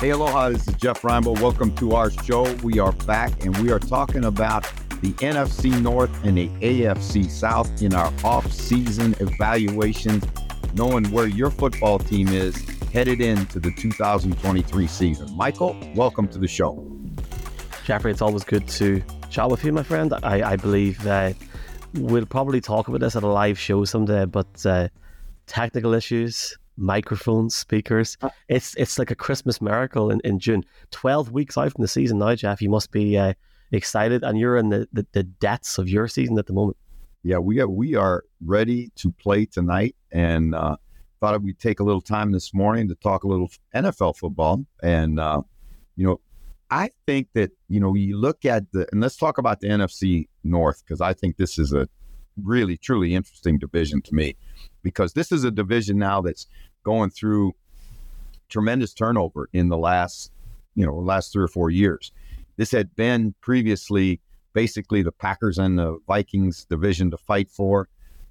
Hey, 0.00 0.10
aloha, 0.10 0.50
this 0.50 0.68
is 0.68 0.74
Jeff 0.74 1.02
Reinebold. 1.02 1.40
Welcome 1.40 1.74
to 1.74 1.96
our 1.96 2.12
show. 2.12 2.44
We 2.62 2.78
are 2.78 2.92
back 2.92 3.44
and 3.44 3.56
we 3.56 3.72
are 3.72 3.80
talking 3.80 4.26
about 4.26 4.62
the 5.02 5.12
NFC 5.14 5.82
North 5.82 6.24
and 6.24 6.38
the 6.38 6.46
AFC 6.60 7.28
South 7.28 7.82
in 7.82 7.92
our 7.92 8.12
off-season 8.22 9.16
evaluations, 9.18 10.24
knowing 10.74 11.10
where 11.10 11.26
your 11.26 11.50
football 11.50 11.98
team 11.98 12.28
is 12.28 12.56
headed 12.92 13.20
into 13.20 13.58
the 13.58 13.72
2023 13.72 14.86
season. 14.86 15.36
Michael, 15.36 15.76
welcome 15.96 16.28
to 16.28 16.38
the 16.38 16.46
show. 16.46 16.88
Jeffrey, 17.84 18.12
it's 18.12 18.22
always 18.22 18.44
good 18.44 18.68
to 18.68 19.02
chat 19.30 19.50
with 19.50 19.64
you, 19.64 19.72
my 19.72 19.82
friend. 19.82 20.14
I, 20.22 20.52
I 20.52 20.54
believe 20.54 21.02
that 21.02 21.34
we'll 21.94 22.24
probably 22.24 22.60
talk 22.60 22.86
about 22.86 23.00
this 23.00 23.16
at 23.16 23.24
a 23.24 23.26
live 23.26 23.58
show 23.58 23.84
someday, 23.84 24.26
but 24.26 24.64
uh, 24.64 24.90
technical 25.48 25.92
issues, 25.92 26.56
microphones, 26.78 27.54
speakers. 27.54 28.16
Uh, 28.22 28.30
it's 28.48 28.74
it's 28.76 28.98
like 28.98 29.10
a 29.10 29.14
Christmas 29.14 29.60
miracle 29.60 30.10
in, 30.10 30.20
in 30.24 30.38
June. 30.38 30.64
12 30.92 31.32
weeks 31.32 31.58
out 31.58 31.72
from 31.72 31.82
the 31.82 31.88
season 31.88 32.18
now, 32.18 32.34
Jeff. 32.34 32.62
You 32.62 32.70
must 32.70 32.90
be 32.90 33.18
uh, 33.18 33.34
excited, 33.72 34.22
and 34.22 34.38
you're 34.38 34.56
in 34.56 34.70
the, 34.70 34.88
the, 34.92 35.06
the 35.12 35.22
depths 35.24 35.78
of 35.78 35.88
your 35.88 36.08
season 36.08 36.38
at 36.38 36.46
the 36.46 36.52
moment. 36.52 36.76
Yeah, 37.22 37.38
we 37.38 37.60
are, 37.60 37.68
we 37.68 37.94
are 37.94 38.24
ready 38.44 38.90
to 38.96 39.10
play 39.12 39.44
tonight, 39.44 39.96
and 40.12 40.54
uh, 40.54 40.76
thought 41.20 41.42
we'd 41.42 41.58
take 41.58 41.80
a 41.80 41.84
little 41.84 42.00
time 42.00 42.32
this 42.32 42.54
morning 42.54 42.88
to 42.88 42.94
talk 42.94 43.24
a 43.24 43.28
little 43.28 43.50
NFL 43.74 44.16
football. 44.16 44.64
And, 44.82 45.18
uh, 45.18 45.42
you 45.96 46.06
know, 46.06 46.20
I 46.70 46.90
think 47.06 47.28
that, 47.34 47.50
you 47.68 47.80
know, 47.80 47.94
you 47.94 48.16
look 48.16 48.44
at 48.44 48.70
the, 48.72 48.86
and 48.92 49.00
let's 49.00 49.16
talk 49.16 49.38
about 49.38 49.60
the 49.60 49.68
NFC 49.68 50.28
North, 50.44 50.82
because 50.84 51.00
I 51.00 51.12
think 51.12 51.36
this 51.36 51.58
is 51.58 51.72
a 51.72 51.88
really, 52.42 52.76
truly 52.76 53.14
interesting 53.14 53.58
division 53.58 54.00
to 54.02 54.14
me, 54.14 54.36
because 54.82 55.12
this 55.14 55.32
is 55.32 55.44
a 55.44 55.50
division 55.50 55.98
now 55.98 56.20
that's 56.20 56.46
going 56.84 57.10
through 57.10 57.54
tremendous 58.48 58.94
turnover 58.94 59.48
in 59.52 59.68
the 59.68 59.76
last, 59.76 60.30
you 60.74 60.86
know, 60.86 60.94
last 60.94 61.32
three 61.32 61.44
or 61.44 61.48
four 61.48 61.70
years. 61.70 62.12
This 62.56 62.70
had 62.70 62.94
been 62.96 63.34
previously 63.40 64.20
basically 64.52 65.02
the 65.02 65.12
Packers 65.12 65.58
and 65.58 65.78
the 65.78 65.98
Vikings 66.06 66.64
division 66.64 67.10
to 67.10 67.16
fight 67.16 67.50
for. 67.50 67.88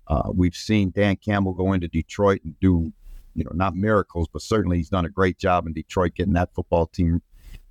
Uh, 0.07 0.29
we've 0.33 0.55
seen 0.55 0.91
Dan 0.91 1.15
Campbell 1.17 1.53
go 1.53 1.73
into 1.73 1.87
Detroit 1.87 2.41
and 2.43 2.59
do, 2.59 2.91
you 3.35 3.43
know, 3.43 3.51
not 3.53 3.75
miracles, 3.75 4.27
but 4.31 4.41
certainly 4.41 4.77
he's 4.77 4.89
done 4.89 5.05
a 5.05 5.09
great 5.09 5.37
job 5.37 5.67
in 5.67 5.73
Detroit 5.73 6.15
getting 6.15 6.33
that 6.33 6.53
football 6.53 6.87
team, 6.87 7.21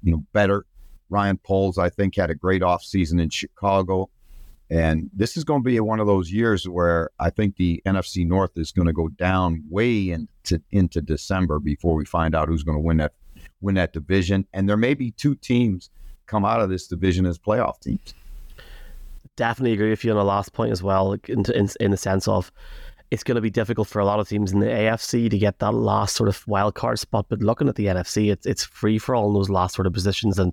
you 0.02 0.12
know, 0.12 0.24
better. 0.32 0.64
Ryan 1.08 1.38
Poles, 1.38 1.78
I 1.78 1.88
think, 1.88 2.16
had 2.16 2.30
a 2.30 2.34
great 2.34 2.62
offseason 2.62 3.20
in 3.20 3.30
Chicago. 3.30 4.08
And 4.68 5.10
this 5.12 5.36
is 5.36 5.44
going 5.44 5.62
to 5.62 5.64
be 5.64 5.78
one 5.78 6.00
of 6.00 6.06
those 6.06 6.32
years 6.32 6.68
where 6.68 7.10
I 7.20 7.30
think 7.30 7.56
the 7.56 7.80
NFC 7.86 8.26
North 8.26 8.50
is 8.56 8.72
going 8.72 8.86
to 8.86 8.92
go 8.92 9.08
down 9.08 9.62
way 9.68 10.10
into 10.10 10.60
into 10.72 11.00
December 11.00 11.60
before 11.60 11.94
we 11.94 12.04
find 12.04 12.34
out 12.34 12.48
who's 12.48 12.64
going 12.64 12.76
to 12.76 12.82
win 12.82 12.96
that 12.96 13.12
win 13.60 13.76
that 13.76 13.92
division. 13.92 14.46
And 14.52 14.68
there 14.68 14.76
may 14.76 14.94
be 14.94 15.12
two 15.12 15.36
teams 15.36 15.90
come 16.26 16.44
out 16.44 16.60
of 16.60 16.68
this 16.68 16.88
division 16.88 17.26
as 17.26 17.38
playoff 17.38 17.80
teams. 17.80 18.14
Definitely 19.36 19.74
agree 19.74 19.90
with 19.90 20.04
you 20.04 20.10
on 20.10 20.16
the 20.16 20.24
last 20.24 20.52
point 20.52 20.72
as 20.72 20.82
well, 20.82 21.12
in 21.28 21.44
in, 21.52 21.68
in 21.78 21.90
the 21.92 21.96
sense 21.96 22.26
of 22.26 22.50
it's 23.10 23.22
going 23.22 23.36
to 23.36 23.40
be 23.40 23.50
difficult 23.50 23.86
for 23.86 24.00
a 24.00 24.04
lot 24.04 24.18
of 24.18 24.28
teams 24.28 24.52
in 24.52 24.58
the 24.58 24.66
AFC 24.66 25.30
to 25.30 25.38
get 25.38 25.60
that 25.60 25.72
last 25.72 26.16
sort 26.16 26.28
of 26.28 26.46
wild 26.48 26.74
card 26.74 26.98
spot. 26.98 27.26
But 27.28 27.40
looking 27.40 27.68
at 27.68 27.76
the 27.76 27.86
NFC, 27.86 28.32
it's 28.32 28.46
it's 28.46 28.64
free 28.64 28.98
for 28.98 29.14
all 29.14 29.28
in 29.28 29.34
those 29.34 29.50
last 29.50 29.76
sort 29.76 29.86
of 29.86 29.92
positions. 29.92 30.38
And 30.38 30.52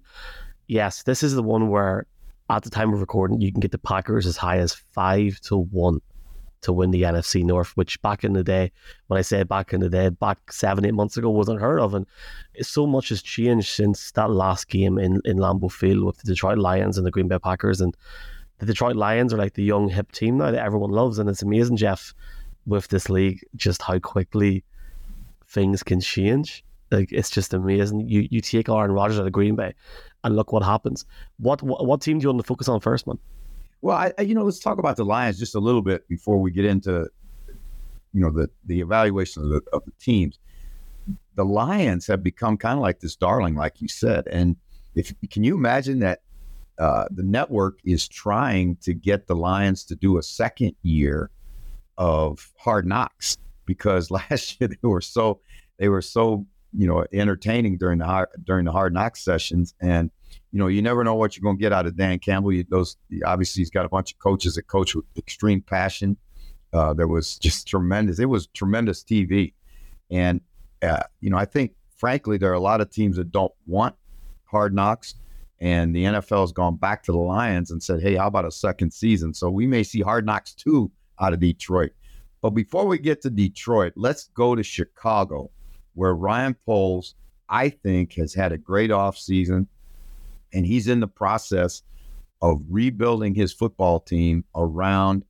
yes, 0.68 1.04
this 1.04 1.24
is 1.24 1.34
the 1.34 1.44
one 1.44 1.70
where 1.70 2.06
at 2.50 2.64
the 2.64 2.70
time 2.70 2.94
of 2.94 3.00
recording, 3.00 3.42
you 3.42 3.52
can 3.52 3.62
get 3.62 3.72
the 3.72 3.78
Packers 3.78 4.26
as 4.26 4.38
high 4.38 4.58
as 4.58 4.74
five 4.74 5.40
to 5.42 5.58
one 5.58 6.00
to 6.64 6.74
win 6.74 6.92
the 6.92 7.04
NFC 7.04 7.44
North, 7.44 7.72
which 7.76 8.02
back 8.02 8.24
in 8.24 8.34
the 8.34 8.44
day, 8.44 8.72
when 9.08 9.18
I 9.18 9.22
say 9.22 9.44
back 9.44 9.74
in 9.74 9.82
the 9.82 9.90
day, 9.90 10.10
back 10.10 10.52
seven, 10.52 10.86
eight 10.86 10.94
months 10.94 11.18
ago, 11.18 11.30
was 11.30 11.50
unheard 11.50 11.80
of. 11.80 11.94
And 11.94 12.06
so 12.62 12.88
much 12.88 13.10
has 13.10 13.22
changed 13.22 13.70
since 13.70 14.12
that 14.12 14.32
last 14.32 14.70
game 14.70 14.98
in, 14.98 15.22
in 15.26 15.38
Lambeau 15.38 15.72
Field 15.72 16.04
with 16.04 16.18
the 16.18 16.24
Detroit 16.24 16.58
Lions 16.58 16.98
and 16.98 17.06
the 17.06 17.12
Green 17.12 17.28
Bay 17.28 17.38
Packers. 17.38 17.82
And 17.82 17.96
the 18.60 18.66
Detroit 18.66 18.96
Lions 18.96 19.34
are 19.34 19.38
like 19.38 19.54
the 19.54 19.64
young, 19.64 19.90
hip 19.90 20.12
team 20.12 20.38
now 20.38 20.52
that 20.52 20.66
everyone 20.66 20.92
loves. 20.92 21.20
And 21.20 21.30
it's 21.30 21.42
amazing, 21.42 21.78
Jeff, 21.78 22.14
with 22.66 22.88
this 22.88 23.10
league, 23.10 23.46
just 23.56 23.82
how 23.82 24.00
quickly 24.00 24.64
things 25.48 25.84
can 25.84 26.00
change. 26.00 26.64
Like 26.94 27.12
it's 27.12 27.30
just 27.30 27.54
amazing. 27.54 28.08
You 28.08 28.28
you 28.30 28.42
take 28.42 28.70
Aaron 28.70 28.92
Rodgers 28.92 29.20
out 29.20 29.26
of 29.26 29.32
Green 29.32 29.56
Bay, 29.56 29.74
and 30.24 30.36
look 30.36 30.54
what 30.54 30.64
happens. 30.64 31.06
What 31.38 31.62
what, 31.62 31.86
what 31.86 32.02
team 32.02 32.20
do 32.20 32.24
you 32.24 32.30
want 32.30 32.42
to 32.42 32.48
focus 32.48 32.70
on 32.70 32.80
first, 32.80 33.08
man? 33.08 33.18
Well, 33.82 33.98
I, 33.98 34.22
you 34.22 34.34
know, 34.34 34.44
let's 34.44 34.60
talk 34.60 34.78
about 34.78 34.96
the 34.96 35.04
Lions 35.04 35.38
just 35.38 35.56
a 35.56 35.60
little 35.60 35.82
bit 35.82 36.08
before 36.08 36.40
we 36.40 36.52
get 36.52 36.64
into, 36.64 37.10
you 38.14 38.22
know, 38.22 38.32
the 38.32 38.50
the 38.66 38.80
evaluation 38.80 39.44
of 39.44 39.50
the, 39.50 39.62
of 39.74 39.84
the 39.86 39.92
teams. 40.00 40.40
The 41.36 41.44
Lions 41.44 42.08
have 42.08 42.24
become 42.24 42.58
kind 42.58 42.78
of 42.78 42.82
like 42.82 43.00
this 43.00 43.16
darling, 43.16 43.56
like 43.56 43.82
you 43.82 43.88
said, 43.88 44.28
and 44.28 44.56
if 44.96 45.14
can 45.30 45.44
you 45.44 45.56
imagine 45.56 46.00
that 46.00 46.22
uh, 46.80 47.06
the 47.12 47.24
network 47.24 47.80
is 47.84 48.08
trying 48.08 48.78
to 48.78 48.94
get 48.94 49.28
the 49.28 49.36
Lions 49.36 49.84
to 49.86 49.96
do 49.96 50.18
a 50.18 50.24
second 50.24 50.76
year 50.84 51.30
of 51.98 52.52
Hard 52.58 52.86
Knocks 52.86 53.38
because 53.66 54.12
last 54.30 54.60
year 54.60 54.68
they 54.68 54.88
were 54.88 55.02
so 55.02 55.40
they 55.78 55.90
were 55.90 56.02
so 56.02 56.46
you 56.76 56.88
know 56.88 57.06
entertaining 57.14 57.78
during 57.78 58.00
the 58.00 58.06
hard, 58.06 58.30
during 58.44 58.66
the 58.66 58.72
hard 58.72 58.94
knock 58.94 59.16
sessions. 59.16 59.74
And 59.82 60.12
you 60.52 60.60
know 60.60 60.68
you 60.68 60.82
never 60.82 61.04
know 61.04 61.16
what 61.16 61.36
you're 61.36 61.44
going 61.44 61.58
to 61.58 61.62
get 61.62 61.74
out 61.74 61.86
of 61.86 61.98
dan 61.98 62.20
campbell. 62.20 62.52
You, 62.52 62.66
those 62.70 62.98
obviously 63.26 63.62
he's 63.62 63.70
got 63.70 63.86
a 63.86 63.90
bunch 63.90 64.14
of 64.14 64.20
coaches 64.20 64.56
that 64.56 64.64
coach 64.64 64.96
with 64.96 65.06
extreme 65.18 65.62
passion. 65.62 66.18
Uh, 66.72 66.94
there 66.94 67.08
was 67.08 67.38
just 67.38 67.68
tremendous 67.68 68.18
it 68.18 68.26
was 68.26 68.48
tremendous 68.48 69.04
tv 69.04 69.54
and 70.10 70.42
uh, 70.82 71.04
you 71.22 71.30
know 71.30 71.38
i 71.38 71.46
think 71.46 71.74
frankly 71.96 72.36
there 72.36 72.50
are 72.50 72.56
a 72.56 72.60
lot 72.60 72.82
of 72.82 72.90
teams 72.90 73.16
that 73.16 73.32
don't 73.32 73.52
want 73.68 73.96
hard 74.46 74.74
knocks. 74.74 75.16
And 75.60 75.96
the 75.96 76.04
nfl 76.06 76.42
has 76.42 76.52
gone 76.52 76.76
back 76.76 77.04
to 77.04 77.12
the 77.12 77.18
lions 77.18 77.72
and 77.72 77.82
said 77.82 78.02
hey 78.02 78.16
how 78.16 78.28
about 78.28 78.46
a 78.46 78.52
second 78.52 78.92
season? 78.92 79.34
So 79.34 79.50
we 79.50 79.68
may 79.68 79.84
see 79.84 80.02
hard 80.02 80.26
knocks 80.26 80.54
too 80.54 80.92
out 81.20 81.34
of 81.34 81.40
detroit. 81.40 81.92
But 82.42 82.52
before 82.52 82.86
we 82.86 82.98
get 82.98 83.22
to 83.22 83.30
detroit 83.30 83.94
let's 83.96 84.30
go 84.36 84.56
to 84.56 84.64
chicago 84.64 85.52
where 85.94 86.14
Ryan 86.14 86.56
Poles, 86.66 87.16
I 87.50 87.70
think, 87.70 88.14
has 88.14 88.34
had 88.34 88.52
a 88.52 88.58
great 88.58 88.92
offseason 88.92 89.68
and 90.54 90.66
he's 90.66 90.88
in 90.88 91.00
the 91.00 91.08
process 91.08 91.82
of 92.42 92.62
rebuilding 92.70 93.36
his 93.36 93.52
football 93.52 94.00
team 94.00 94.44
around 94.56 95.24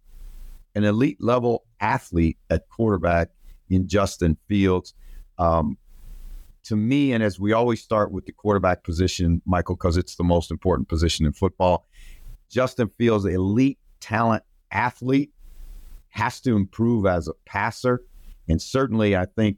an 0.76 0.84
elite 0.84 1.22
level 1.22 1.64
athlete 1.80 2.38
at 2.50 2.68
quarterback 2.70 3.30
in 3.70 3.88
Justin 3.88 4.38
Fields. 4.48 4.94
Um, 5.38 5.78
to 6.64 6.76
me, 6.76 7.12
and 7.14 7.24
as 7.24 7.40
we 7.40 7.54
always 7.54 7.82
start 7.82 8.12
with 8.12 8.26
the 8.26 8.32
quarterback 8.32 8.84
position, 8.84 9.42
Michael, 9.46 9.76
because 9.76 9.98
it's 9.98 10.16
the 10.16 10.24
most 10.24 10.50
important 10.50 10.88
position 10.88 11.26
in 11.26 11.34
football, 11.34 11.86
Justin 12.50 12.90
Fields, 12.98 13.26
elite 13.26 13.80
talent 14.00 14.44
athlete, 14.72 15.32
has 16.10 16.40
to 16.42 16.56
improve 16.56 17.06
as 17.06 17.28
a 17.28 17.34
passer. 17.46 18.04
And 18.48 18.62
certainly, 18.62 19.16
I 19.16 19.26
think 19.26 19.58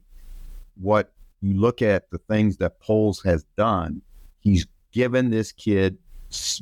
what 0.80 1.12
you 1.40 1.58
look 1.58 1.82
at 1.82 2.10
the 2.10 2.18
things 2.18 2.56
that 2.58 2.80
Poles 2.80 3.22
has 3.24 3.44
done, 3.56 4.02
he's 4.40 4.66
given 4.92 5.30
this 5.30 5.52
kid 5.52 5.98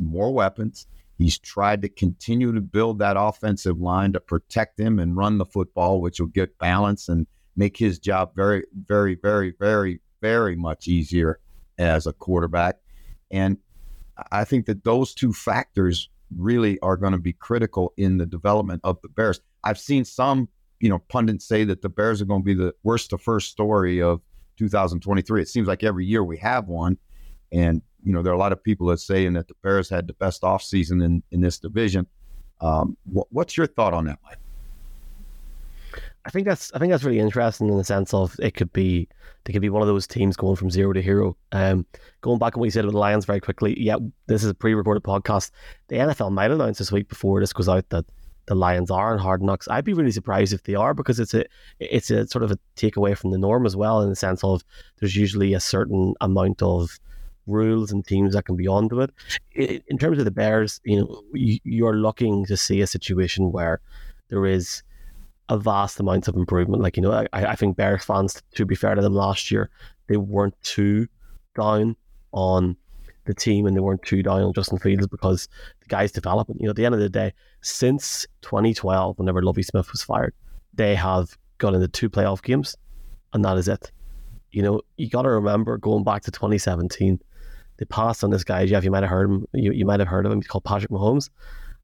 more 0.00 0.32
weapons. 0.32 0.86
He's 1.16 1.38
tried 1.38 1.82
to 1.82 1.88
continue 1.88 2.52
to 2.52 2.60
build 2.60 2.98
that 2.98 3.16
offensive 3.18 3.80
line 3.80 4.12
to 4.14 4.20
protect 4.20 4.78
him 4.78 4.98
and 4.98 5.16
run 5.16 5.38
the 5.38 5.44
football, 5.44 6.00
which 6.00 6.20
will 6.20 6.26
get 6.26 6.58
balance 6.58 7.08
and 7.08 7.26
make 7.56 7.76
his 7.76 7.98
job 7.98 8.34
very, 8.34 8.64
very, 8.86 9.14
very, 9.14 9.54
very, 9.58 10.00
very 10.20 10.56
much 10.56 10.88
easier 10.88 11.38
as 11.78 12.06
a 12.06 12.12
quarterback. 12.12 12.76
And 13.30 13.58
I 14.32 14.44
think 14.44 14.66
that 14.66 14.84
those 14.84 15.14
two 15.14 15.32
factors 15.32 16.08
really 16.36 16.80
are 16.80 16.96
going 16.96 17.12
to 17.12 17.18
be 17.18 17.32
critical 17.32 17.92
in 17.96 18.18
the 18.18 18.26
development 18.26 18.80
of 18.84 19.00
the 19.02 19.08
Bears. 19.08 19.40
I've 19.62 19.78
seen 19.78 20.04
some 20.04 20.48
you 20.80 20.88
know, 20.88 20.98
pundits 20.98 21.46
say 21.46 21.64
that 21.64 21.82
the 21.82 21.88
Bears 21.88 22.20
are 22.20 22.24
going 22.26 22.42
to 22.42 22.44
be 22.44 22.54
the 22.54 22.74
worst 22.82 23.10
to 23.10 23.18
first 23.18 23.50
story 23.50 24.02
of 24.02 24.20
2023. 24.58 25.42
It 25.42 25.48
seems 25.48 25.68
like 25.68 25.82
every 25.82 26.04
year 26.04 26.22
we 26.22 26.36
have 26.38 26.68
one. 26.68 26.98
And, 27.52 27.82
you 28.02 28.12
know, 28.12 28.22
there 28.22 28.32
are 28.32 28.36
a 28.36 28.38
lot 28.38 28.52
of 28.52 28.62
people 28.62 28.88
that 28.88 28.98
saying 28.98 29.34
that 29.34 29.48
the 29.48 29.54
Bears 29.62 29.88
had 29.88 30.06
the 30.06 30.14
best 30.14 30.42
offseason 30.42 31.04
in, 31.04 31.22
in 31.30 31.40
this 31.40 31.58
division. 31.58 32.06
Um, 32.60 32.96
what, 33.04 33.26
what's 33.30 33.56
your 33.56 33.66
thought 33.66 33.94
on 33.94 34.06
that, 34.06 34.18
Mike? 34.24 34.38
I 36.26 36.30
think 36.30 36.46
that's 36.46 36.72
I 36.74 36.78
think 36.78 36.90
that's 36.90 37.04
really 37.04 37.18
interesting 37.18 37.68
in 37.68 37.76
the 37.76 37.84
sense 37.84 38.14
of 38.14 38.34
it 38.40 38.52
could 38.52 38.72
be 38.72 39.08
they 39.44 39.52
could 39.52 39.60
be 39.60 39.68
one 39.68 39.82
of 39.82 39.88
those 39.88 40.06
teams 40.06 40.36
going 40.36 40.56
from 40.56 40.70
zero 40.70 40.92
to 40.94 41.02
hero. 41.02 41.36
Um, 41.52 41.84
going 42.22 42.38
back 42.38 42.56
on 42.56 42.60
what 42.60 42.64
you 42.64 42.70
said 42.70 42.84
about 42.84 42.92
the 42.92 42.98
Lions 42.98 43.26
very 43.26 43.40
quickly, 43.40 43.78
yeah, 43.78 43.96
this 44.26 44.42
is 44.42 44.48
a 44.48 44.54
pre-recorded 44.54 45.02
podcast. 45.02 45.50
The 45.88 45.96
NFL 45.96 46.32
might 46.32 46.50
announce 46.50 46.78
this 46.78 46.90
week 46.90 47.10
before 47.10 47.40
this 47.40 47.52
goes 47.52 47.68
out 47.68 47.86
that 47.90 48.06
the 48.46 48.54
Lions 48.54 48.90
are 48.90 49.12
in 49.12 49.18
Hard 49.18 49.42
Knocks. 49.42 49.68
I'd 49.68 49.84
be 49.84 49.94
really 49.94 50.10
surprised 50.10 50.52
if 50.52 50.64
they 50.64 50.74
are 50.74 50.94
because 50.94 51.18
it's 51.20 51.34
a 51.34 51.44
it's 51.78 52.10
a 52.10 52.26
sort 52.26 52.44
of 52.44 52.50
a 52.50 52.58
takeaway 52.76 53.16
from 53.16 53.30
the 53.30 53.38
norm 53.38 53.66
as 53.66 53.76
well 53.76 54.00
in 54.02 54.10
the 54.10 54.16
sense 54.16 54.44
of 54.44 54.64
there's 54.98 55.16
usually 55.16 55.54
a 55.54 55.60
certain 55.60 56.14
amount 56.20 56.62
of 56.62 56.98
rules 57.46 57.92
and 57.92 58.06
teams 58.06 58.34
that 58.34 58.44
can 58.44 58.56
be 58.56 58.66
onto 58.66 59.00
it. 59.00 59.10
In 59.54 59.98
terms 59.98 60.18
of 60.18 60.24
the 60.24 60.30
Bears, 60.30 60.80
you 60.84 61.00
know, 61.00 61.22
you're 61.32 61.96
looking 61.96 62.46
to 62.46 62.56
see 62.56 62.80
a 62.80 62.86
situation 62.86 63.52
where 63.52 63.80
there 64.28 64.46
is 64.46 64.82
a 65.48 65.58
vast 65.58 66.00
amount 66.00 66.28
of 66.28 66.36
improvement. 66.36 66.82
Like 66.82 66.96
you 66.96 67.02
know, 67.02 67.12
I, 67.12 67.26
I 67.32 67.56
think 67.56 67.76
Bears 67.76 68.04
fans, 68.04 68.42
to 68.54 68.64
be 68.64 68.74
fair 68.74 68.94
to 68.94 69.02
them, 69.02 69.14
last 69.14 69.50
year 69.50 69.70
they 70.06 70.16
weren't 70.16 70.60
too 70.62 71.08
down 71.56 71.96
on 72.32 72.76
the 73.24 73.34
team 73.34 73.66
and 73.66 73.76
they 73.76 73.80
weren't 73.80 74.02
too 74.02 74.22
down 74.22 74.42
on 74.42 74.52
Justin 74.52 74.78
Fields 74.78 75.06
because 75.06 75.48
the 75.80 75.86
guy's 75.86 76.12
developing. 76.12 76.56
You 76.58 76.66
know, 76.66 76.70
at 76.70 76.76
the 76.76 76.86
end 76.86 76.94
of 76.94 77.00
the 77.00 77.08
day, 77.08 77.32
since 77.62 78.26
2012, 78.42 79.18
whenever 79.18 79.42
Lovie 79.42 79.62
Smith 79.62 79.90
was 79.92 80.02
fired, 80.02 80.34
they 80.72 80.94
have 80.94 81.36
got 81.58 81.74
into 81.74 81.88
two 81.88 82.10
playoff 82.10 82.42
games, 82.42 82.76
and 83.32 83.44
that 83.44 83.56
is 83.56 83.68
it. 83.68 83.90
You 84.50 84.62
know, 84.62 84.82
you 84.96 85.08
got 85.08 85.22
to 85.22 85.30
remember 85.30 85.78
going 85.78 86.04
back 86.04 86.22
to 86.22 86.30
2017, 86.30 87.18
they 87.78 87.84
passed 87.86 88.22
on 88.22 88.30
this 88.30 88.44
guy. 88.44 88.66
Jeff, 88.66 88.84
you 88.84 88.90
might 88.90 89.02
have 89.02 89.10
heard 89.10 89.28
him. 89.28 89.46
You, 89.52 89.72
you 89.72 89.84
might 89.84 90.00
have 90.00 90.08
heard 90.08 90.26
of 90.26 90.32
him. 90.32 90.40
He's 90.40 90.46
called 90.46 90.64
Patrick 90.64 90.90
Mahomes, 90.90 91.28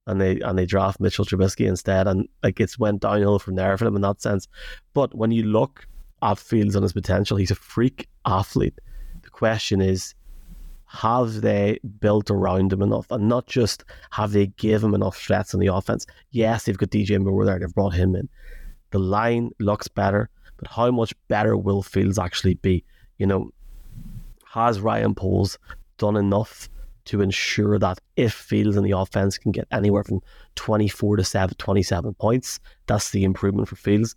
and 0.06 0.20
they 0.20 0.40
and 0.40 0.58
they 0.58 0.66
draft 0.66 1.00
Mitchell 1.00 1.24
Trubisky 1.24 1.66
instead, 1.66 2.06
and 2.06 2.28
like 2.42 2.60
it's 2.60 2.78
went 2.78 3.00
downhill 3.00 3.38
from 3.38 3.56
there 3.56 3.76
for 3.76 3.84
them 3.84 3.96
in 3.96 4.02
that 4.02 4.20
sense. 4.20 4.46
But 4.94 5.14
when 5.14 5.32
you 5.32 5.42
look 5.42 5.86
at 6.22 6.38
Fields 6.38 6.74
and 6.74 6.82
his 6.82 6.92
potential, 6.92 7.36
he's 7.36 7.50
a 7.50 7.56
freak 7.56 8.08
athlete. 8.26 8.78
The 9.22 9.30
question 9.30 9.80
is, 9.80 10.14
have 10.92 11.40
they 11.40 11.78
built 12.00 12.30
around 12.30 12.72
him 12.72 12.82
enough? 12.82 13.06
And 13.10 13.28
not 13.28 13.46
just 13.46 13.84
have 14.10 14.32
they 14.32 14.48
give 14.48 14.82
him 14.82 14.92
enough 14.92 15.16
threats 15.16 15.54
on 15.54 15.60
the 15.60 15.68
offense. 15.68 16.04
Yes, 16.32 16.64
they've 16.64 16.76
got 16.76 16.90
DJ 16.90 17.20
Moore 17.20 17.44
there, 17.44 17.60
they've 17.60 17.72
brought 17.72 17.94
him 17.94 18.16
in. 18.16 18.28
The 18.90 18.98
line 18.98 19.52
looks 19.60 19.86
better, 19.86 20.28
but 20.56 20.68
how 20.68 20.90
much 20.90 21.14
better 21.28 21.56
will 21.56 21.82
Fields 21.82 22.18
actually 22.18 22.54
be? 22.54 22.84
You 23.18 23.26
know, 23.26 23.52
has 24.46 24.80
Ryan 24.80 25.14
Poles 25.14 25.58
done 25.96 26.16
enough 26.16 26.68
to 27.04 27.20
ensure 27.20 27.78
that 27.78 28.00
if 28.16 28.32
Fields 28.32 28.76
in 28.76 28.82
the 28.82 28.90
offense 28.90 29.38
can 29.38 29.52
get 29.52 29.68
anywhere 29.70 30.02
from 30.02 30.20
24 30.56 31.18
to 31.18 31.24
7, 31.24 31.54
27 31.56 32.14
points, 32.14 32.58
that's 32.86 33.10
the 33.10 33.22
improvement 33.22 33.68
for 33.68 33.76
Fields. 33.76 34.16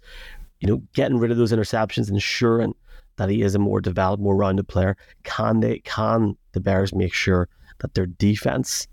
You 0.60 0.70
know, 0.70 0.82
getting 0.94 1.20
rid 1.20 1.30
of 1.30 1.38
those 1.38 1.52
interceptions, 1.52 2.10
ensuring 2.10 2.74
that 3.18 3.30
he 3.30 3.42
is 3.42 3.56
a 3.56 3.60
more 3.60 3.82
developed, 3.82 4.22
more 4.22 4.36
rounded 4.36 4.68
player. 4.68 4.98
Can 5.24 5.60
they? 5.60 5.80
Can 5.80 6.38
the 6.54 6.60
Bears 6.60 6.94
make 6.94 7.14
sure 7.14 7.50
that 7.80 7.94
their 7.94 8.06
defense 8.06 8.88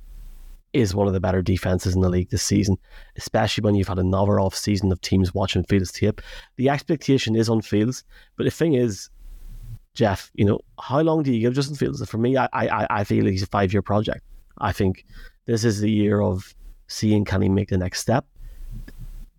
is 0.72 0.94
one 0.94 1.06
of 1.06 1.12
the 1.12 1.20
better 1.20 1.42
defenses 1.42 1.94
in 1.94 2.00
the 2.00 2.08
league 2.08 2.30
this 2.30 2.42
season, 2.42 2.78
especially 3.16 3.62
when 3.62 3.74
you've 3.74 3.88
had 3.88 3.98
another 3.98 4.38
off 4.38 4.54
season 4.54 4.92
of 4.92 5.00
teams 5.00 5.34
watching 5.34 5.64
Fields 5.64 5.90
tape. 5.90 6.20
The 6.56 6.68
expectation 6.68 7.34
is 7.34 7.48
on 7.48 7.60
Fields, 7.60 8.04
but 8.36 8.44
the 8.44 8.50
thing 8.50 8.74
is, 8.74 9.10
Jeff, 9.94 10.30
you 10.34 10.44
know, 10.44 10.60
how 10.80 11.00
long 11.00 11.22
do 11.24 11.32
you 11.32 11.40
give 11.40 11.54
Justin 11.54 11.76
Fields? 11.76 12.06
For 12.08 12.18
me, 12.18 12.36
I 12.36 12.48
I, 12.52 12.86
I 12.90 13.04
feel 13.04 13.26
he's 13.26 13.42
a 13.42 13.46
five 13.46 13.72
year 13.72 13.82
project. 13.82 14.22
I 14.58 14.72
think 14.72 15.04
this 15.46 15.64
is 15.64 15.80
the 15.80 15.90
year 15.90 16.20
of 16.22 16.54
seeing 16.86 17.24
can 17.24 17.42
he 17.42 17.48
make 17.48 17.68
the 17.68 17.78
next 17.78 18.00
step. 18.00 18.26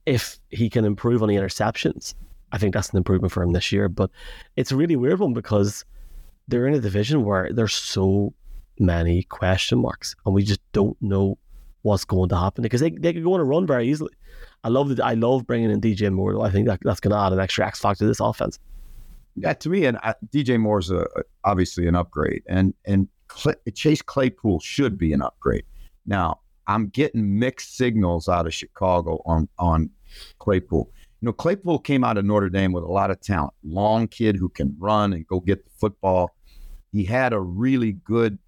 If 0.05 0.39
he 0.49 0.69
can 0.69 0.83
improve 0.83 1.21
on 1.21 1.29
the 1.29 1.35
interceptions, 1.35 2.15
I 2.51 2.57
think 2.57 2.73
that's 2.73 2.89
an 2.89 2.97
improvement 2.97 3.31
for 3.31 3.43
him 3.43 3.53
this 3.53 3.71
year. 3.71 3.89
But 3.89 4.11
it's 4.55 4.71
a 4.71 4.75
really 4.75 4.95
weird 4.95 5.19
one 5.19 5.33
because 5.33 5.85
they're 6.47 6.67
in 6.67 6.73
a 6.73 6.79
division 6.79 7.23
where 7.23 7.51
there's 7.51 7.73
so 7.73 8.33
many 8.79 9.23
question 9.23 9.79
marks, 9.79 10.15
and 10.25 10.33
we 10.35 10.43
just 10.43 10.61
don't 10.71 10.97
know 11.01 11.37
what's 11.83 12.05
going 12.05 12.29
to 12.29 12.37
happen 12.37 12.61
because 12.61 12.81
they, 12.81 12.91
they 12.91 13.13
could 13.13 13.23
go 13.23 13.33
on 13.33 13.39
a 13.39 13.43
run 13.43 13.65
very 13.65 13.87
easily. 13.87 14.13
I 14.63 14.69
love 14.69 14.89
that. 14.89 15.03
I 15.03 15.13
love 15.13 15.47
bringing 15.47 15.71
in 15.71 15.81
DJ 15.81 16.11
Moore. 16.11 16.43
I 16.43 16.51
think 16.51 16.67
that 16.67 16.79
that's 16.83 16.99
going 16.99 17.11
to 17.11 17.17
add 17.17 17.33
an 17.33 17.39
extra 17.39 17.65
X 17.65 17.79
factor 17.79 18.03
to 18.03 18.07
this 18.07 18.19
offense. 18.19 18.59
Yeah, 19.35 19.53
to 19.53 19.69
me, 19.69 19.85
and 19.85 19.97
uh, 20.03 20.13
DJ 20.29 20.59
Moore's 20.59 20.91
a, 20.91 21.05
obviously 21.43 21.87
an 21.87 21.95
upgrade, 21.95 22.43
and 22.47 22.73
and 22.85 23.07
Chase 23.73 24.01
Claypool 24.01 24.59
should 24.59 24.97
be 24.97 25.13
an 25.13 25.21
upgrade. 25.21 25.63
Now, 26.05 26.41
I'm 26.67 26.87
getting 26.87 27.39
mixed 27.39 27.77
signals 27.77 28.27
out 28.27 28.45
of 28.45 28.53
Chicago 28.53 29.21
on 29.25 29.47
on 29.57 29.89
Claypool. 30.39 30.89
You 31.21 31.27
know, 31.27 31.33
Claypool 31.33 31.79
came 31.79 32.03
out 32.03 32.17
of 32.17 32.25
Notre 32.25 32.49
Dame 32.49 32.71
with 32.71 32.83
a 32.83 32.91
lot 32.91 33.11
of 33.11 33.21
talent. 33.21 33.53
Long 33.63 34.07
kid 34.07 34.35
who 34.35 34.49
can 34.49 34.75
run 34.79 35.13
and 35.13 35.25
go 35.27 35.39
get 35.39 35.63
the 35.63 35.69
football. 35.77 36.31
He 36.91 37.03
had 37.03 37.31
a 37.31 37.39
really 37.39 37.93
good, 37.93 38.39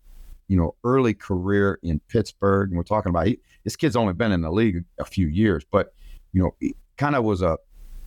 you 0.47 0.57
know, 0.57 0.73
early 0.83 1.13
career 1.13 1.79
in 1.83 1.99
Pittsburgh. 2.09 2.69
And 2.69 2.77
we're 2.77 2.83
talking 2.83 3.11
about 3.11 3.27
he, 3.27 3.39
this 3.63 3.75
kid's 3.75 3.95
only 3.95 4.13
been 4.13 4.31
in 4.31 4.41
the 4.41 4.51
league 4.51 4.83
a 4.99 5.05
few 5.05 5.27
years, 5.27 5.63
but 5.69 5.93
you 6.33 6.41
know, 6.41 6.69
kind 6.97 7.15
of 7.15 7.23
was 7.23 7.43
a, 7.43 7.57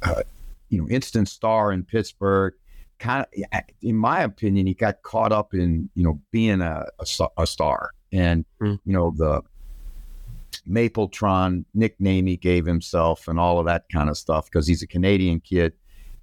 a, 0.03 0.25
you 0.69 0.79
know, 0.79 0.89
instant 0.89 1.29
star 1.29 1.73
in 1.73 1.85
Pittsburgh. 1.85 2.55
Kind 2.99 3.25
of, 3.53 3.61
in 3.83 3.95
my 3.95 4.23
opinion, 4.23 4.67
he 4.67 4.75
got 4.75 5.03
caught 5.03 5.31
up 5.31 5.55
in 5.55 5.89
you 5.95 6.03
know 6.03 6.21
being 6.33 6.61
a, 6.61 6.87
a, 6.99 7.29
a 7.37 7.47
star, 7.47 7.91
and 8.11 8.45
mm. 8.61 8.79
you 8.85 8.93
know 8.93 9.13
the 9.17 9.43
Mapletron 10.69 11.65
nickname 11.75 12.27
he 12.27 12.37
gave 12.37 12.67
himself 12.67 13.29
and 13.29 13.39
all 13.39 13.59
of 13.59 13.67
that 13.67 13.85
kind 13.93 14.11
of 14.11 14.17
stuff 14.17 14.47
because 14.47 14.67
he's 14.67 14.83
a 14.83 14.87
Canadian 14.87 15.41
kid. 15.41 15.73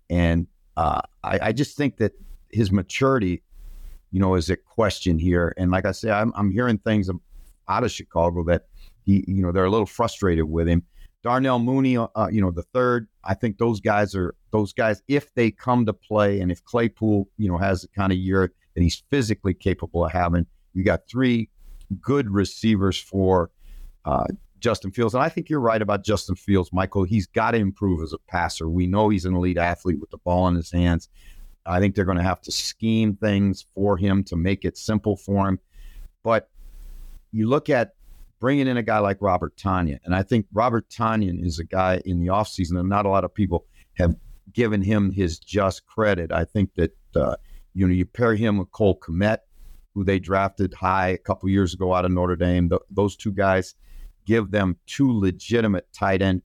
And 0.10 0.48
uh, 0.78 1.02
I, 1.24 1.40
I, 1.42 1.52
just 1.52 1.78
think 1.78 1.98
that 1.98 2.14
his 2.52 2.72
maturity, 2.72 3.42
you 4.12 4.20
know, 4.20 4.36
is 4.36 4.50
a 4.50 4.58
question 4.58 5.18
here. 5.18 5.54
And 5.58 5.72
like 5.72 5.86
I 5.86 5.92
say, 5.92 6.12
I'm, 6.12 6.34
I'm 6.36 6.52
hearing 6.52 6.78
things 6.80 7.10
out 7.68 7.84
of 7.84 7.92
Chicago 7.92 8.44
that 8.46 8.66
he, 9.06 9.24
you 9.28 9.42
know, 9.42 9.52
they're 9.52 9.66
a 9.66 9.72
little 9.72 9.86
frustrated 9.86 10.46
with 10.46 10.68
him. 10.68 10.84
Darnell 11.24 11.60
Mooney, 11.60 11.98
uh, 11.98 12.28
you 12.32 12.42
know, 12.42 12.52
the 12.52 12.64
third. 12.64 13.08
I 13.24 13.34
think 13.34 13.58
those 13.58 13.80
guys 13.80 14.14
are 14.14 14.36
those 14.52 14.74
guys. 14.74 15.02
If 15.08 15.34
they 15.36 15.52
come 15.52 15.86
to 15.86 15.94
play, 15.94 16.42
and 16.42 16.52
if 16.52 16.64
Claypool, 16.66 17.30
you 17.38 17.48
know, 17.50 17.58
has 17.58 17.84
the 17.84 17.88
kind 17.90 18.12
of 18.12 18.18
year 18.18 18.52
that 18.76 18.82
he's 18.82 19.02
physically 19.10 19.54
capable 19.54 20.04
of 20.04 20.12
having, 20.12 20.46
you 20.74 20.84
got 20.84 21.08
three 21.08 21.50
good 22.02 22.30
receivers 22.30 22.98
for 23.00 23.52
uh, 24.06 24.26
Justin 24.60 24.92
Fields. 24.92 25.14
And 25.14 25.22
I 25.22 25.28
think 25.28 25.50
you're 25.50 25.60
right 25.60 25.82
about 25.82 26.06
Justin 26.06 26.36
Fields, 26.36 26.72
Michael. 26.72 27.04
He's 27.04 27.28
got 27.28 27.52
to 27.52 27.58
improve 27.58 28.02
as 28.02 28.14
a 28.14 28.18
passer. 28.18 28.70
We 28.70 28.88
know 28.88 29.10
he's 29.10 29.26
an 29.26 29.36
elite 29.36 29.58
athlete 29.58 30.00
with 30.00 30.10
the 30.10 30.18
ball 30.18 30.48
in 30.48 30.56
his 30.56 30.72
hands. 30.72 31.10
I 31.66 31.80
think 31.80 31.96
they're 31.96 32.06
going 32.06 32.18
to 32.18 32.24
have 32.24 32.42
to 32.42 32.52
scheme 32.52 33.16
things 33.16 33.66
for 33.76 33.98
him 33.98 34.24
to 34.26 34.38
make 34.38 34.64
it 34.64 34.78
simple 34.78 35.18
for 35.18 35.48
him. 35.48 35.60
But 36.24 36.50
you 37.34 37.50
look 37.50 37.70
at 37.70 37.96
bringing 38.40 38.68
in 38.68 38.78
a 38.78 38.84
guy 38.84 39.00
like 39.00 39.18
Robert 39.22 39.56
Tonyan, 39.58 40.00
and 40.06 40.16
I 40.16 40.24
think 40.24 40.46
Robert 40.54 40.90
Tonyan 40.90 41.46
is 41.46 41.60
a 41.60 41.66
guy 41.66 42.02
in 42.06 42.20
the 42.20 42.28
offseason, 42.28 42.80
and 42.80 42.90
not 42.90 43.06
a 43.06 43.10
lot 43.10 43.26
of 43.26 43.34
people 43.34 43.66
have 43.96 44.16
given 44.54 44.82
him 44.82 45.12
his 45.12 45.40
just 45.40 45.86
credit. 45.86 46.32
I 46.32 46.46
think 46.46 46.74
that, 46.76 46.96
uh, 47.16 47.36
you 47.74 47.86
know, 47.86 47.94
you 47.94 48.06
pair 48.06 48.36
him 48.36 48.58
with 48.58 48.72
Cole 48.72 49.00
Kmet, 49.00 49.40
who 49.94 50.06
they 50.06 50.20
drafted 50.20 50.74
high 50.74 51.10
a 51.10 51.18
couple 51.18 51.50
years 51.50 51.74
ago 51.74 51.94
out 51.94 52.06
of 52.06 52.12
Notre 52.12 52.38
Dame. 52.38 52.70
Th- 52.70 52.82
those 52.90 53.18
two 53.18 53.34
guys– 53.34 53.76
give 54.26 54.52
them 54.52 54.78
two 54.86 55.12
legitimate 55.12 55.88
tight 55.94 56.22
end, 56.22 56.42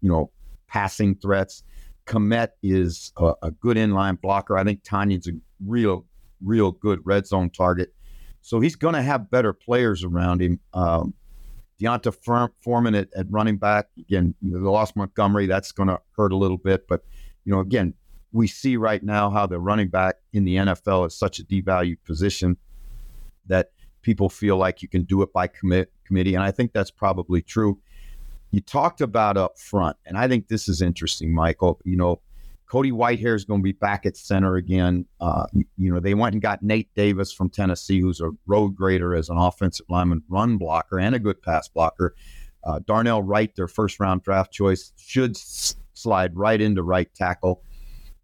you 0.00 0.10
know, 0.10 0.30
passing 0.68 1.14
threats. 1.14 1.62
Kmet 2.06 2.48
is 2.62 3.12
a, 3.16 3.34
a 3.42 3.50
good 3.50 3.76
inline 3.76 4.20
blocker. 4.20 4.56
I 4.56 4.64
think 4.64 4.82
Tonyan's 4.82 5.28
a 5.28 5.32
real, 5.64 6.04
real 6.42 6.72
good 6.72 7.00
red 7.04 7.26
zone 7.26 7.50
target. 7.50 7.94
So 8.40 8.58
he's 8.58 8.74
going 8.74 8.94
to 8.94 9.02
have 9.02 9.30
better 9.30 9.52
players 9.52 10.02
around 10.02 10.42
him. 10.42 10.58
Um, 10.74 11.14
D'Onta 11.80 12.12
Foreman 12.60 12.94
at, 12.94 13.08
at, 13.16 13.26
running 13.30 13.56
back 13.56 13.86
again. 13.98 14.34
They 14.42 14.58
lost 14.58 14.94
Montgomery. 14.96 15.46
That's 15.46 15.72
going 15.72 15.88
to 15.88 15.98
hurt 16.16 16.32
a 16.32 16.36
little 16.36 16.58
bit, 16.58 16.86
but 16.88 17.04
you 17.44 17.52
know, 17.52 17.60
again, 17.60 17.94
we 18.32 18.46
see 18.46 18.76
right 18.76 19.02
now 19.02 19.30
how 19.30 19.46
the 19.46 19.58
running 19.58 19.88
back 19.88 20.16
in 20.32 20.44
the 20.44 20.56
NFL 20.56 21.06
is 21.08 21.14
such 21.14 21.38
a 21.38 21.44
devalued 21.44 21.98
position 22.04 22.56
that 23.46 23.72
people 24.02 24.28
feel 24.28 24.56
like 24.56 24.82
you 24.82 24.88
can 24.88 25.02
do 25.02 25.22
it 25.22 25.32
by 25.32 25.46
commit 25.46 25.92
committee, 26.12 26.34
and 26.34 26.44
I 26.44 26.50
think 26.50 26.72
that's 26.72 26.90
probably 26.90 27.40
true. 27.40 27.78
You 28.50 28.60
talked 28.60 29.00
about 29.00 29.38
up 29.38 29.58
front, 29.58 29.96
and 30.04 30.18
I 30.18 30.28
think 30.28 30.48
this 30.48 30.68
is 30.68 30.82
interesting, 30.82 31.34
Michael. 31.34 31.80
You 31.84 31.96
know, 31.96 32.20
Cody 32.66 32.92
Whitehair 32.92 33.34
is 33.34 33.46
going 33.46 33.60
to 33.60 33.64
be 33.64 33.72
back 33.72 34.04
at 34.04 34.14
center 34.14 34.56
again. 34.56 35.06
Uh, 35.22 35.46
you 35.78 35.90
know, 35.90 36.00
they 36.00 36.12
went 36.12 36.34
and 36.34 36.42
got 36.42 36.62
Nate 36.62 36.94
Davis 36.94 37.32
from 37.32 37.48
Tennessee, 37.48 37.98
who's 37.98 38.20
a 38.20 38.30
road 38.46 38.74
grader 38.74 39.14
as 39.14 39.30
an 39.30 39.38
offensive 39.38 39.86
lineman, 39.88 40.22
run 40.28 40.58
blocker, 40.58 41.00
and 41.00 41.14
a 41.14 41.18
good 41.18 41.40
pass 41.40 41.66
blocker. 41.66 42.14
Uh, 42.64 42.80
Darnell 42.86 43.22
Wright, 43.22 43.56
their 43.56 43.68
first 43.68 43.98
round 43.98 44.22
draft 44.22 44.52
choice, 44.52 44.92
should 44.98 45.30
s- 45.30 45.76
slide 45.94 46.36
right 46.36 46.60
into 46.60 46.82
right 46.82 47.12
tackle. 47.14 47.62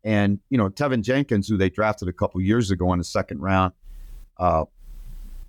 And, 0.04 0.40
you 0.50 0.58
know, 0.58 0.68
Teven 0.68 1.02
Jenkins, 1.02 1.48
who 1.48 1.56
they 1.56 1.70
drafted 1.70 2.08
a 2.08 2.12
couple 2.12 2.40
years 2.42 2.70
ago 2.70 2.92
in 2.92 2.98
the 2.98 3.04
second 3.04 3.40
round, 3.40 3.72
uh, 4.36 4.64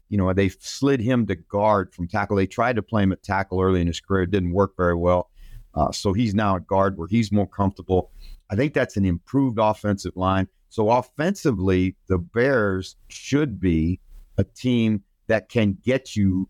you 0.10 0.18
know, 0.18 0.34
they 0.34 0.50
slid 0.50 1.00
him 1.00 1.26
to 1.28 1.36
guard 1.36 1.94
from 1.94 2.08
tackle. 2.08 2.36
They 2.36 2.48
tried 2.48 2.76
to 2.76 2.82
play 2.82 3.04
him 3.04 3.12
at 3.12 3.24
tackle 3.24 3.62
early 3.62 3.82
in 3.82 3.88
his 3.88 4.00
career. 4.00 4.24
It 4.24 4.32
didn't 4.32 4.52
work 4.52 4.76
very 4.76 4.96
well. 4.96 5.30
Uh, 5.76 5.92
so 5.92 6.14
he's 6.14 6.34
now 6.34 6.56
at 6.56 6.68
guard 6.68 6.98
where 6.98 7.08
he's 7.08 7.32
more 7.32 7.48
comfortable. 7.48 8.12
I 8.50 8.56
think 8.56 8.74
that's 8.74 8.98
an 8.98 9.06
improved 9.06 9.60
offensive 9.60 10.16
line. 10.16 10.48
So 10.70 10.90
offensively, 10.90 11.96
the 12.08 12.18
Bears 12.18 12.96
should 13.08 13.60
be 13.60 14.00
a 14.38 14.44
team 14.44 15.04
that 15.28 15.50
can 15.50 15.78
get 15.84 16.16
you 16.16 16.50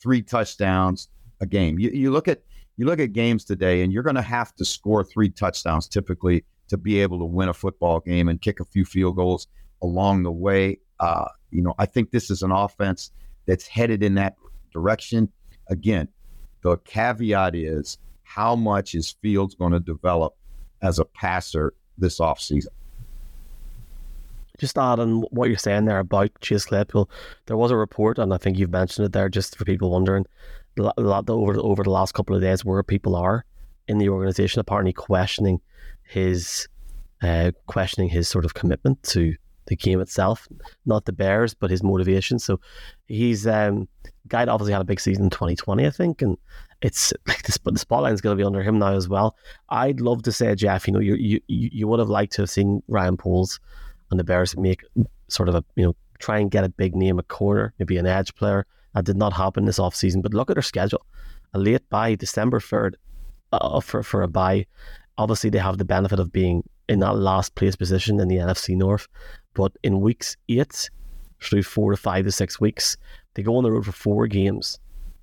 three 0.00 0.22
touchdowns 0.22 1.08
a 1.40 1.46
game. 1.46 1.78
You, 1.78 1.90
you 1.90 2.10
look 2.10 2.28
at 2.28 2.42
you 2.76 2.86
look 2.86 3.00
at 3.00 3.12
games 3.12 3.44
today, 3.44 3.82
and 3.82 3.92
you're 3.92 4.04
going 4.04 4.14
to 4.16 4.22
have 4.22 4.54
to 4.54 4.64
score 4.64 5.02
three 5.02 5.28
touchdowns 5.28 5.88
typically 5.88 6.44
to 6.68 6.76
be 6.76 7.00
able 7.00 7.18
to 7.18 7.24
win 7.24 7.48
a 7.48 7.54
football 7.54 7.98
game 7.98 8.28
and 8.28 8.40
kick 8.40 8.60
a 8.60 8.64
few 8.64 8.84
field 8.84 9.16
goals 9.16 9.48
along 9.82 10.22
the 10.22 10.30
way. 10.30 10.78
Uh, 11.00 11.26
you 11.50 11.62
know, 11.62 11.74
I 11.78 11.86
think 11.86 12.10
this 12.10 12.30
is 12.30 12.42
an 12.42 12.52
offense 12.52 13.10
that's 13.46 13.66
headed 13.66 14.02
in 14.02 14.14
that 14.14 14.36
direction. 14.72 15.30
Again, 15.68 16.08
the 16.62 16.76
caveat 16.78 17.54
is 17.54 17.98
how 18.24 18.54
much 18.54 18.94
is 18.94 19.16
Fields 19.22 19.54
going 19.54 19.72
to 19.72 19.80
develop 19.80 20.34
as 20.82 20.98
a 20.98 21.04
passer 21.04 21.74
this 21.96 22.20
offseason? 22.20 22.68
just 24.58 24.76
add 24.76 24.98
on 24.98 25.22
what 25.30 25.48
you're 25.48 25.56
saying 25.56 25.86
there 25.86 26.00
about 26.00 26.30
Chase 26.40 26.66
Claypool, 26.66 27.08
there 27.46 27.56
was 27.56 27.70
a 27.70 27.76
report, 27.76 28.18
and 28.18 28.34
I 28.34 28.38
think 28.38 28.58
you've 28.58 28.70
mentioned 28.70 29.06
it 29.06 29.12
there, 29.12 29.28
just 29.28 29.56
for 29.56 29.64
people 29.64 29.90
wondering, 29.90 30.26
over 30.78 31.58
over 31.58 31.82
the 31.82 31.90
last 31.90 32.12
couple 32.14 32.36
of 32.36 32.42
days 32.42 32.64
where 32.64 32.82
people 32.82 33.16
are 33.16 33.44
in 33.86 33.98
the 33.98 34.08
organization, 34.08 34.60
apparently 34.60 34.92
questioning 34.92 35.60
his 36.02 36.68
uh, 37.22 37.52
questioning 37.66 38.08
his 38.08 38.28
sort 38.28 38.44
of 38.44 38.54
commitment 38.54 39.02
to 39.02 39.34
the 39.68 39.76
game 39.76 40.00
itself, 40.00 40.48
not 40.86 41.04
the 41.04 41.12
Bears, 41.12 41.54
but 41.54 41.70
his 41.70 41.82
motivation. 41.82 42.38
So 42.38 42.60
he's 43.06 43.46
um, 43.46 43.88
guy 44.26 44.44
that 44.44 44.50
obviously 44.50 44.72
had 44.72 44.82
a 44.82 44.86
big 44.86 45.00
season 45.00 45.24
in 45.24 45.30
2020, 45.30 45.86
I 45.86 45.90
think, 45.90 46.22
and 46.22 46.36
it's 46.80 47.12
like 47.26 47.42
this, 47.42 47.58
the, 47.58 47.72
the 47.72 47.78
spotlight's 47.78 48.20
going 48.20 48.36
to 48.36 48.40
be 48.40 48.46
under 48.46 48.62
him 48.62 48.78
now 48.78 48.94
as 48.94 49.08
well. 49.08 49.36
I'd 49.68 50.00
love 50.00 50.22
to 50.24 50.32
say, 50.32 50.54
Jeff, 50.54 50.86
you 50.86 50.94
know, 50.94 51.00
you 51.00 51.14
you 51.14 51.40
you 51.46 51.88
would 51.88 52.00
have 52.00 52.08
liked 52.08 52.32
to 52.34 52.42
have 52.42 52.50
seen 52.50 52.82
Ryan 52.88 53.16
Poles 53.16 53.60
and 54.10 54.18
the 54.18 54.24
Bears 54.24 54.56
make 54.56 54.82
sort 55.28 55.48
of 55.48 55.54
a 55.54 55.64
you 55.76 55.84
know 55.84 55.96
try 56.18 56.38
and 56.38 56.50
get 56.50 56.64
a 56.64 56.68
big 56.68 56.96
name 56.96 57.18
at 57.18 57.28
corner, 57.28 57.72
maybe 57.78 57.96
an 57.96 58.06
edge 58.06 58.34
player. 58.34 58.66
That 58.94 59.04
did 59.04 59.16
not 59.16 59.32
happen 59.34 59.66
this 59.66 59.78
offseason. 59.78 60.22
But 60.22 60.34
look 60.34 60.50
at 60.50 60.56
their 60.56 60.62
schedule: 60.62 61.04
a 61.52 61.58
late 61.58 61.88
bye, 61.90 62.14
December 62.14 62.60
third, 62.60 62.96
uh, 63.52 63.80
for 63.80 64.02
for 64.02 64.22
a 64.22 64.28
buy. 64.28 64.66
Obviously, 65.18 65.50
they 65.50 65.58
have 65.58 65.78
the 65.78 65.84
benefit 65.84 66.20
of 66.20 66.32
being 66.32 66.62
in 66.88 67.00
that 67.00 67.16
last 67.16 67.54
place 67.54 67.76
position 67.76 68.20
in 68.20 68.28
the 68.28 68.36
NFC 68.36 68.76
North. 68.76 69.08
But 69.58 69.72
in 69.82 70.00
weeks 70.00 70.36
eight 70.48 70.88
through 71.42 71.64
four 71.64 71.90
to 71.90 71.96
five 71.96 72.24
to 72.26 72.30
six 72.30 72.60
weeks, 72.60 72.96
they 73.34 73.42
go 73.42 73.56
on 73.56 73.64
the 73.64 73.72
road 73.72 73.86
for 73.86 73.90
four 73.90 74.28
games. 74.28 74.78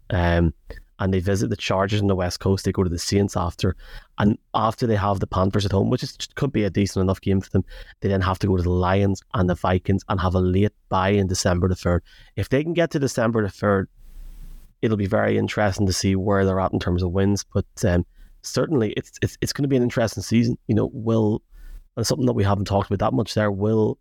Um, 0.10 0.54
and 1.00 1.14
they 1.14 1.22
visit 1.22 1.50
the 1.50 1.56
Chargers 1.56 2.02
on 2.02 2.08
the 2.08 2.18
West 2.18 2.42
Coast. 2.42 2.66
They 2.66 2.74
go 2.74 2.84
to 2.84 2.90
the 2.90 3.00
Saints 3.00 3.38
after, 3.38 3.78
and 4.18 4.38
after 4.54 4.86
they 4.88 4.98
have 4.98 5.22
the 5.22 5.28
Panthers 5.28 5.66
at 5.66 5.72
home, 5.72 5.90
which 5.90 6.04
is, 6.04 6.18
could 6.36 6.52
be 6.52 6.66
a 6.66 6.70
decent 6.70 7.02
enough 7.02 7.22
game 7.22 7.40
for 7.40 7.50
them, 7.50 7.64
they 8.02 8.10
then 8.10 8.20
have 8.20 8.40
to 8.40 8.48
go 8.48 8.58
to 8.58 8.64
the 8.64 8.70
Lions 8.70 9.22
and 9.34 9.50
the 9.50 9.56
Vikings 9.56 10.04
and 10.10 10.20
have 10.20 10.36
a 10.36 10.42
late 10.42 10.74
bye 10.90 11.10
in 11.10 11.28
December 11.28 11.70
the 11.70 11.76
third. 11.76 12.04
If 12.36 12.50
they 12.50 12.62
can 12.62 12.74
get 12.74 12.92
to 12.92 13.00
December 13.00 13.42
the 13.42 13.50
third, 13.50 13.88
it'll 14.82 14.98
be 14.98 15.06
very 15.06 15.38
interesting 15.38 15.88
to 15.88 15.94
see 15.94 16.18
where 16.18 16.46
they're 16.46 16.60
at 16.60 16.74
in 16.74 16.80
terms 16.80 17.04
of 17.04 17.12
wins. 17.12 17.46
But 17.54 17.86
um, 17.86 18.06
certainly, 18.42 18.92
it's 18.98 19.18
it's 19.22 19.38
it's 19.40 19.54
going 19.54 19.64
to 19.64 19.70
be 19.70 19.78
an 19.78 19.84
interesting 19.84 20.24
season. 20.24 20.58
You 20.68 20.76
know, 20.76 20.90
will 20.94 21.42
and 21.96 22.06
something 22.06 22.26
that 22.26 22.34
we 22.34 22.44
haven't 22.44 22.66
talked 22.66 22.90
about 22.90 23.00
that 23.06 23.16
much 23.16 23.34
there. 23.34 23.52
Will 23.52 23.98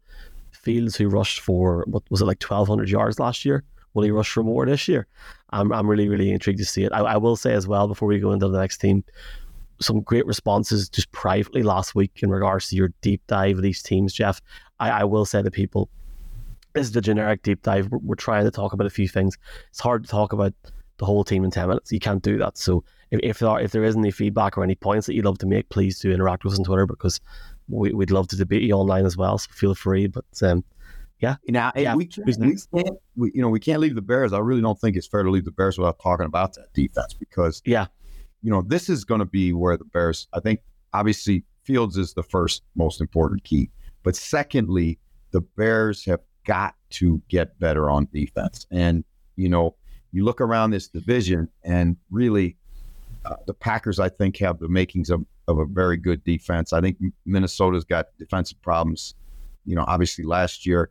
Fields, 0.53 0.97
who 0.97 1.09
rushed 1.09 1.41
for 1.41 1.85
what 1.87 2.03
was 2.11 2.21
it 2.21 2.27
like 2.27 2.39
twelve 2.39 2.69
hundred 2.69 2.89
yards 2.89 3.19
last 3.19 3.45
year, 3.45 3.65
will 3.93 4.03
he 4.03 4.11
rush 4.11 4.31
for 4.31 4.43
more 4.43 4.67
this 4.67 4.89
year? 4.89 5.07
I'm 5.51 5.73
I'm 5.73 5.89
really 5.89 6.09
really 6.09 6.31
intrigued 6.31 6.59
to 6.59 6.65
see 6.65 6.85
it. 6.85 6.93
I, 6.93 7.01
I 7.01 7.17
will 7.17 7.37
say 7.37 7.53
as 7.53 7.67
well 7.67 7.89
before 7.89 8.09
we 8.09 8.19
go 8.19 8.33
into 8.33 8.49
the 8.49 8.59
next 8.59 8.79
team, 8.79 9.05
some 9.81 10.01
great 10.01 10.27
responses 10.27 10.89
just 10.89 11.11
privately 11.13 11.63
last 11.63 11.95
week 11.95 12.13
in 12.23 12.31
regards 12.31 12.69
to 12.69 12.77
your 12.77 12.93
deep 13.01 13.23
dive 13.27 13.57
of 13.57 13.63
these 13.63 13.83
teams, 13.83 14.13
Jeff. 14.13 14.41
I, 14.81 14.91
I 14.91 15.05
will 15.05 15.25
say 15.25 15.43
to 15.43 15.51
people, 15.51 15.89
this 16.73 16.87
is 16.87 16.93
the 16.93 17.01
generic 17.01 17.43
deep 17.43 17.63
dive. 17.63 17.89
We're, 17.91 17.99
we're, 17.99 18.15
trying 18.15 18.45
to 18.45 18.51
talk 18.51 18.73
about 18.73 18.87
a 18.87 18.91
few 18.91 19.09
things. 19.09 19.39
It's 19.71 19.81
hard 19.81 20.05
to 20.05 20.11
talk 20.11 20.33
about 20.33 20.53
the 20.99 21.07
whole 21.07 21.25
team 21.25 21.45
in 21.45 21.51
10 21.51 21.69
minutes. 21.69 21.93
You 21.93 22.01
can't 22.01 22.23
do 22.23 22.39
that. 22.39 22.59
So 22.59 22.85
if, 23.11 23.21
if 23.23 23.39
there, 23.39 23.49
are, 23.49 23.61
if 23.61 23.73
there 23.73 23.85
is 23.85 23.97
any 23.97 24.11
feedback 24.11 24.57
or 24.57 24.65
any 24.65 24.75
points 24.75 25.07
that 25.07 25.15
you'd 25.15 25.25
love 25.25 25.39
to 25.39 25.47
make, 25.47 25.69
please 25.69 25.99
do 25.99 26.13
interact 26.13 26.45
with 26.45 26.55
us 26.55 26.59
on 26.59 26.65
Twitter 26.65 26.87
because 26.87 27.21
we, 27.69 27.93
would 27.93 28.11
love 28.11 28.29
to 28.29 28.37
debate 28.37 28.63
you 28.63 28.75
online 28.75 29.07
as 29.07 29.17
well. 29.17 29.39
So 29.39 29.51
feel 29.53 29.75
free. 29.75 30.07
But 30.07 30.25
um, 30.43 30.65
yeah, 31.21 31.37
now 31.49 31.73
yeah, 31.77 31.95
we, 31.95 32.07
can't, 32.07 32.27
we 32.27 32.57
can't, 32.73 32.99
we, 33.17 33.33
you 33.35 33.43
know, 33.43 33.49
we 33.49 33.61
can't 33.61 33.81
leave 33.81 33.95
the 33.95 34.03
Bears. 34.03 34.33
I 34.33 34.39
really 34.39 34.61
don't 34.61 34.79
think 34.79 34.97
it's 34.97 35.07
fair 35.07 35.23
to 35.23 35.31
leave 35.31 35.45
the 35.45 35.53
Bears 35.53 35.79
without 35.79 35.99
talking 36.03 36.27
about 36.27 36.55
that 36.55 36.73
defense 36.75 37.15
because 37.15 37.63
yeah, 37.65 37.87
you 38.43 38.51
know, 38.51 38.63
this 38.63 38.89
is 38.89 39.05
going 39.05 39.21
to 39.21 39.25
be 39.25 39.53
where 39.53 39.77
the 39.77 39.85
Bears. 39.85 40.29
I 40.33 40.41
think 40.41 40.61
obviously 40.93 41.45
Fields 41.63 41.97
is 41.97 42.15
the 42.15 42.23
first 42.23 42.63
most 42.77 43.01
important 43.01 43.45
key, 43.45 43.71
but 44.03 44.17
secondly, 44.17 44.99
the 45.31 45.41
Bears 45.41 46.05
have 46.05 46.21
got 46.47 46.75
to 46.91 47.23
get 47.29 47.59
better 47.59 47.89
on 47.89 48.07
defense. 48.13 48.67
And 48.71 49.05
you 49.37 49.49
know, 49.49 49.77
you 50.13 50.25
look 50.25 50.41
around 50.41 50.71
this 50.71 50.89
division, 50.89 51.49
and 51.63 51.97
really, 52.11 52.57
uh, 53.25 53.37
the 53.47 53.55
Packers, 53.55 53.99
I 53.99 54.09
think, 54.09 54.37
have 54.39 54.59
the 54.59 54.69
makings 54.69 55.11
of 55.11 55.25
of 55.47 55.59
a 55.59 55.67
very 55.67 55.97
good 55.97 56.25
defense. 56.25 56.73
I 56.73 56.81
think 56.81 56.97
Minnesota's 57.27 57.85
got 57.85 58.07
defensive 58.19 58.61
problems. 58.63 59.15
You 59.67 59.75
know, 59.77 59.85
obviously 59.87 60.25
last 60.25 60.65
year, 60.65 60.91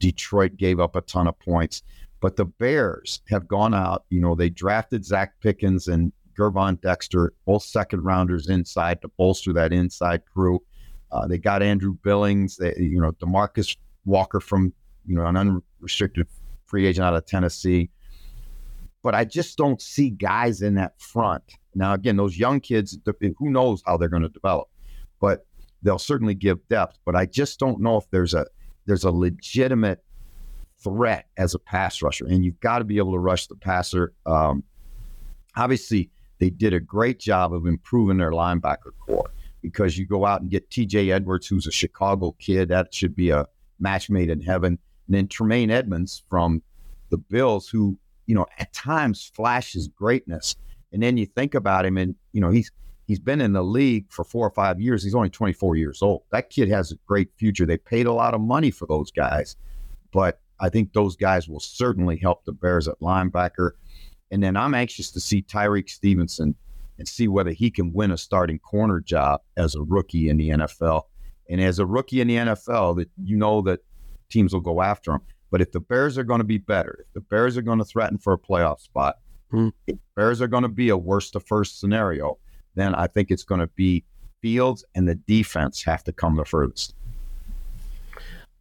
Detroit 0.00 0.56
gave 0.56 0.80
up 0.80 0.96
a 0.96 1.02
ton 1.02 1.26
of 1.26 1.38
points, 1.38 1.82
but 2.20 2.36
the 2.36 2.44
Bears 2.44 3.20
have 3.28 3.46
gone 3.46 3.74
out. 3.74 4.04
You 4.10 4.20
know, 4.20 4.34
they 4.34 4.48
drafted 4.48 5.02
Zacch 5.02 5.30
Pickens 5.42 5.88
and 5.88 6.12
Gervon 6.38 6.80
Dexter, 6.80 7.32
both 7.46 7.62
second 7.62 8.02
rounders 8.02 8.48
inside 8.48 9.00
to 9.02 9.08
bolster 9.08 9.52
that 9.54 9.72
inside 9.72 10.22
crew. 10.32 10.62
Uh, 11.12 11.26
they 11.26 11.38
got 11.38 11.62
Andrew 11.62 11.96
Billings, 12.02 12.56
they, 12.56 12.74
you 12.76 13.00
know, 13.00 13.12
Demarcus 13.12 13.76
Walker 14.04 14.40
from, 14.40 14.72
you 15.06 15.14
know, 15.14 15.26
an 15.26 15.36
unrestricted 15.36 16.26
free 16.66 16.86
agent 16.86 17.04
out 17.04 17.14
of 17.14 17.24
Tennessee. 17.26 17.90
But 19.06 19.14
I 19.14 19.24
just 19.24 19.56
don't 19.56 19.80
see 19.80 20.10
guys 20.10 20.60
in 20.60 20.74
that 20.74 21.00
front 21.00 21.42
now, 21.76 21.92
again, 21.92 22.16
those 22.16 22.38
young 22.38 22.60
kids, 22.60 22.98
who 23.20 23.50
knows 23.50 23.82
how 23.86 23.98
they're 23.98 24.08
going 24.08 24.22
to 24.22 24.30
develop, 24.30 24.68
but 25.20 25.46
they'll 25.82 25.98
certainly 25.98 26.34
give 26.34 26.66
depth. 26.68 26.98
But 27.04 27.14
I 27.14 27.26
just 27.26 27.60
don't 27.60 27.80
know 27.80 27.98
if 27.98 28.10
there's 28.10 28.32
a 28.32 28.46
there's 28.86 29.04
a 29.04 29.10
legitimate 29.10 30.02
threat 30.82 31.26
as 31.36 31.54
a 31.54 31.58
pass 31.58 32.00
rusher, 32.00 32.24
and 32.26 32.44
you've 32.44 32.58
got 32.60 32.78
to 32.78 32.84
be 32.84 32.96
able 32.96 33.12
to 33.12 33.18
rush 33.18 33.46
the 33.46 33.56
passer. 33.56 34.14
Um, 34.24 34.64
obviously, 35.54 36.10
they 36.38 36.48
did 36.48 36.72
a 36.72 36.80
great 36.80 37.20
job 37.20 37.52
of 37.52 37.66
improving 37.66 38.16
their 38.16 38.32
linebacker 38.32 38.92
core 38.98 39.30
because 39.60 39.98
you 39.98 40.06
go 40.06 40.24
out 40.24 40.40
and 40.40 40.50
get 40.50 40.70
T.J. 40.70 41.10
Edwards, 41.10 41.46
who's 41.46 41.66
a 41.66 41.72
Chicago 41.72 42.34
kid, 42.38 42.70
that 42.70 42.94
should 42.94 43.14
be 43.14 43.30
a 43.30 43.46
match 43.80 44.08
made 44.08 44.30
in 44.30 44.40
heaven. 44.40 44.78
And 45.08 45.14
then 45.14 45.28
Tremaine 45.28 45.70
Edmunds 45.70 46.22
from 46.30 46.62
the 47.10 47.18
Bills, 47.18 47.68
who 47.68 47.98
you 48.26 48.34
know 48.34 48.46
at 48.58 48.72
times 48.72 49.30
flashes 49.34 49.88
greatness 49.88 50.56
and 50.92 51.02
then 51.02 51.16
you 51.16 51.26
think 51.26 51.54
about 51.54 51.84
him, 51.84 51.98
and 51.98 52.14
you 52.32 52.40
know 52.40 52.50
he's 52.50 52.70
he's 53.06 53.18
been 53.18 53.40
in 53.40 53.52
the 53.52 53.62
league 53.62 54.06
for 54.10 54.24
four 54.24 54.46
or 54.46 54.50
five 54.50 54.80
years. 54.80 55.02
He's 55.02 55.14
only 55.14 55.30
24 55.30 55.76
years 55.76 56.02
old. 56.02 56.22
That 56.30 56.50
kid 56.50 56.68
has 56.68 56.90
a 56.90 56.96
great 57.06 57.28
future. 57.36 57.66
They 57.66 57.76
paid 57.76 58.06
a 58.06 58.12
lot 58.12 58.34
of 58.34 58.40
money 58.40 58.70
for 58.70 58.86
those 58.86 59.10
guys, 59.10 59.56
but 60.12 60.40
I 60.58 60.68
think 60.68 60.92
those 60.92 61.14
guys 61.14 61.48
will 61.48 61.60
certainly 61.60 62.16
help 62.16 62.44
the 62.44 62.52
Bears 62.52 62.88
at 62.88 62.98
linebacker. 63.00 63.72
And 64.30 64.42
then 64.42 64.56
I'm 64.56 64.74
anxious 64.74 65.10
to 65.12 65.20
see 65.20 65.42
Tyrique 65.42 65.90
Stevenson 65.90 66.54
and 66.98 67.06
see 67.06 67.28
whether 67.28 67.50
he 67.50 67.70
can 67.70 67.92
win 67.92 68.10
a 68.10 68.16
starting 68.16 68.58
corner 68.58 69.00
job 69.00 69.42
as 69.56 69.74
a 69.74 69.82
rookie 69.82 70.30
in 70.30 70.38
the 70.38 70.48
NFL. 70.48 71.02
And 71.50 71.60
as 71.60 71.78
a 71.78 71.84
rookie 71.84 72.22
in 72.22 72.28
the 72.28 72.36
NFL, 72.36 72.96
that 72.96 73.10
you 73.22 73.36
know 73.36 73.60
that 73.62 73.80
teams 74.30 74.54
will 74.54 74.60
go 74.60 74.80
after 74.80 75.12
him. 75.12 75.20
But 75.50 75.60
if 75.60 75.72
the 75.72 75.80
Bears 75.80 76.18
are 76.18 76.24
going 76.24 76.40
to 76.40 76.44
be 76.44 76.58
better, 76.58 77.04
if 77.06 77.12
the 77.12 77.20
Bears 77.20 77.56
are 77.56 77.62
going 77.62 77.78
to 77.78 77.84
threaten 77.84 78.18
for 78.18 78.32
a 78.32 78.38
playoff 78.38 78.80
spot, 78.80 79.16
Hmm. 79.50 79.68
If 79.86 79.96
Bears 80.14 80.42
are 80.42 80.48
going 80.48 80.64
to 80.64 80.68
be 80.68 80.88
a 80.88 80.96
worst 80.96 81.34
to 81.34 81.40
first 81.40 81.80
scenario, 81.80 82.38
then 82.74 82.94
I 82.94 83.06
think 83.06 83.30
it's 83.30 83.44
going 83.44 83.60
to 83.60 83.68
be 83.68 84.04
Fields 84.42 84.84
and 84.94 85.08
the 85.08 85.14
defense 85.14 85.82
have 85.84 86.04
to 86.04 86.12
come 86.12 86.36
the 86.36 86.44
furthest. 86.44 86.94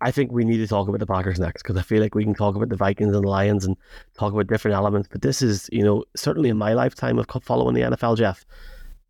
I 0.01 0.11
think 0.11 0.31
we 0.31 0.45
need 0.45 0.57
to 0.57 0.67
talk 0.67 0.87
about 0.87 0.99
the 0.99 1.05
Packers 1.05 1.39
next 1.39 1.63
because 1.63 1.77
I 1.77 1.81
feel 1.81 2.01
like 2.01 2.15
we 2.15 2.23
can 2.23 2.35
talk 2.35 2.55
about 2.55 2.69
the 2.69 2.75
Vikings 2.75 3.13
and 3.13 3.23
the 3.23 3.27
Lions 3.27 3.65
and 3.65 3.75
talk 4.17 4.33
about 4.33 4.47
different 4.47 4.75
elements. 4.75 5.09
But 5.11 5.21
this 5.21 5.41
is, 5.41 5.69
you 5.71 5.83
know, 5.83 6.03
certainly 6.15 6.49
in 6.49 6.57
my 6.57 6.73
lifetime 6.73 7.17
of 7.17 7.27
following 7.41 7.75
the 7.75 7.81
NFL, 7.81 8.17
Jeff, 8.17 8.45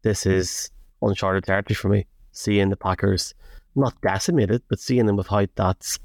this 0.03 0.25
is 0.25 0.69
uncharted 1.01 1.43
territory 1.43 1.75
for 1.75 1.89
me. 1.89 2.05
Seeing 2.31 2.69
the 2.69 2.77
Packers 2.77 3.33
not 3.75 3.99
decimated, 4.01 4.61
but 4.69 4.79
seeing 4.79 5.05
them 5.05 5.17
without 5.17 5.49
that 5.55 5.97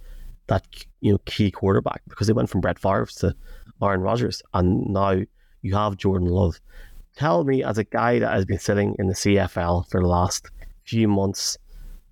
that 0.50 0.66
you 1.00 1.12
know 1.12 1.18
key 1.24 1.50
quarterback 1.50 2.02
because 2.08 2.26
they 2.26 2.32
went 2.32 2.50
from 2.50 2.60
Brett 2.60 2.78
Favre 2.78 3.06
to 3.18 3.34
Aaron 3.82 4.02
Rodgers, 4.02 4.42
and 4.52 4.88
now 4.88 5.22
you 5.62 5.74
have 5.74 5.96
Jordan 5.96 6.28
Love. 6.28 6.60
Tell 7.16 7.44
me, 7.44 7.62
as 7.62 7.78
a 7.78 7.84
guy 7.84 8.18
that 8.18 8.32
has 8.32 8.44
been 8.44 8.58
sitting 8.58 8.96
in 8.98 9.06
the 9.06 9.14
CFL 9.14 9.88
for 9.88 10.00
the 10.00 10.08
last 10.08 10.50
few 10.84 11.06
months, 11.08 11.56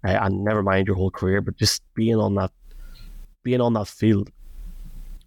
uh, 0.07 0.18
and 0.23 0.45
never 0.45 0.62
mind 0.62 0.87
your 0.87 0.97
whole 0.97 1.11
career, 1.11 1.40
but 1.40 1.57
just 1.57 1.83
being 1.95 2.16
on 2.16 2.37
that, 2.37 2.52
being 3.42 3.61
on 3.61 3.75
that 3.75 3.88
field, 3.88 4.30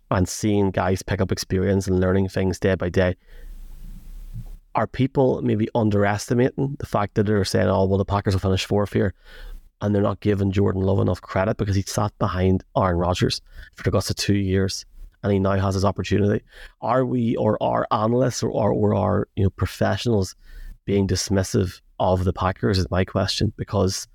and 0.09 0.27
seeing 0.27 0.71
guys 0.71 1.03
pick 1.03 1.19
up 1.19 1.31
experience 1.31 1.87
and 1.87 1.99
learning 1.99 2.29
things 2.29 2.59
day 2.59 2.75
by 2.75 2.89
day. 2.89 3.15
Are 4.73 4.87
people 4.87 5.41
maybe 5.41 5.67
underestimating 5.75 6.77
the 6.79 6.85
fact 6.85 7.15
that 7.15 7.25
they're 7.25 7.43
saying, 7.43 7.67
"Oh, 7.67 7.85
well, 7.85 7.97
the 7.97 8.05
Packers 8.05 8.33
will 8.33 8.39
finish 8.39 8.65
fourth 8.65 8.93
here," 8.93 9.13
and 9.81 9.93
they're 9.93 10.01
not 10.01 10.19
giving 10.19 10.51
Jordan 10.51 10.81
Love 10.81 10.99
enough 10.99 11.21
credit 11.21 11.57
because 11.57 11.75
he 11.75 11.81
sat 11.81 12.17
behind 12.19 12.63
Aaron 12.77 12.97
Rodgers 12.97 13.41
for 13.75 13.83
the 13.83 13.91
guts 13.91 14.09
of 14.09 14.15
two 14.15 14.35
years 14.35 14.85
and 15.23 15.31
he 15.31 15.39
now 15.39 15.57
has 15.57 15.75
his 15.75 15.85
opportunity. 15.85 16.43
Are 16.81 17.05
we 17.05 17.35
or 17.35 17.61
are 17.61 17.87
analysts 17.91 18.43
or, 18.43 18.49
or, 18.49 18.71
or 18.71 18.95
are 18.95 19.27
you 19.35 19.43
know 19.43 19.49
professionals 19.51 20.35
being 20.85 21.07
dismissive 21.07 21.81
of 21.99 22.23
the 22.23 22.33
Packers 22.33 22.79
is 22.79 22.89
my 22.89 23.05
question 23.05 23.53
because 23.57 24.07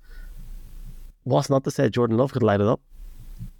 what's 1.23 1.49
not 1.49 1.63
to 1.63 1.71
say 1.71 1.89
Jordan 1.89 2.17
Love 2.17 2.33
could 2.33 2.43
light 2.43 2.61
it 2.61 2.67
up. 2.67 2.81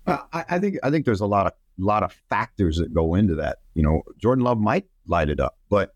I, 0.06 0.46
I 0.50 0.60
think 0.60 0.78
I 0.84 0.90
think 0.90 1.06
there's 1.06 1.22
a 1.22 1.26
lot 1.26 1.48
of 1.48 1.54
lot 1.78 2.04
of 2.04 2.14
factors 2.30 2.78
that 2.78 2.94
go 2.94 3.16
into 3.16 3.36
that. 3.36 3.58
You 3.74 3.84
know, 3.84 4.02
Jordan 4.18 4.44
Love 4.44 4.58
might 4.58 4.86
light 5.06 5.30
it 5.30 5.40
up, 5.40 5.58
but 5.70 5.94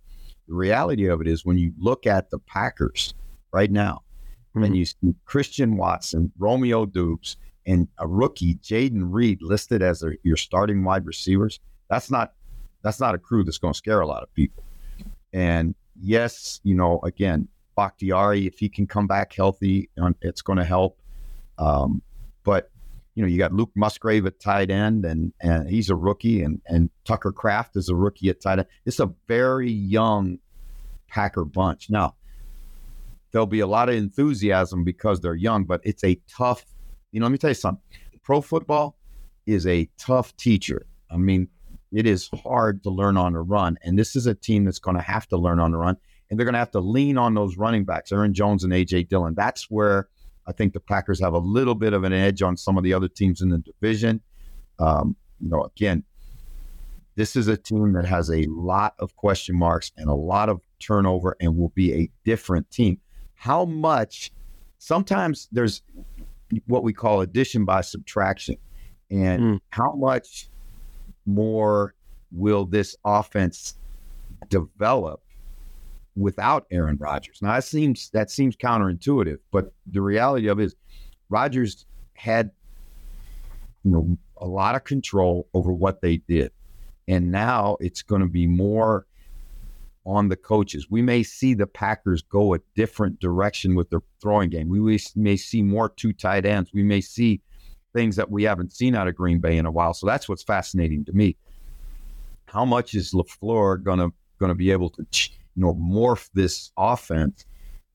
the 0.47 0.53
reality 0.53 1.07
of 1.07 1.21
it 1.21 1.27
is 1.27 1.45
when 1.45 1.57
you 1.57 1.73
look 1.77 2.05
at 2.05 2.29
the 2.29 2.39
Packers 2.39 3.13
right 3.51 3.71
now, 3.71 4.01
mm-hmm. 4.55 4.63
and 4.63 4.77
you 4.77 4.86
see 4.86 5.15
Christian 5.25 5.77
Watson, 5.77 6.31
Romeo 6.38 6.86
Doubs, 6.86 7.38
and 7.65 7.88
a 8.00 8.08
rookie, 8.08 8.55
Jayden 8.55 9.08
Reed, 9.12 9.41
listed 9.41 9.81
as 9.81 10.03
a, 10.03 10.12
your 10.24 10.38
starting 10.38 10.84
wide 10.84 11.05
receivers, 11.05 11.60
that's 11.89 12.10
not 12.10 12.34
that's 12.84 13.00
not 13.00 13.13
a 13.13 13.17
crew 13.17 13.43
that's 13.43 13.60
going 13.60 13.74
to 13.74 13.77
scare 13.77 14.01
a 14.01 14.08
lot 14.08 14.24
of 14.24 14.34
people. 14.34 14.63
And 15.34 15.75
yes, 16.00 16.60
you 16.63 16.74
know, 16.74 17.00
again, 17.03 17.48
Bakhtiari, 17.75 18.48
if 18.48 18.58
he 18.58 18.70
can 18.70 18.88
come 18.88 19.08
back 19.08 19.34
healthy, 19.34 19.89
it's 20.22 20.41
going 20.41 20.58
to 20.58 20.65
help. 20.65 21.00
Um, 21.58 22.01
but 22.43 22.72
you 23.15 23.22
know, 23.22 23.27
you 23.27 23.38
got 23.38 23.53
Luke 23.53 23.72
Musgrave 23.75 24.25
at 24.25 24.39
tight 24.39 24.72
end, 24.72 25.05
and 25.05 25.34
and 25.41 25.70
he's 25.70 25.89
a 25.89 25.96
rookie, 25.96 26.43
and 26.43 26.62
and 26.65 26.89
Tucker 27.05 27.31
Kraft 27.31 27.75
is 27.75 27.89
a 27.89 27.96
rookie 27.96 28.29
at 28.29 28.41
tight 28.41 28.60
end. 28.60 28.67
It's 28.86 29.00
a 29.00 29.12
very 29.27 29.70
young 29.70 30.39
Packer 31.08 31.46
bunch. 31.46 31.89
Now, 31.89 32.15
there'll 33.31 33.47
be 33.47 33.59
a 33.59 33.67
lot 33.67 33.89
of 33.89 33.95
enthusiasm 33.95 34.83
because 34.83 35.21
they're 35.21 35.35
young, 35.35 35.63
but 35.65 35.81
it's 35.83 36.03
a 36.03 36.19
tough. 36.29 36.65
You 37.11 37.19
know, 37.19 37.25
let 37.25 37.31
me 37.31 37.38
tell 37.38 37.50
you 37.50 37.55
something. 37.55 37.83
Pro 38.23 38.41
football 38.41 38.97
is 39.45 39.65
a 39.67 39.89
tough 39.97 40.35
teacher. 40.38 40.85
I 41.09 41.17
mean, 41.17 41.47
it 41.91 42.05
is 42.05 42.29
hard 42.43 42.83
to 42.83 42.89
learn 42.89 43.17
on 43.17 43.33
the 43.33 43.41
run, 43.41 43.77
and 43.83 43.97
this 43.97 44.15
is 44.15 44.27
a 44.27 44.33
team 44.33 44.63
that's 44.65 44.79
going 44.79 44.95
to 44.95 45.03
have 45.03 45.27
to 45.27 45.38
learn 45.38 45.59
on 45.59 45.71
the 45.71 45.77
run, 45.77 45.97
and 46.29 46.39
they're 46.39 46.45
going 46.45 46.53
to 46.53 46.59
have 46.59 46.71
to 46.71 46.79
lean 46.79 47.17
on 47.17 47.33
those 47.33 47.57
running 47.57 47.83
backs, 47.83 48.11
Aaron 48.11 48.33
Jones 48.33 48.63
and 48.63 48.71
AJ 48.71 49.09
Dillon. 49.09 49.33
That's 49.35 49.69
where 49.69 50.07
I 50.47 50.53
think 50.53 50.73
the 50.73 50.79
Packers 50.79 51.19
have 51.19 51.33
a 51.33 51.39
little 51.39 51.75
bit 51.75 51.93
of 51.93 52.03
an 52.03 52.13
edge 52.13 52.41
on 52.41 52.57
some 52.57 52.77
of 52.77 52.83
the 52.83 52.93
other 52.93 53.07
teams 53.07 53.41
in 53.41 53.50
the 53.50 53.57
division. 53.57 54.21
Um, 54.79 55.15
you 55.39 55.50
know, 55.50 55.63
again, 55.63 56.03
this 57.15 57.35
is 57.35 57.47
a 57.47 57.57
team 57.57 57.93
that 57.93 58.05
has 58.05 58.29
a 58.31 58.45
lot 58.47 58.95
of 59.00 59.15
question 59.15 59.57
marks 59.57 59.91
and 59.97 60.09
a 60.09 60.13
lot 60.13 60.50
of 60.50 60.61
turnover 60.79 61.35
and 61.39 61.57
will 61.57 61.69
be 61.69 61.93
a 61.93 62.09
different 62.23 62.69
team. 62.71 63.00
How 63.41 63.65
much, 63.65 64.31
sometimes 64.77 65.48
there's 65.51 65.81
what 66.67 66.83
we 66.83 66.93
call 66.93 67.21
addition 67.21 67.65
by 67.65 67.81
subtraction. 67.81 68.55
And 69.10 69.41
mm. 69.41 69.60
how 69.71 69.93
much 69.93 70.48
more 71.25 71.95
will 72.31 72.65
this 72.65 72.95
offense 73.03 73.79
develop 74.50 75.24
without 76.15 76.67
Aaron 76.69 76.98
Rodgers. 76.98 77.39
Now 77.41 77.53
that 77.53 77.63
seems 77.63 78.12
that 78.12 78.29
seems 78.29 78.55
counterintuitive, 78.55 79.39
but 79.50 79.74
the 79.88 80.01
reality 80.01 80.48
of 80.48 80.60
it 80.60 80.65
is 80.65 80.75
Rodgers 81.29 81.88
had 82.13 82.51
you 83.83 83.91
know 83.91 84.17
a 84.38 84.45
lot 84.45 84.75
of 84.75 84.83
control 84.83 85.48
over 85.55 85.74
what 85.74 86.01
they 86.01 86.17
did. 86.17 86.51
And 87.07 87.31
now 87.31 87.77
it's 87.79 88.03
going 88.03 88.21
to 88.21 88.27
be 88.27 88.45
more 88.45 89.07
on 90.05 90.29
the 90.29 90.36
coaches. 90.36 90.88
We 90.89 91.01
may 91.01 91.24
see 91.24 91.53
the 91.53 91.67
Packers 91.67 92.22
go 92.22 92.53
a 92.53 92.60
different 92.75 93.20
direction 93.20 93.75
with 93.75 93.89
their 93.89 94.01
throwing 94.22 94.50
game. 94.50 94.70
We 94.70 95.00
may 95.15 95.38
see 95.38 95.62
more 95.62 95.89
two 95.89 96.13
tight 96.13 96.46
ends. 96.46 96.72
We 96.74 96.84
may 96.84 97.01
see 97.01 97.41
things 97.93 98.15
that 98.15 98.31
we 98.31 98.43
haven't 98.43 98.74
seen 98.74 98.96
out 98.96 99.08
of 99.08 99.15
Green 99.15 99.39
Bay 99.39 99.58
in 99.58 99.65
a 99.65 99.72
while. 99.72 99.93
So 99.93 100.08
that's 100.08 100.27
what's 100.27 100.43
fascinating 100.43 101.05
to 101.05 101.13
me. 101.13 101.38
How 102.46 102.65
much 102.65 102.96
is 102.96 103.13
LaFleur 103.13 103.84
going 103.84 104.12
to 104.39 104.55
be 104.55 104.72
able 104.72 104.89
to 104.91 105.05
you 105.55 105.63
know, 105.63 105.74
morph 105.75 106.29
this 106.34 106.72
offense 106.77 107.46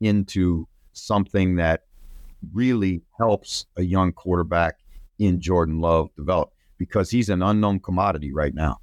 into 0.01 0.69
something 0.93 1.57
that 1.57 1.85
really 2.53 3.03
helps 3.19 3.67
a 3.77 3.83
young 3.83 4.13
quarterback 4.13 4.79
in 5.19 5.41
Jordan 5.41 5.81
Love 5.81 6.15
develop 6.15 6.53
because 6.79 7.11
he's 7.11 7.31
an 7.31 7.43
unknown 7.43 7.81
commodity 7.81 8.33
right 8.33 8.55
now. 8.55 8.79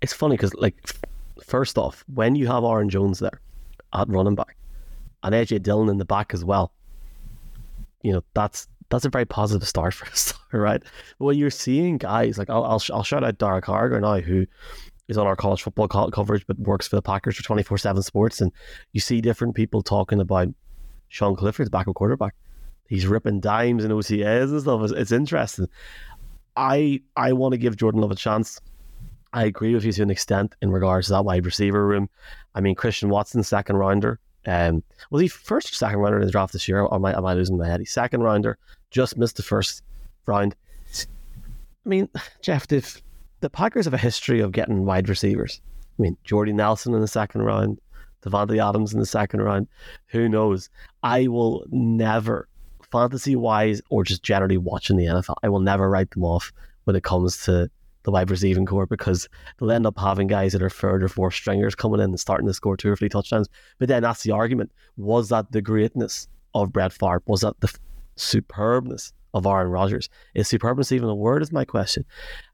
It's 0.00 0.14
funny 0.14 0.36
because, 0.36 0.54
like, 0.54 0.96
first 1.44 1.78
off, 1.78 2.04
when 2.12 2.34
you 2.34 2.46
have 2.46 2.64
Aaron 2.64 2.88
Jones 2.88 3.18
there 3.18 3.40
at 3.92 4.08
running 4.08 4.34
back 4.34 4.56
and 5.22 5.34
AJ 5.34 5.62
Dillon 5.62 5.88
in 5.88 5.98
the 5.98 6.04
back 6.04 6.34
as 6.34 6.44
well, 6.44 6.72
you 8.02 8.12
know 8.12 8.24
that's 8.34 8.68
that's 8.88 9.04
a 9.04 9.10
very 9.10 9.24
positive 9.24 9.66
start 9.66 9.94
for 9.94 10.06
us, 10.10 10.34
right? 10.52 10.82
When 11.18 11.36
you're 11.36 11.50
seeing 11.50 11.98
guys 11.98 12.38
like 12.38 12.50
I'll 12.50 12.64
I'll, 12.64 12.82
I'll 12.92 13.04
shout 13.04 13.24
out 13.24 13.38
Derek 13.38 13.64
Harger 13.64 14.00
now, 14.00 14.20
who 14.20 14.46
is 15.08 15.18
on 15.18 15.26
our 15.26 15.36
college 15.36 15.62
football 15.62 15.88
co- 15.88 16.10
coverage, 16.10 16.46
but 16.46 16.58
works 16.58 16.88
for 16.88 16.96
the 16.96 17.02
Packers 17.02 17.36
for 17.36 17.42
24 17.42 17.78
7 17.78 18.02
sports. 18.02 18.40
And 18.40 18.52
you 18.92 19.00
see 19.00 19.20
different 19.20 19.54
people 19.54 19.82
talking 19.82 20.20
about 20.20 20.48
Sean 21.08 21.36
Clifford's 21.36 21.70
backup 21.70 21.94
quarterback. 21.94 22.34
He's 22.88 23.06
ripping 23.06 23.40
dimes 23.40 23.84
and 23.84 23.92
OTAs 23.92 24.50
and 24.50 24.60
stuff. 24.60 24.82
It's, 24.82 24.92
it's 24.92 25.12
interesting. 25.12 25.68
I 26.56 27.00
I 27.16 27.32
want 27.32 27.52
to 27.52 27.58
give 27.58 27.76
Jordan 27.76 28.00
Love 28.00 28.10
a 28.10 28.16
chance. 28.16 28.60
I 29.32 29.44
agree 29.44 29.74
with 29.74 29.84
you 29.84 29.92
to 29.92 30.02
an 30.02 30.10
extent 30.10 30.54
in 30.60 30.70
regards 30.70 31.06
to 31.06 31.14
that 31.14 31.24
wide 31.24 31.46
receiver 31.46 31.86
room. 31.86 32.08
I 32.54 32.60
mean, 32.60 32.74
Christian 32.74 33.08
Watson, 33.08 33.42
second 33.42 33.76
rounder. 33.76 34.20
Um, 34.46 34.82
was 35.10 35.22
he 35.22 35.28
first 35.28 35.72
or 35.72 35.74
second 35.74 36.00
rounder 36.00 36.18
in 36.18 36.26
the 36.26 36.32
draft 36.32 36.52
this 36.52 36.68
year? 36.68 36.82
Or 36.82 36.94
am 36.94 37.04
I, 37.04 37.16
am 37.16 37.24
I 37.24 37.34
losing 37.34 37.56
my 37.56 37.66
head? 37.66 37.80
He's 37.80 37.92
second 37.92 38.22
rounder, 38.22 38.58
just 38.90 39.16
missed 39.16 39.36
the 39.36 39.42
first 39.42 39.82
round. 40.26 40.54
I 41.84 41.88
mean, 41.88 42.08
Jeff, 42.42 42.66
the 42.66 43.50
Packers 43.50 43.86
have 43.86 43.94
a 43.94 43.98
history 43.98 44.40
of 44.40 44.52
getting 44.52 44.84
wide 44.84 45.08
receivers. 45.08 45.60
I 45.98 46.02
mean, 46.02 46.16
Jordy 46.24 46.52
Nelson 46.52 46.94
in 46.94 47.00
the 47.00 47.08
second 47.08 47.42
round, 47.42 47.80
Davante 48.22 48.66
Adams 48.66 48.92
in 48.92 49.00
the 49.00 49.06
second 49.06 49.42
round. 49.42 49.68
Who 50.08 50.28
knows? 50.28 50.68
I 51.02 51.26
will 51.28 51.64
never, 51.70 52.48
fantasy 52.90 53.36
wise 53.36 53.80
or 53.90 54.04
just 54.04 54.22
generally 54.22 54.58
watching 54.58 54.96
the 54.96 55.06
NFL, 55.06 55.36
I 55.42 55.48
will 55.48 55.60
never 55.60 55.88
write 55.88 56.10
them 56.10 56.24
off 56.24 56.52
when 56.84 56.96
it 56.96 57.02
comes 57.02 57.44
to 57.44 57.70
the 58.04 58.10
wide 58.10 58.30
receiving 58.30 58.66
core 58.66 58.86
because 58.86 59.28
they'll 59.58 59.72
end 59.72 59.86
up 59.86 59.98
having 59.98 60.26
guys 60.26 60.52
that 60.52 60.62
are 60.62 60.70
third 60.70 61.02
or 61.02 61.08
fourth 61.08 61.34
stringers 61.34 61.74
coming 61.74 62.00
in 62.00 62.10
and 62.10 62.20
starting 62.20 62.46
to 62.46 62.54
score 62.54 62.76
two 62.76 62.90
or 62.90 62.96
three 62.96 63.08
touchdowns. 63.08 63.48
But 63.78 63.88
then 63.88 64.02
that's 64.02 64.22
the 64.22 64.32
argument. 64.32 64.72
Was 64.96 65.28
that 65.28 65.52
the 65.52 65.62
greatness 65.62 66.28
of 66.54 66.72
Brett 66.72 66.92
Favre? 66.92 67.22
Was 67.26 67.42
that 67.42 67.60
the 67.60 67.72
superbness 68.16 69.12
of 69.34 69.46
Aaron 69.46 69.68
Rodgers. 69.68 70.08
Is 70.34 70.50
superbness 70.50 70.92
even 70.92 71.08
a 71.08 71.14
word? 71.14 71.42
Is 71.42 71.52
my 71.52 71.64
question. 71.64 72.04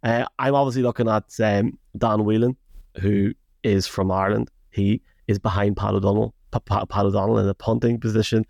Uh, 0.02 0.26
I'm 0.38 0.54
obviously 0.54 0.82
looking 0.82 1.08
at 1.08 1.24
um, 1.40 1.78
Dan 1.96 2.24
Whelan, 2.24 2.56
who 3.00 3.32
is 3.62 3.86
from 3.86 4.10
Ireland. 4.10 4.50
He 4.70 5.02
is 5.26 5.38
behind 5.38 5.76
Pat 5.76 5.94
O'Donnell, 5.94 6.34
Pat, 6.52 6.88
Pat 6.88 7.04
O'Donnell 7.04 7.38
in 7.38 7.46
the 7.46 7.54
punting 7.54 7.98
position. 7.98 8.44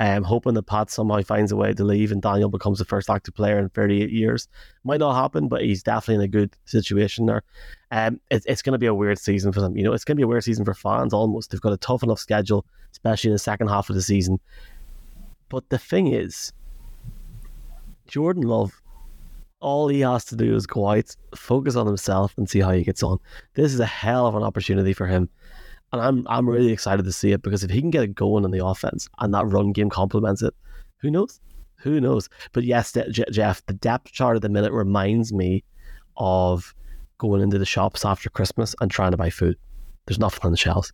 Um, 0.00 0.24
hoping 0.24 0.54
that 0.54 0.62
Pat 0.62 0.90
somehow 0.90 1.20
finds 1.20 1.52
a 1.52 1.56
way 1.56 1.74
to 1.74 1.84
leave 1.84 2.10
and 2.10 2.22
Daniel 2.22 2.48
becomes 2.48 2.78
the 2.78 2.86
first 2.86 3.10
active 3.10 3.34
player 3.34 3.58
in 3.58 3.68
38 3.68 4.08
years. 4.08 4.48
Might 4.82 5.00
not 5.00 5.14
happen, 5.14 5.46
but 5.46 5.60
he's 5.60 5.82
definitely 5.82 6.14
in 6.14 6.20
a 6.22 6.28
good 6.28 6.56
situation 6.64 7.26
there. 7.26 7.42
Um, 7.90 8.18
it, 8.30 8.42
it's 8.46 8.62
going 8.62 8.72
to 8.72 8.78
be 8.78 8.86
a 8.86 8.94
weird 8.94 9.18
season 9.18 9.52
for 9.52 9.60
them. 9.60 9.76
You 9.76 9.84
know, 9.84 9.92
it's 9.92 10.06
going 10.06 10.16
to 10.16 10.20
be 10.20 10.24
a 10.24 10.26
weird 10.26 10.44
season 10.44 10.64
for 10.64 10.72
fans 10.72 11.12
almost. 11.12 11.50
They've 11.50 11.60
got 11.60 11.74
a 11.74 11.76
tough 11.76 12.02
enough 12.02 12.18
schedule, 12.18 12.64
especially 12.92 13.28
in 13.28 13.34
the 13.34 13.38
second 13.38 13.68
half 13.68 13.90
of 13.90 13.94
the 13.94 14.00
season. 14.00 14.40
But 15.50 15.68
the 15.68 15.76
thing 15.76 16.06
is, 16.06 16.50
Jordan 18.06 18.44
Love, 18.44 18.80
all 19.60 19.88
he 19.88 20.00
has 20.00 20.24
to 20.26 20.36
do 20.36 20.56
is 20.56 20.66
go 20.66 20.88
out, 20.88 21.14
focus 21.36 21.76
on 21.76 21.86
himself, 21.86 22.32
and 22.38 22.48
see 22.48 22.60
how 22.60 22.70
he 22.70 22.84
gets 22.84 23.02
on. 23.02 23.18
This 23.52 23.74
is 23.74 23.80
a 23.80 23.86
hell 23.86 24.26
of 24.26 24.34
an 24.34 24.42
opportunity 24.42 24.94
for 24.94 25.06
him. 25.06 25.28
And 25.92 26.00
I'm 26.00 26.26
I'm 26.28 26.48
really 26.48 26.72
excited 26.72 27.04
to 27.04 27.12
see 27.12 27.32
it 27.32 27.42
because 27.42 27.64
if 27.64 27.70
he 27.70 27.80
can 27.80 27.90
get 27.90 28.04
it 28.04 28.14
going 28.14 28.44
in 28.44 28.50
the 28.50 28.64
offense 28.64 29.08
and 29.18 29.34
that 29.34 29.46
run 29.46 29.72
game 29.72 29.90
complements 29.90 30.42
it, 30.42 30.54
who 30.98 31.10
knows? 31.10 31.40
Who 31.78 32.00
knows? 32.00 32.28
But 32.52 32.64
yes, 32.64 32.96
Jeff, 33.10 33.64
the 33.66 33.72
depth 33.72 34.12
chart 34.12 34.36
at 34.36 34.42
the 34.42 34.48
minute 34.48 34.72
reminds 34.72 35.32
me 35.32 35.64
of 36.16 36.74
going 37.18 37.42
into 37.42 37.58
the 37.58 37.66
shops 37.66 38.04
after 38.04 38.30
Christmas 38.30 38.74
and 38.80 38.90
trying 38.90 39.10
to 39.10 39.16
buy 39.16 39.30
food. 39.30 39.56
There's 40.06 40.18
nothing 40.18 40.40
on 40.44 40.50
the 40.50 40.56
shelves. 40.56 40.92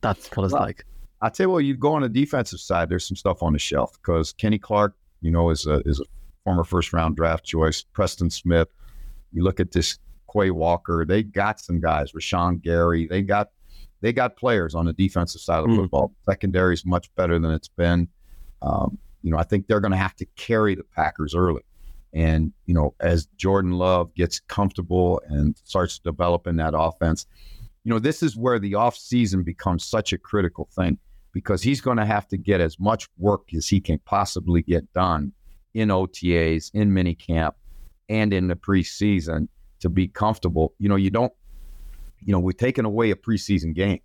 That's 0.00 0.28
what 0.36 0.44
it's 0.44 0.52
well, 0.52 0.62
like. 0.62 0.84
I 1.22 1.28
tell 1.28 1.44
you 1.44 1.50
what, 1.50 1.58
you 1.64 1.76
go 1.76 1.92
on 1.92 2.02
the 2.02 2.08
defensive 2.08 2.60
side. 2.60 2.88
There's 2.88 3.06
some 3.06 3.16
stuff 3.16 3.42
on 3.42 3.52
the 3.52 3.58
shelf 3.58 3.92
because 4.00 4.32
Kenny 4.32 4.58
Clark, 4.58 4.94
you 5.20 5.30
know, 5.30 5.50
is 5.50 5.66
a 5.66 5.80
is 5.84 6.00
a 6.00 6.04
former 6.44 6.64
first 6.64 6.92
round 6.92 7.16
draft 7.16 7.44
choice, 7.44 7.82
Preston 7.82 8.30
Smith. 8.30 8.68
You 9.32 9.44
look 9.44 9.60
at 9.60 9.72
this 9.72 9.98
Quay 10.32 10.50
Walker, 10.50 11.04
they 11.04 11.22
got 11.22 11.60
some 11.60 11.80
guys, 11.80 12.12
Rashan 12.12 12.62
Gary, 12.62 13.06
they 13.06 13.22
got 13.22 13.50
they 14.00 14.12
got 14.12 14.36
players 14.36 14.74
on 14.74 14.86
the 14.86 14.92
defensive 14.92 15.40
side 15.40 15.60
of 15.60 15.66
mm. 15.66 15.76
football. 15.76 16.12
Secondary 16.24 16.74
is 16.74 16.84
much 16.84 17.14
better 17.14 17.38
than 17.38 17.50
it's 17.50 17.68
been. 17.68 18.08
Um, 18.62 18.98
you 19.22 19.30
know, 19.30 19.38
I 19.38 19.42
think 19.42 19.66
they're 19.66 19.80
going 19.80 19.92
to 19.92 19.98
have 19.98 20.16
to 20.16 20.26
carry 20.36 20.74
the 20.74 20.84
Packers 20.84 21.34
early. 21.34 21.62
And, 22.12 22.52
you 22.66 22.74
know, 22.74 22.94
as 23.00 23.26
Jordan 23.36 23.72
Love 23.72 24.14
gets 24.14 24.40
comfortable 24.40 25.22
and 25.28 25.56
starts 25.64 25.98
developing 25.98 26.56
that 26.56 26.74
offense, 26.76 27.26
you 27.84 27.90
know, 27.90 27.98
this 27.98 28.22
is 28.22 28.36
where 28.36 28.58
the 28.58 28.72
offseason 28.72 29.44
becomes 29.44 29.84
such 29.84 30.12
a 30.12 30.18
critical 30.18 30.68
thing 30.74 30.98
because 31.32 31.62
he's 31.62 31.80
going 31.80 31.96
to 31.96 32.04
have 32.04 32.26
to 32.28 32.36
get 32.36 32.60
as 32.60 32.78
much 32.80 33.08
work 33.18 33.54
as 33.54 33.68
he 33.68 33.80
can 33.80 33.98
possibly 34.00 34.62
get 34.62 34.92
done 34.92 35.32
in 35.74 35.88
OTAs, 35.88 36.70
in 36.74 36.90
minicamp, 36.90 37.52
and 38.08 38.32
in 38.32 38.48
the 38.48 38.56
preseason 38.56 39.46
to 39.78 39.88
be 39.88 40.08
comfortable. 40.08 40.74
You 40.78 40.88
know, 40.88 40.96
you 40.96 41.10
don't, 41.10 41.32
you 42.24 42.32
know, 42.32 42.40
we've 42.40 42.56
taken 42.56 42.84
away 42.84 43.10
a 43.10 43.16
preseason 43.16 43.74
game. 43.74 44.00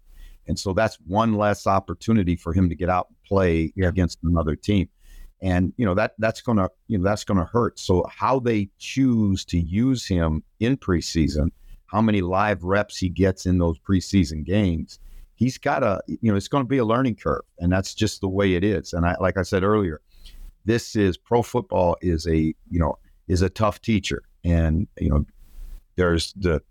And 0.48 0.60
so 0.60 0.74
that's 0.74 0.98
one 1.08 1.34
less 1.34 1.66
opportunity 1.66 2.36
for 2.36 2.54
him 2.54 2.70
to 2.70 2.76
get 2.76 2.90
out 2.90 3.08
and 3.10 3.18
play 3.24 3.74
yeah. 3.76 3.88
against 3.88 4.20
another 4.24 4.56
team. 4.56 4.90
And, 5.42 5.74
you 5.78 5.86
know, 5.86 5.96
that 5.96 6.14
that's 6.18 6.42
gonna, 6.42 6.70
you 6.88 6.98
know, 6.98 7.04
that's 7.04 7.24
gonna 7.24 7.46
hurt. 7.46 7.80
So 7.80 8.06
how 8.10 8.40
they 8.40 8.70
choose 8.78 9.44
to 9.46 9.60
use 9.60 10.06
him 10.06 10.44
in 10.60 10.78
preseason, 10.78 11.50
how 11.88 12.02
many 12.02 12.22
live 12.22 12.64
reps 12.64 12.98
he 12.98 13.10
gets 13.10 13.46
in 13.46 13.58
those 13.58 13.78
preseason 13.80 14.46
games, 14.46 15.00
he's 15.36 15.58
got 15.58 15.84
a, 15.84 16.02
you 16.08 16.32
know, 16.32 16.38
it's 16.38 16.48
gonna 16.48 16.66
be 16.66 16.78
a 16.78 16.86
learning 16.86 17.16
curve. 17.16 17.44
And 17.60 17.72
that's 17.72 17.94
just 17.94 18.22
the 18.22 18.30
way 18.30 18.54
it 18.54 18.64
is. 18.64 18.94
And 18.94 19.06
I 19.06 19.16
like 19.20 19.38
I 19.38 19.44
said 19.44 19.64
earlier, 19.64 20.02
this 20.66 20.96
is 20.96 21.18
pro 21.18 21.42
football 21.42 21.96
is 22.02 22.28
a 22.28 22.38
you 22.38 22.80
know 22.80 22.98
is 23.28 23.42
a 23.42 23.50
tough 23.50 23.82
teacher, 23.82 24.24
and 24.44 24.88
you 25.00 25.10
know 25.10 25.26
there's 25.96 26.34
the 26.34 26.62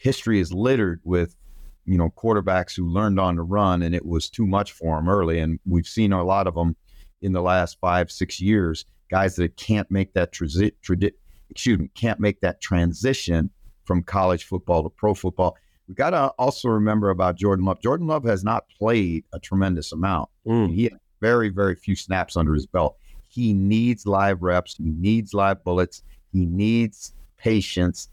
history 0.00 0.40
is 0.40 0.52
littered 0.52 1.00
with 1.04 1.36
you 1.84 1.96
know 1.96 2.10
quarterbacks 2.16 2.74
who 2.74 2.88
learned 2.88 3.20
on 3.20 3.36
the 3.36 3.42
run 3.42 3.82
and 3.82 3.94
it 3.94 4.04
was 4.04 4.28
too 4.28 4.46
much 4.46 4.72
for 4.72 4.96
them 4.96 5.08
early. 5.08 5.38
And 5.38 5.60
we've 5.64 5.86
seen 5.86 6.12
a 6.12 6.24
lot 6.24 6.48
of 6.48 6.54
them 6.54 6.74
in 7.22 7.32
the 7.32 7.42
last 7.42 7.78
five 7.80 8.10
six 8.10 8.40
years 8.40 8.84
guys 9.10 9.36
that 9.36 9.56
can't 9.56 9.90
make 9.90 10.14
that 10.14 10.32
transi- 10.32 10.72
tradi- 10.84 11.12
excuse 11.50 11.78
me 11.78 11.88
can't 11.94 12.18
make 12.18 12.40
that 12.40 12.60
transition 12.60 13.50
from 13.84 14.02
college 14.02 14.44
football 14.44 14.82
to 14.82 14.88
pro 14.88 15.14
football. 15.14 15.56
We 15.86 15.94
got 15.94 16.10
to 16.10 16.28
also 16.38 16.68
remember 16.68 17.10
about 17.10 17.36
jordan 17.36 17.64
love. 17.64 17.80
Jordan 17.80 18.06
love 18.06 18.24
has 18.24 18.42
not 18.42 18.64
played 18.68 19.24
a 19.32 19.38
tremendous 19.38 19.92
amount. 19.92 20.30
Mm. 20.46 20.74
he 20.74 20.84
had 20.84 20.98
very 21.20 21.50
very 21.50 21.74
few 21.74 21.94
snaps 21.94 22.36
under 22.36 22.54
his 22.54 22.66
belt. 22.66 22.96
He 23.28 23.52
needs 23.52 24.06
live 24.06 24.42
reps. 24.42 24.76
He 24.76 24.90
needs 24.90 25.34
live 25.34 25.62
bullets. 25.62 26.02
He 26.32 26.46
needs 26.46 27.12
patience 27.36 28.08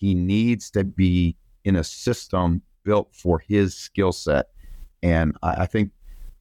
he 0.00 0.14
needs 0.14 0.70
to 0.70 0.82
be 0.82 1.36
in 1.62 1.76
a 1.76 1.84
system 1.84 2.62
built 2.84 3.14
for 3.14 3.38
his 3.38 3.76
skill 3.76 4.12
set. 4.12 4.46
And 5.02 5.36
I, 5.42 5.62
I 5.62 5.66
think 5.66 5.92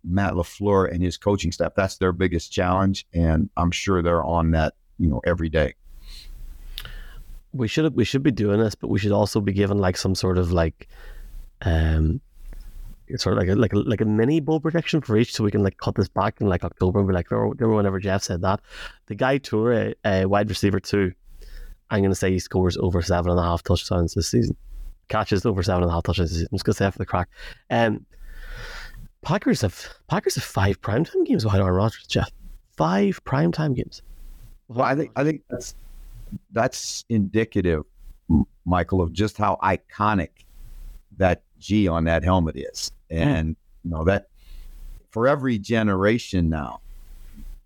Matt 0.04 0.34
LaFleur 0.34 0.90
and 0.90 1.04
his 1.04 1.18
coaching 1.18 1.52
staff, 1.52 1.74
that's 1.76 1.98
their 1.98 2.14
biggest 2.14 2.54
challenge. 2.54 3.06
And 3.14 3.50
I'm 3.58 3.72
sure 3.72 4.02
they're 4.02 4.24
on 4.24 4.52
that, 4.52 4.76
you 4.98 5.10
know, 5.10 5.22
every 5.26 5.50
day. 5.50 5.76
we 7.52 7.68
should 7.68 7.96
we 7.96 8.06
should 8.06 8.24
be 8.24 8.32
doing 8.32 8.60
this, 8.60 8.76
but 8.76 8.90
we 8.90 9.00
should 9.00 9.12
also 9.12 9.42
be 9.42 9.54
given 9.54 9.78
like 9.78 9.98
some 9.98 10.16
sort 10.16 10.38
of 10.38 10.52
like, 10.52 10.88
um, 11.62 12.22
sort 13.18 13.38
of 13.38 13.40
like 13.40 13.50
a 13.50 13.56
like 13.56 13.74
a, 13.74 13.78
like 13.78 14.02
a 14.02 14.06
mini 14.06 14.40
bowl 14.40 14.60
prediction 14.60 15.02
for 15.02 15.18
each, 15.18 15.34
so 15.34 15.44
we 15.44 15.52
can 15.52 15.64
like 15.64 15.78
cut 15.78 15.96
this 15.96 16.10
back 16.10 16.42
in 16.42 16.48
like 16.48 16.64
October 16.64 17.00
and 17.00 17.08
be 17.08 17.14
like, 17.14 17.32
remember 17.32 17.56
remember 17.56 17.76
whenever 17.76 18.00
Jeff 18.00 18.24
said 18.24 18.42
that, 18.42 18.62
the 19.08 19.16
guy 19.16 19.40
Toure, 19.40 19.96
a 20.06 20.26
wide 20.26 20.50
receiver 20.50 20.80
two, 20.80 21.14
I'm 21.92 22.02
gonna 22.02 22.16
say 22.16 22.32
he 22.32 22.40
scores 22.40 22.78
over 22.78 23.02
seven 23.02 23.32
and 23.32 23.40
a 23.40 23.44
half 23.44 23.64
touchdowns 23.64 24.14
this 24.14 24.30
season, 24.30 24.56
catches 25.08 25.46
over 25.46 25.64
seven 25.64 25.84
and 25.84 25.92
a 25.92 25.94
half 25.94 26.04
touchdowns 26.04 26.30
this 26.30 26.38
season. 26.38 26.50
I'm 26.52 26.58
just 26.58 26.66
gonna 26.66 26.76
say 26.76 26.86
that 26.86 26.94
for 26.94 27.00
the 27.00 27.06
crack. 27.06 27.30
Um, 27.70 28.06
Packers 29.22 29.62
have 29.62 29.86
Packers 30.08 30.36
have 30.36 30.44
five 30.44 30.82
primetime 30.82 31.26
games 31.26 31.44
without 31.44 31.60
Aaron 31.60 31.74
Rodgers, 31.74 32.08
Jeff. 32.08 32.32
Five 32.78 33.24
primetime 33.26 33.76
games. 33.76 34.02
Well, 34.68 34.86
I 34.86 34.96
think 34.96 35.12
I 35.16 35.24
think 35.24 35.42
that's 35.50 35.76
that's 36.52 37.06
indicative, 37.10 37.84
Michael, 38.66 39.02
of 39.02 39.12
just 39.12 39.38
how 39.38 39.58
iconic 39.62 40.30
that 41.18 41.44
G 41.60 41.88
on 41.88 42.06
that 42.06 42.24
helmet 42.24 42.56
is. 42.56 42.92
And 43.10 43.56
you 43.84 43.92
know 43.92 44.04
that 44.06 44.28
for 45.10 45.28
every 45.28 45.58
generation 45.58 46.50
now, 46.50 46.82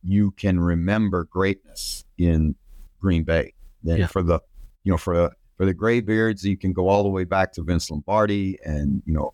you 0.03 0.31
can 0.31 0.59
remember 0.59 1.25
greatness 1.25 2.05
in 2.17 2.55
Green 2.99 3.23
Bay. 3.23 3.53
Then 3.83 3.99
Yeah. 3.99 4.07
for 4.07 4.23
the 4.23 4.39
you 4.83 4.91
know 4.91 4.97
for 4.97 5.31
for 5.55 5.65
the 5.65 5.73
graybeards, 5.73 6.43
you 6.43 6.57
can 6.57 6.73
go 6.73 6.87
all 6.87 7.03
the 7.03 7.09
way 7.09 7.23
back 7.25 7.53
to 7.53 7.63
Vince 7.63 7.89
Lombardi, 7.91 8.57
and 8.65 9.01
you 9.05 9.13
know 9.13 9.33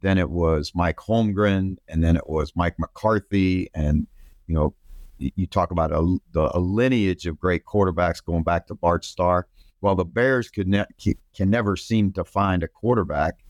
then 0.00 0.16
it 0.16 0.30
was 0.30 0.72
Mike 0.74 0.96
Holmgren, 0.96 1.76
and 1.88 2.02
then 2.02 2.16
it 2.16 2.28
was 2.28 2.52
Mike 2.56 2.76
McCarthy, 2.78 3.68
and 3.74 4.06
you 4.46 4.54
know 4.54 4.74
you 5.18 5.46
talk 5.46 5.70
about 5.70 5.92
a, 5.92 6.16
the, 6.32 6.50
a 6.56 6.58
lineage 6.58 7.26
of 7.26 7.38
great 7.38 7.66
quarterbacks 7.66 8.24
going 8.24 8.42
back 8.42 8.66
to 8.66 8.74
Bart 8.74 9.04
Starr. 9.04 9.46
Well, 9.82 9.94
the 9.94 10.04
Bears 10.06 10.48
could 10.48 10.66
ne- 10.66 10.86
can 11.34 11.50
never 11.50 11.76
seem 11.76 12.12
to 12.14 12.24
find 12.24 12.62
a 12.62 12.68
quarterback. 12.68 13.44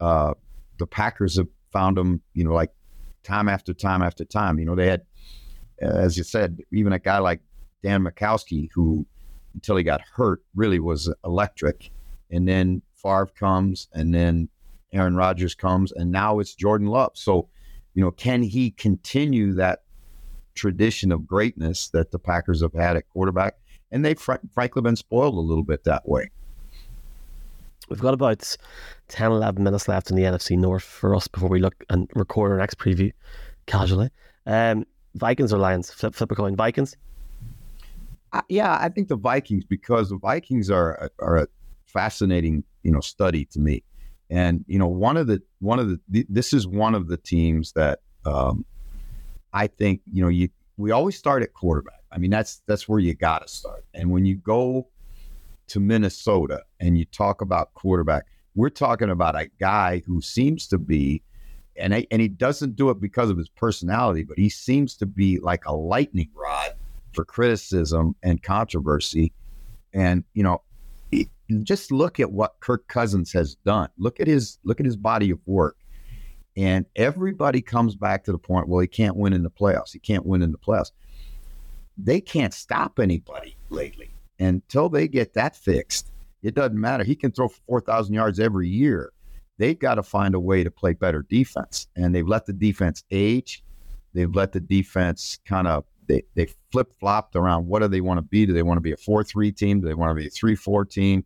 Uh, 0.00 0.34
the 0.78 0.86
Packers 0.86 1.36
have 1.36 1.46
found 1.72 1.96
them, 1.96 2.22
you 2.34 2.42
know, 2.44 2.52
like 2.52 2.72
time 3.22 3.48
after 3.48 3.72
time 3.72 4.02
after 4.02 4.24
time. 4.24 4.58
You 4.58 4.64
know, 4.64 4.74
they 4.74 4.88
had, 4.88 5.02
as 5.78 6.16
you 6.16 6.24
said, 6.24 6.58
even 6.72 6.92
a 6.92 6.98
guy 6.98 7.18
like 7.18 7.40
Dan 7.82 8.02
Majkowski, 8.02 8.68
who 8.74 9.06
until 9.56 9.76
he 9.76 9.82
got 9.82 10.00
hurt 10.00 10.42
really 10.54 10.78
was 10.78 11.12
electric, 11.24 11.90
and 12.30 12.46
then 12.46 12.82
Favre 12.94 13.26
comes, 13.26 13.88
and 13.92 14.14
then 14.14 14.48
Aaron 14.92 15.16
Rodgers 15.16 15.54
comes, 15.54 15.92
and 15.92 16.12
now 16.12 16.38
it's 16.38 16.54
Jordan 16.54 16.86
Love. 16.86 17.12
So, 17.14 17.48
you 17.94 18.04
know, 18.04 18.10
can 18.12 18.42
he 18.42 18.70
continue 18.70 19.54
that 19.54 19.82
tradition 20.54 21.10
of 21.10 21.26
greatness 21.26 21.88
that 21.88 22.10
the 22.10 22.18
Packers 22.18 22.62
have 22.62 22.74
had 22.74 22.96
at 22.96 23.08
quarterback? 23.08 23.56
And 23.90 24.04
they've 24.04 24.18
fr- 24.18 24.34
frankly 24.52 24.82
been 24.82 24.96
spoiled 24.96 25.34
a 25.34 25.40
little 25.40 25.64
bit 25.64 25.84
that 25.84 26.08
way. 26.08 26.30
We've 27.88 28.00
got 28.00 28.14
about 28.14 28.56
10, 29.08 29.30
11 29.30 29.62
minutes 29.62 29.88
left 29.88 30.10
in 30.10 30.16
the 30.16 30.24
NFC 30.24 30.58
North 30.58 30.82
for 30.82 31.14
us 31.14 31.28
before 31.28 31.48
we 31.48 31.60
look 31.60 31.84
and 31.88 32.10
record 32.14 32.50
our 32.50 32.58
next 32.58 32.78
preview 32.78 33.12
casually. 33.66 34.10
Um, 34.44 34.84
Vikings 35.14 35.52
or 35.52 35.58
Lions? 35.58 35.90
Flip, 35.90 36.14
flip 36.14 36.30
a 36.32 36.34
coin. 36.34 36.56
Vikings? 36.56 36.96
Yeah, 38.48 38.76
I 38.80 38.88
think 38.88 39.08
the 39.08 39.16
Vikings 39.16 39.64
because 39.64 40.10
the 40.10 40.18
Vikings 40.18 40.70
are 40.70 41.10
are 41.18 41.36
a 41.38 41.48
fascinating 41.84 42.64
you 42.82 42.90
know 42.90 43.00
study 43.00 43.44
to 43.46 43.60
me, 43.60 43.82
and 44.30 44.64
you 44.66 44.78
know 44.78 44.88
one 44.88 45.16
of 45.16 45.26
the 45.26 45.42
one 45.60 45.78
of 45.78 45.88
the 45.88 46.00
th- 46.12 46.26
this 46.28 46.52
is 46.52 46.66
one 46.66 46.94
of 46.94 47.08
the 47.08 47.16
teams 47.16 47.72
that 47.72 48.00
um, 48.24 48.64
I 49.52 49.66
think 49.66 50.00
you 50.12 50.22
know 50.22 50.28
you 50.28 50.48
we 50.76 50.90
always 50.90 51.16
start 51.16 51.42
at 51.42 51.54
quarterback. 51.54 52.00
I 52.12 52.18
mean 52.18 52.30
that's 52.30 52.62
that's 52.66 52.88
where 52.88 53.00
you 53.00 53.14
got 53.14 53.46
to 53.46 53.48
start, 53.48 53.84
and 53.94 54.10
when 54.10 54.24
you 54.24 54.36
go 54.36 54.88
to 55.68 55.80
Minnesota 55.80 56.62
and 56.80 56.96
you 56.98 57.04
talk 57.06 57.40
about 57.40 57.74
quarterback, 57.74 58.26
we're 58.54 58.70
talking 58.70 59.10
about 59.10 59.34
a 59.36 59.50
guy 59.58 60.02
who 60.06 60.20
seems 60.20 60.66
to 60.68 60.78
be. 60.78 61.22
And, 61.78 61.94
I, 61.94 62.06
and 62.10 62.22
he 62.22 62.28
doesn't 62.28 62.74
do 62.74 62.88
it 62.88 63.00
because 63.02 63.28
of 63.28 63.36
his 63.36 63.50
personality, 63.50 64.22
but 64.22 64.38
he 64.38 64.48
seems 64.48 64.96
to 64.96 65.04
be 65.04 65.38
like 65.40 65.66
a 65.66 65.74
lightning 65.74 66.30
rod 66.34 66.55
for 67.16 67.24
criticism 67.24 68.14
and 68.22 68.42
controversy. 68.42 69.32
And 69.92 70.22
you 70.34 70.44
know, 70.44 70.62
just 71.62 71.90
look 71.90 72.20
at 72.20 72.30
what 72.30 72.60
Kirk 72.60 72.86
Cousins 72.86 73.32
has 73.32 73.56
done. 73.56 73.88
Look 73.98 74.20
at 74.20 74.28
his 74.28 74.58
look 74.62 74.78
at 74.78 74.86
his 74.86 74.96
body 74.96 75.30
of 75.30 75.40
work. 75.46 75.78
And 76.56 76.86
everybody 76.94 77.60
comes 77.60 77.96
back 77.96 78.24
to 78.24 78.32
the 78.32 78.38
point, 78.38 78.68
well, 78.68 78.80
he 78.80 78.86
can't 78.86 79.16
win 79.16 79.34
in 79.34 79.42
the 79.42 79.50
playoffs. 79.50 79.92
He 79.92 79.98
can't 79.98 80.24
win 80.24 80.40
in 80.40 80.52
the 80.52 80.58
playoffs. 80.58 80.92
They 81.98 82.20
can't 82.20 82.54
stop 82.54 82.98
anybody 82.98 83.56
lately. 83.68 84.10
Until 84.38 84.88
they 84.88 85.06
get 85.06 85.34
that 85.34 85.54
fixed, 85.56 86.12
it 86.42 86.54
doesn't 86.54 86.80
matter. 86.80 87.04
He 87.04 87.14
can 87.14 87.30
throw 87.30 87.48
4,000 87.48 88.14
yards 88.14 88.40
every 88.40 88.68
year. 88.68 89.12
They've 89.58 89.78
got 89.78 89.96
to 89.96 90.02
find 90.02 90.34
a 90.34 90.40
way 90.40 90.64
to 90.64 90.70
play 90.70 90.94
better 90.94 91.26
defense. 91.28 91.88
And 91.94 92.14
they've 92.14 92.26
let 92.26 92.46
the 92.46 92.52
defense 92.52 93.04
age. 93.10 93.62
They've 94.14 94.34
let 94.34 94.52
the 94.52 94.60
defense 94.60 95.38
kind 95.44 95.66
of 95.66 95.84
they, 96.06 96.22
they 96.34 96.46
flip 96.72 96.92
flopped 96.98 97.36
around 97.36 97.66
what 97.66 97.80
do 97.80 97.88
they 97.88 98.00
want 98.00 98.18
to 98.18 98.22
be? 98.22 98.46
Do 98.46 98.52
they 98.52 98.62
want 98.62 98.78
to 98.78 98.82
be 98.82 98.92
a 98.92 98.96
4 98.96 99.24
3 99.24 99.52
team? 99.52 99.80
Do 99.80 99.86
they 99.86 99.94
want 99.94 100.10
to 100.10 100.14
be 100.14 100.26
a 100.26 100.30
3 100.30 100.54
4 100.54 100.84
team? 100.84 101.24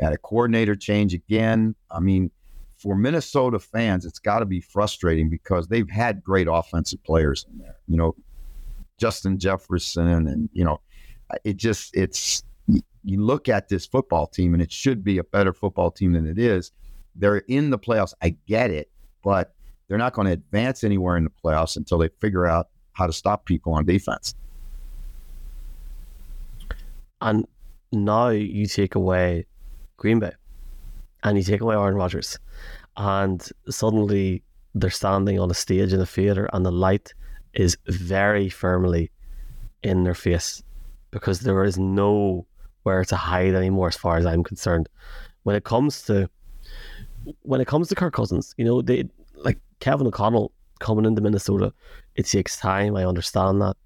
Had 0.00 0.12
a 0.12 0.18
coordinator 0.18 0.74
change 0.74 1.14
again. 1.14 1.74
I 1.90 2.00
mean, 2.00 2.30
for 2.82 2.96
Minnesota 2.96 3.60
fans, 3.60 4.04
it's 4.04 4.18
got 4.18 4.40
to 4.40 4.46
be 4.46 4.60
frustrating 4.60 5.30
because 5.30 5.68
they've 5.68 5.88
had 5.88 6.22
great 6.22 6.48
offensive 6.50 7.02
players 7.04 7.46
in 7.50 7.58
there. 7.58 7.76
You 7.86 7.96
know, 7.96 8.16
Justin 8.98 9.38
Jefferson, 9.38 10.26
and, 10.26 10.48
you 10.52 10.64
know, 10.64 10.80
it 11.44 11.56
just, 11.56 11.94
it's, 11.94 12.42
you 12.66 13.22
look 13.22 13.48
at 13.48 13.68
this 13.68 13.86
football 13.86 14.26
team 14.26 14.54
and 14.54 14.62
it 14.62 14.72
should 14.72 15.04
be 15.04 15.18
a 15.18 15.24
better 15.24 15.52
football 15.52 15.90
team 15.90 16.12
than 16.12 16.26
it 16.26 16.38
is. 16.38 16.72
They're 17.14 17.38
in 17.38 17.70
the 17.70 17.78
playoffs. 17.78 18.14
I 18.22 18.36
get 18.46 18.70
it, 18.70 18.90
but 19.22 19.54
they're 19.86 19.98
not 19.98 20.14
going 20.14 20.26
to 20.26 20.32
advance 20.32 20.82
anywhere 20.82 21.16
in 21.16 21.24
the 21.24 21.30
playoffs 21.30 21.76
until 21.76 21.98
they 21.98 22.08
figure 22.20 22.46
out 22.46 22.68
how 22.92 23.06
to 23.06 23.12
stop 23.12 23.44
people 23.44 23.72
on 23.74 23.84
defense. 23.84 24.34
And 27.20 27.46
now 27.92 28.28
you 28.28 28.66
take 28.66 28.94
away 28.94 29.46
Green 29.96 30.18
Bay 30.18 30.32
and 31.22 31.38
you 31.38 31.44
take 31.44 31.60
away 31.60 31.76
Aaron 31.76 31.94
Rodgers, 31.94 32.38
and 32.96 33.46
suddenly 33.68 34.42
they're 34.74 34.90
standing 34.90 35.38
on 35.38 35.50
a 35.50 35.54
stage 35.54 35.92
in 35.92 36.00
a 36.00 36.06
theater, 36.06 36.48
and 36.52 36.66
the 36.66 36.72
light 36.72 37.14
is 37.54 37.76
very 37.86 38.48
firmly 38.48 39.10
in 39.82 40.04
their 40.04 40.14
face 40.14 40.62
because 41.10 41.40
there 41.40 41.62
is 41.64 41.78
nowhere 41.78 43.04
to 43.06 43.16
hide 43.16 43.54
anymore, 43.54 43.88
as 43.88 43.96
far 43.96 44.16
as 44.16 44.26
I'm 44.26 44.42
concerned. 44.42 44.88
When 45.44 45.54
it 45.54 45.64
comes 45.64 46.02
to 46.02 46.28
when 47.42 47.60
it 47.60 47.68
comes 47.68 47.88
to 47.88 47.94
Kirk 47.94 48.14
Cousins, 48.14 48.54
you 48.56 48.64
know, 48.64 48.82
they 48.82 49.08
like 49.36 49.58
Kevin 49.80 50.06
O'Connell 50.06 50.52
coming 50.80 51.04
into 51.04 51.20
Minnesota. 51.20 51.72
It 52.16 52.26
takes 52.26 52.56
time. 52.56 52.96
I 52.96 53.04
understand 53.04 53.60
that. 53.62 53.76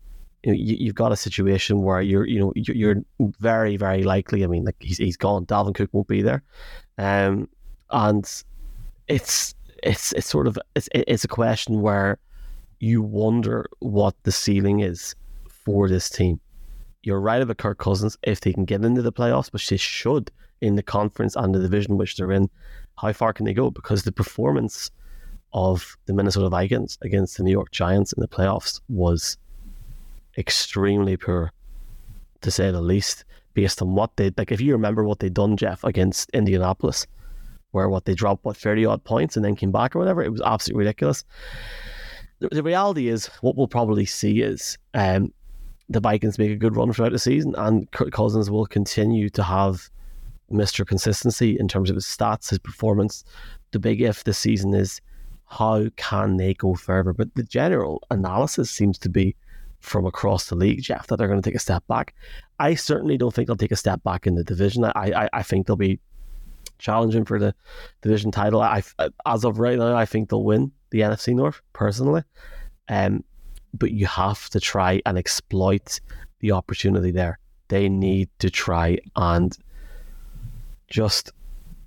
You 0.42 0.54
you've 0.54 0.94
got 0.94 1.12
a 1.12 1.16
situation 1.16 1.82
where 1.82 2.00
you're, 2.00 2.26
you 2.26 2.38
know, 2.38 2.52
you're 2.54 3.02
very, 3.18 3.76
very 3.76 4.04
likely. 4.04 4.44
I 4.44 4.46
mean, 4.46 4.64
like 4.64 4.76
he's 4.80 4.98
he's 4.98 5.16
gone. 5.16 5.46
Dalvin 5.46 5.74
Cook 5.74 5.90
won't 5.92 6.06
be 6.06 6.22
there, 6.22 6.42
um, 6.98 7.48
and 7.90 8.24
it's 9.08 9.54
it's 9.82 10.12
it's 10.12 10.28
sort 10.28 10.46
of 10.46 10.58
it's 10.74 10.88
it's 10.94 11.24
a 11.24 11.28
question 11.28 11.80
where 11.80 12.18
you 12.78 13.02
wonder 13.02 13.66
what 13.80 14.14
the 14.22 14.32
ceiling 14.32 14.80
is 14.80 15.14
for 15.48 15.88
this 15.88 16.08
team. 16.08 16.40
You're 17.02 17.20
right 17.20 17.42
about 17.42 17.58
Kirk 17.58 17.78
Cousins 17.78 18.16
if 18.22 18.40
they 18.40 18.52
can 18.52 18.64
get 18.64 18.84
into 18.84 19.02
the 19.02 19.12
playoffs, 19.12 19.52
which 19.52 19.68
they 19.68 19.76
should 19.76 20.30
in 20.60 20.76
the 20.76 20.82
conference 20.82 21.36
and 21.36 21.54
the 21.54 21.60
division 21.60 21.96
which 21.96 22.16
they're 22.16 22.32
in. 22.32 22.48
How 22.98 23.12
far 23.12 23.32
can 23.32 23.46
they 23.46 23.54
go? 23.54 23.70
Because 23.70 24.02
the 24.02 24.12
performance 24.12 24.90
of 25.56 25.96
the 26.04 26.12
Minnesota 26.12 26.50
Vikings 26.50 26.98
against 27.00 27.38
the 27.38 27.42
New 27.42 27.50
York 27.50 27.70
Giants 27.70 28.12
in 28.12 28.20
the 28.20 28.28
playoffs 28.28 28.78
was 28.90 29.38
extremely 30.36 31.16
poor, 31.16 31.50
to 32.42 32.50
say 32.50 32.70
the 32.70 32.82
least, 32.82 33.24
based 33.54 33.80
on 33.80 33.94
what 33.94 34.14
they 34.16 34.30
like. 34.36 34.52
If 34.52 34.60
you 34.60 34.72
remember 34.72 35.02
what 35.02 35.18
they'd 35.18 35.32
done, 35.32 35.56
Jeff, 35.56 35.82
against 35.82 36.28
Indianapolis, 36.30 37.06
where 37.70 37.88
what 37.88 38.04
they 38.04 38.14
dropped 38.14 38.44
what 38.44 38.58
thirty 38.58 38.84
odd 38.84 39.02
points 39.04 39.34
and 39.34 39.42
then 39.42 39.56
came 39.56 39.72
back 39.72 39.96
or 39.96 39.98
whatever, 39.98 40.22
it 40.22 40.30
was 40.30 40.42
absolutely 40.42 40.84
ridiculous. 40.84 41.24
The, 42.40 42.48
the 42.50 42.62
reality 42.62 43.08
is, 43.08 43.28
what 43.40 43.56
we'll 43.56 43.66
probably 43.66 44.04
see 44.04 44.42
is 44.42 44.76
um, 44.92 45.32
the 45.88 46.00
Vikings 46.00 46.38
make 46.38 46.50
a 46.50 46.56
good 46.56 46.76
run 46.76 46.92
throughout 46.92 47.12
the 47.12 47.18
season, 47.18 47.54
and 47.56 47.90
Kirk 47.92 48.12
Cousins 48.12 48.50
will 48.50 48.66
continue 48.66 49.30
to 49.30 49.42
have 49.42 49.88
Mr. 50.52 50.86
Consistency 50.86 51.58
in 51.58 51.66
terms 51.66 51.88
of 51.88 51.96
his 51.96 52.04
stats, 52.04 52.50
his 52.50 52.58
performance. 52.58 53.24
The 53.70 53.78
big 53.78 54.02
if 54.02 54.24
this 54.24 54.36
season 54.36 54.74
is 54.74 55.00
how 55.46 55.86
can 55.96 56.36
they 56.36 56.54
go 56.54 56.74
further? 56.74 57.12
But 57.12 57.34
the 57.34 57.42
general 57.42 58.02
analysis 58.10 58.70
seems 58.70 58.98
to 58.98 59.08
be 59.08 59.36
from 59.80 60.06
across 60.06 60.48
the 60.48 60.56
league, 60.56 60.82
Jeff, 60.82 61.06
that 61.06 61.16
they're 61.16 61.28
going 61.28 61.40
to 61.40 61.48
take 61.48 61.56
a 61.56 61.60
step 61.60 61.86
back. 61.86 62.14
I 62.58 62.74
certainly 62.74 63.16
don't 63.16 63.32
think 63.32 63.46
they'll 63.46 63.56
take 63.56 63.72
a 63.72 63.76
step 63.76 64.02
back 64.02 64.26
in 64.26 64.34
the 64.34 64.42
division. 64.42 64.84
I, 64.84 64.90
I, 64.96 65.28
I 65.32 65.42
think 65.42 65.66
they'll 65.66 65.76
be 65.76 66.00
challenging 66.78 67.24
for 67.24 67.38
the 67.38 67.54
division 68.02 68.30
title. 68.30 68.60
I, 68.60 68.82
as 69.24 69.44
of 69.44 69.58
right 69.58 69.78
now, 69.78 69.96
I 69.96 70.04
think 70.04 70.28
they'll 70.28 70.44
win 70.44 70.72
the 70.90 71.00
NFC 71.00 71.34
North 71.34 71.62
personally. 71.72 72.22
Um, 72.88 73.22
but 73.72 73.92
you 73.92 74.06
have 74.06 74.48
to 74.50 74.60
try 74.60 75.00
and 75.06 75.18
exploit 75.18 76.00
the 76.40 76.52
opportunity 76.52 77.10
there. 77.10 77.38
They 77.68 77.88
need 77.88 78.28
to 78.38 78.50
try 78.50 78.98
and 79.14 79.56
just 80.88 81.32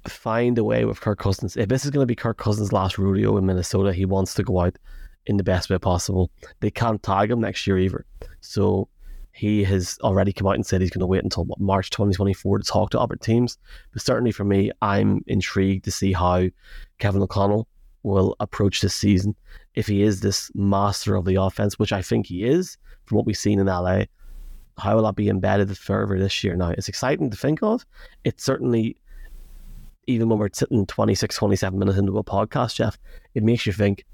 find 0.08 0.58
a 0.58 0.64
way 0.64 0.86
with 0.86 1.02
Kirk 1.02 1.20
Cousins. 1.20 1.58
If 1.58 1.70
this 1.70 1.86
is 1.86 1.92
going 1.92 2.04
to 2.04 2.08
be 2.08 2.16
Kirk 2.16 2.38
Cousins' 2.38 2.72
last 2.72 2.98
rodeo 2.98 3.38
in 3.38 3.46
Minnesota, 3.46 3.94
he 3.94 4.06
wants 4.06 4.34
to 4.36 4.44
go 4.44 4.60
out 4.62 4.78
in 5.26 5.38
the 5.38 5.44
best 5.44 5.70
way 5.70 5.78
possible. 5.78 6.32
They 6.60 6.72
can't 6.72 7.02
tag 7.04 7.32
him 7.32 7.42
next 7.42 7.68
year 7.68 7.78
either. 7.78 8.06
So 8.42 8.88
he 9.32 9.64
has 9.64 9.98
already 10.02 10.34
come 10.34 10.48
out 10.48 10.56
and 10.56 10.66
said 10.66 10.82
he's 10.82 10.90
going 10.90 11.02
to 11.02 11.08
wait 11.08 11.24
until 11.24 11.48
March 11.60 11.90
2024 11.92 12.60
to 12.60 12.64
talk 12.64 12.90
to 12.92 13.00
other 13.00 13.16
teams. 13.16 13.58
But 13.94 14.02
certainly 14.02 14.32
for 14.32 14.44
me, 14.44 14.72
I'm 14.82 15.24
intrigued 15.28 15.86
to 15.86 15.92
see 15.92 16.14
how 16.14 16.50
Kevin 16.98 17.22
O'Connell 17.22 17.68
will 18.04 18.36
approach 18.40 18.82
this 18.82 18.96
season. 18.96 19.36
If 19.76 19.88
he 19.88 20.02
is 20.02 20.22
this 20.22 20.52
master 20.56 21.16
of 21.16 21.26
the 21.26 21.36
offense, 21.36 21.78
which 21.78 21.94
I 21.94 22.02
think 22.02 22.28
he 22.28 22.44
is 22.44 22.78
from 23.06 23.18
what 23.18 23.26
we've 23.26 23.38
seen 23.38 23.60
in 23.60 23.68
LA, 23.68 24.04
how 24.78 24.96
will 24.96 25.04
that 25.04 25.16
be 25.16 25.30
embedded 25.30 25.78
further 25.78 26.18
this 26.18 26.44
year? 26.44 26.56
Now, 26.56 26.70
it's 26.70 26.90
exciting 26.90 27.30
to 27.30 27.38
think 27.38 27.62
of. 27.62 27.86
It's 28.24 28.44
certainly 28.44 28.98
even 30.10 30.28
when 30.28 30.40
we're 30.40 30.50
sitting 30.52 30.86
26, 30.86 31.36
27 31.36 31.78
minutes 31.78 32.00
into 32.00 32.18
a 32.18 32.24
podcast, 32.24 32.76
Jeff, 32.76 32.98
it 33.36 33.44
makes 33.44 33.66
you 33.66 33.74
think 33.74 34.06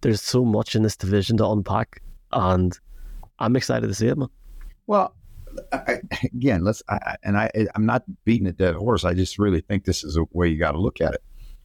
there's 0.00 0.22
so 0.22 0.44
much 0.44 0.74
in 0.74 0.82
this 0.82 0.96
division 0.96 1.36
to 1.36 1.46
unpack. 1.46 2.02
And 2.32 2.76
I'm 3.38 3.54
excited 3.54 3.86
to 3.86 3.94
see 3.94 4.08
it, 4.08 4.16
man. 4.16 4.28
Well, 4.86 5.14
I, 5.72 5.98
again, 6.24 6.64
let's, 6.64 6.82
I, 6.88 7.16
and 7.22 7.36
I, 7.36 7.50
I'm 7.74 7.84
not 7.84 8.04
beating 8.24 8.46
a 8.46 8.52
dead 8.52 8.74
horse. 8.74 9.04
I 9.04 9.12
just 9.12 9.38
really 9.38 9.60
think 9.60 9.84
this 9.84 10.02
is 10.02 10.16
a 10.16 10.24
way 10.32 10.48
you 10.48 10.58
got 10.58 10.72
to 10.72 10.80
look 10.80 11.00
at 11.00 11.14
it. 11.14 11.22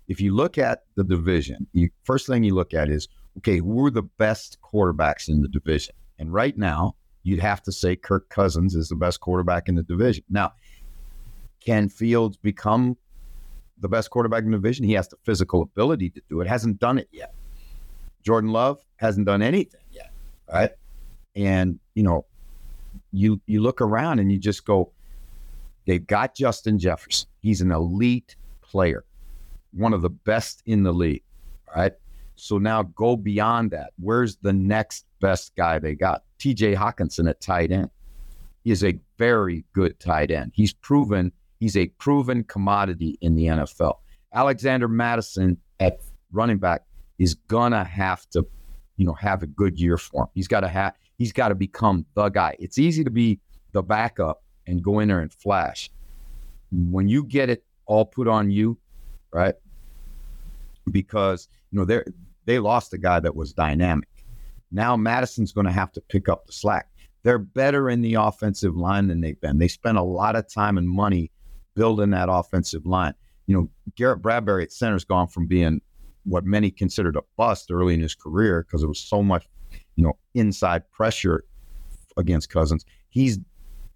If 0.10 0.20
you 0.20 0.36
look 0.36 0.58
at 0.58 0.84
the 0.96 1.04
division, 1.06 1.66
you 1.72 1.90
first 2.04 2.28
thing 2.28 2.44
you 2.44 2.54
look 2.54 2.74
at 2.74 2.90
is, 2.90 3.08
okay, 3.38 3.60
who 3.60 3.86
are 3.86 3.92
the 3.92 4.04
best 4.04 4.58
quarterbacks 4.62 5.30
in 5.30 5.42
the 5.42 5.48
division? 5.48 5.96
And 6.20 6.34
right 6.34 6.58
now, 6.58 6.96
you'd 7.24 7.40
have 7.40 7.64
to 7.64 7.72
say 7.72 7.96
Kirk 7.96 8.28
Cousins 8.28 8.76
is 8.76 8.90
the 8.90 8.96
best 8.96 9.22
quarterback 9.22 9.70
in 9.70 9.76
the 9.76 9.84
division. 9.84 10.26
Now, 10.30 10.52
can 11.62 11.88
Fields 11.88 12.36
become 12.36 12.98
the 13.80 13.90
best 13.90 14.10
quarterback 14.10 14.44
in 14.44 14.52
the 14.52 14.58
division. 14.58 14.86
He 14.86 14.94
has 14.94 15.08
the 15.08 15.18
physical 15.24 15.62
ability 15.62 16.10
to 16.12 16.22
do 16.30 16.42
it. 16.42 16.48
Hasn't 16.48 16.80
done 16.80 16.98
it 16.98 17.08
yet. 17.12 17.34
Jordan 18.24 18.52
Love 18.52 18.84
hasn't 18.98 19.26
done 19.26 19.42
anything 19.42 19.82
yet. 19.92 20.12
Right. 20.52 20.72
And, 21.36 21.80
you 21.96 22.04
know, 22.04 22.26
you 23.12 23.42
you 23.48 23.62
look 23.62 23.82
around 23.82 24.20
and 24.20 24.32
you 24.32 24.38
just 24.38 24.66
go, 24.66 24.92
they've 25.86 26.06
got 26.06 26.36
Justin 26.36 26.80
Jefferson. 26.80 27.28
He's 27.42 27.62
an 27.62 27.72
elite 27.72 28.36
player, 28.62 29.04
one 29.74 29.94
of 29.94 30.02
the 30.02 30.10
best 30.10 30.62
in 30.66 30.84
the 30.84 30.94
league. 30.94 31.24
Right. 31.76 31.94
So 32.36 32.58
now 32.58 32.84
go 32.84 33.16
beyond 33.16 33.72
that. 33.72 33.92
Where's 34.00 34.38
the 34.38 34.54
next 34.54 35.06
best 35.20 35.56
guy 35.56 35.80
they 35.80 35.96
got? 35.96 36.24
TJ 36.40 36.76
Hockenson 36.76 37.30
at 37.30 37.42
tight 37.42 37.72
end. 37.72 37.90
He 38.64 38.72
is 38.72 38.84
a 38.84 38.98
very 39.18 39.66
good 39.74 40.00
tight 40.00 40.32
end. 40.32 40.52
He's 40.54 40.74
proven 40.74 41.32
He's 41.60 41.78
a 41.78 41.88
proven 41.88 42.44
commodity 42.44 43.18
in 43.22 43.36
the 43.36 43.46
NFL. 43.46 43.96
Alexander 44.34 44.88
Mattison 44.88 45.58
at 45.80 46.00
running 46.32 46.58
back 46.58 46.84
is 47.20 47.36
gonna 47.36 47.84
have 47.84 48.28
to, 48.32 48.46
you 48.98 49.06
know, 49.06 49.14
have 49.14 49.44
a 49.44 49.48
good 49.48 49.80
year 49.80 49.98
for 49.98 50.24
him. 50.24 50.28
He's 50.34 50.48
got 50.48 50.62
to 50.62 50.68
have. 50.68 50.94
He's 51.18 51.32
got 51.32 51.50
to 51.50 51.56
become 51.56 52.06
the 52.16 52.30
guy. 52.30 52.56
It's 52.60 52.78
easy 52.78 53.04
to 53.04 53.12
be 53.12 53.40
the 53.72 53.84
backup 53.84 54.44
and 54.68 54.84
go 54.84 55.00
in 55.00 55.08
there 55.08 55.20
and 55.20 55.32
flash. 55.32 55.90
When 56.72 57.08
you 57.08 57.24
get 57.24 57.50
it 57.50 57.64
all 57.86 58.06
put 58.06 58.28
on 58.28 58.50
you, 58.50 58.78
right? 59.32 59.56
Because 60.92 61.48
you 61.72 61.80
know 61.80 61.86
they 61.86 62.02
they 62.46 62.60
lost 62.60 62.94
a 62.94 62.98
guy 62.98 63.20
that 63.20 63.36
was 63.36 63.54
dynamic. 63.54 64.10
Now 64.72 64.98
Mattison's 64.98 65.52
going 65.52 65.68
to 65.68 65.72
have 65.72 65.92
to 65.94 66.02
pick 66.02 66.28
up 66.28 66.46
the 66.46 66.52
slack. 66.52 66.90
They're 67.24 67.40
better 67.40 67.90
in 67.90 68.02
the 68.02 68.16
offensive 68.16 68.76
line 68.76 69.08
than 69.08 69.22
they've 69.22 69.40
been. 69.40 69.60
They 69.60 69.68
spent 69.68 69.98
a 69.98 70.04
lot 70.04 70.36
of 70.36 70.52
time 70.52 70.78
and 70.78 70.90
money 70.90 71.32
building 71.76 72.12
that 72.12 72.30
offensive 72.30 72.86
line. 72.86 73.14
You 73.48 73.56
know, 73.56 73.70
Garrett 73.96 74.22
Bradbury 74.22 74.64
at 74.64 74.72
center 74.72 74.94
has 74.94 75.04
gone 75.04 75.28
from 75.28 75.48
being 75.48 75.82
what 76.24 76.46
many 76.46 76.72
considered 76.72 77.16
a 77.16 77.22
bust 77.38 77.72
early 77.72 77.94
in 77.94 78.02
his 78.02 78.16
career 78.16 78.66
because 78.66 78.84
it 78.84 78.88
was 78.88 79.00
so 79.00 79.22
much, 79.22 79.48
you 79.96 80.04
know, 80.04 80.14
inside 80.34 80.90
pressure 80.92 81.44
against 82.18 82.50
Cousins. 82.50 82.86
He's 83.10 83.40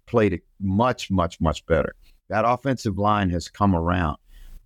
played 0.06 0.32
it 0.32 0.42
much, 0.60 1.10
much, 1.10 1.40
much 1.40 1.64
better. 1.66 1.94
That 2.28 2.44
offensive 2.46 2.98
line 2.98 3.30
has 3.30 3.48
come 3.48 3.74
around. 3.74 4.18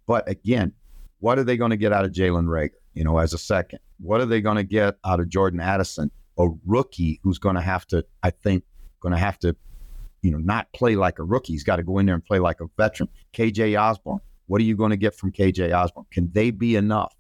But 0.07 0.29
again, 0.29 0.73
what 1.21 1.39
are 1.39 1.45
they 1.45 1.57
going 1.57 1.71
to 1.71 1.77
get 1.77 1.93
out 1.93 2.05
of 2.05 2.11
Jalen 2.11 2.47
Reagor, 2.47 2.71
you 2.95 3.05
know, 3.05 3.19
as 3.19 3.33
a 3.33 3.39
second? 3.39 3.79
What 4.01 4.21
are 4.21 4.27
they 4.27 4.41
going 4.41 4.57
to 4.57 4.65
get 4.65 4.97
out 5.05 5.21
of 5.21 5.29
Jordan 5.29 5.61
Addison, 5.61 6.11
a 6.39 6.49
rookie 6.67 7.21
who's 7.23 7.39
going 7.39 7.55
to 7.55 7.61
have 7.61 7.87
to, 7.89 8.05
I 8.23 8.31
think, 8.31 8.65
going 9.01 9.13
to 9.13 9.19
have 9.19 9.39
to 9.41 9.55
you 10.23 10.31
know, 10.31 10.39
not 10.39 10.73
play 10.73 10.97
like 10.97 11.19
a 11.19 11.25
rookie. 11.25 11.53
He's 11.53 11.65
got 11.65 11.77
to 11.77 11.83
go 11.83 11.99
in 11.99 12.07
there 12.07 12.15
and 12.15 12.25
play 12.25 12.39
like 12.39 12.61
a 12.61 12.67
veteran. 12.77 13.09
KJ 13.35 13.81
Osborn, 13.81 14.21
what 14.47 14.61
are 14.61 14.65
you 14.65 14.77
going 14.77 14.91
to 14.91 14.97
get 14.97 15.15
from 15.15 15.33
KJ 15.33 15.77
Osborn? 15.77 16.07
Can 16.11 16.31
they 16.33 16.51
be 16.51 16.77
enough? 16.77 17.15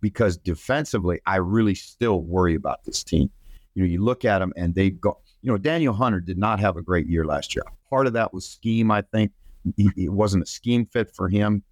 Because 0.00 0.36
defensively, 0.36 1.20
I 1.26 1.36
really 1.36 1.74
still 1.74 2.22
worry 2.22 2.54
about 2.54 2.84
this 2.84 3.04
team. 3.04 3.30
You 3.74 3.84
know, 3.84 3.88
you 3.88 4.02
look 4.02 4.24
at 4.24 4.40
them 4.40 4.52
and 4.56 4.74
they 4.74 4.90
go, 4.90 5.18
you 5.42 5.50
know, 5.50 5.58
Danielle 5.58 5.94
Hunter 5.94 6.20
did 6.20 6.38
not 6.38 6.58
have 6.60 6.76
a 6.76 6.82
great 6.82 7.06
year 7.06 7.24
last 7.24 7.54
year. 7.54 7.64
Part 7.88 8.06
of 8.06 8.12
that 8.14 8.34
was 8.34 8.46
scheme, 8.46 8.90
I 8.90 9.02
think. 9.02 9.32
It 9.76 10.12
wasn't 10.12 10.42
a 10.42 10.46
scheme 10.46 10.86
fit 10.86 11.14
for 11.14 11.28
him. 11.28 11.62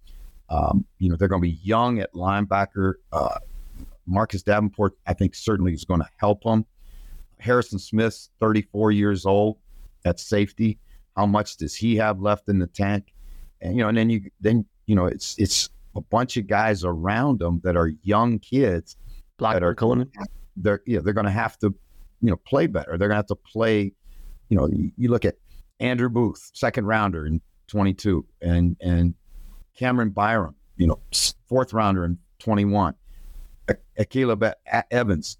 Um, 0.49 0.85
you 0.97 1.09
know, 1.09 1.15
they're 1.15 1.27
going 1.27 1.41
to 1.41 1.47
be 1.47 1.59
young 1.63 1.99
at 1.99 2.13
linebacker. 2.13 2.93
Uh, 3.11 3.39
Marcus 4.05 4.41
Davenport, 4.43 4.93
I 5.05 5.13
think, 5.13 5.35
certainly 5.35 5.73
is 5.73 5.85
going 5.85 5.99
to 5.99 6.09
help 6.17 6.43
them. 6.43 6.65
Harrison 7.39 7.79
Smith, 7.79 8.29
34 8.39 8.91
years 8.91 9.25
old 9.25 9.57
at 10.05 10.19
safety. 10.19 10.79
How 11.15 11.25
much 11.25 11.57
does 11.57 11.75
he 11.75 11.95
have 11.97 12.19
left 12.19 12.49
in 12.49 12.59
the 12.59 12.67
tank? 12.67 13.13
And 13.61 13.75
you 13.75 13.83
know, 13.83 13.89
and 13.89 13.97
then 13.97 14.09
you 14.09 14.29
then 14.39 14.65
you 14.85 14.95
know 14.95 15.05
it's 15.05 15.37
it's 15.37 15.69
a 15.95 16.01
bunch 16.01 16.37
of 16.37 16.47
guys 16.47 16.83
around 16.83 17.39
them 17.39 17.59
that 17.63 17.75
are 17.75 17.91
young 18.03 18.39
kids 18.39 18.95
Black 19.39 19.55
that 19.55 19.63
are 19.63 19.73
Cohen. 19.73 20.11
They're 20.55 20.81
yeah, 20.85 20.99
they're 21.01 21.13
going 21.13 21.25
to 21.25 21.31
have 21.31 21.57
to 21.59 21.73
you 22.21 22.29
know 22.29 22.35
play 22.35 22.67
better. 22.67 22.97
They're 22.97 23.07
going 23.07 23.15
to 23.15 23.15
have 23.15 23.27
to 23.27 23.35
play. 23.35 23.93
You 24.49 24.57
know, 24.57 24.67
you, 24.67 24.91
you 24.97 25.09
look 25.09 25.25
at 25.25 25.35
Andrew 25.79 26.09
Booth, 26.09 26.51
second 26.53 26.85
rounder 26.85 27.25
in 27.25 27.41
22, 27.67 28.25
and 28.41 28.75
and 28.81 29.15
Cameron 29.77 30.09
Bynum, 30.09 30.55
you 30.77 30.87
know, 30.87 30.99
fourth 31.47 31.73
rounder 31.73 32.05
in 32.05 32.19
21. 32.39 32.93
Akayleb 33.99 34.53
Evans, 34.91 35.37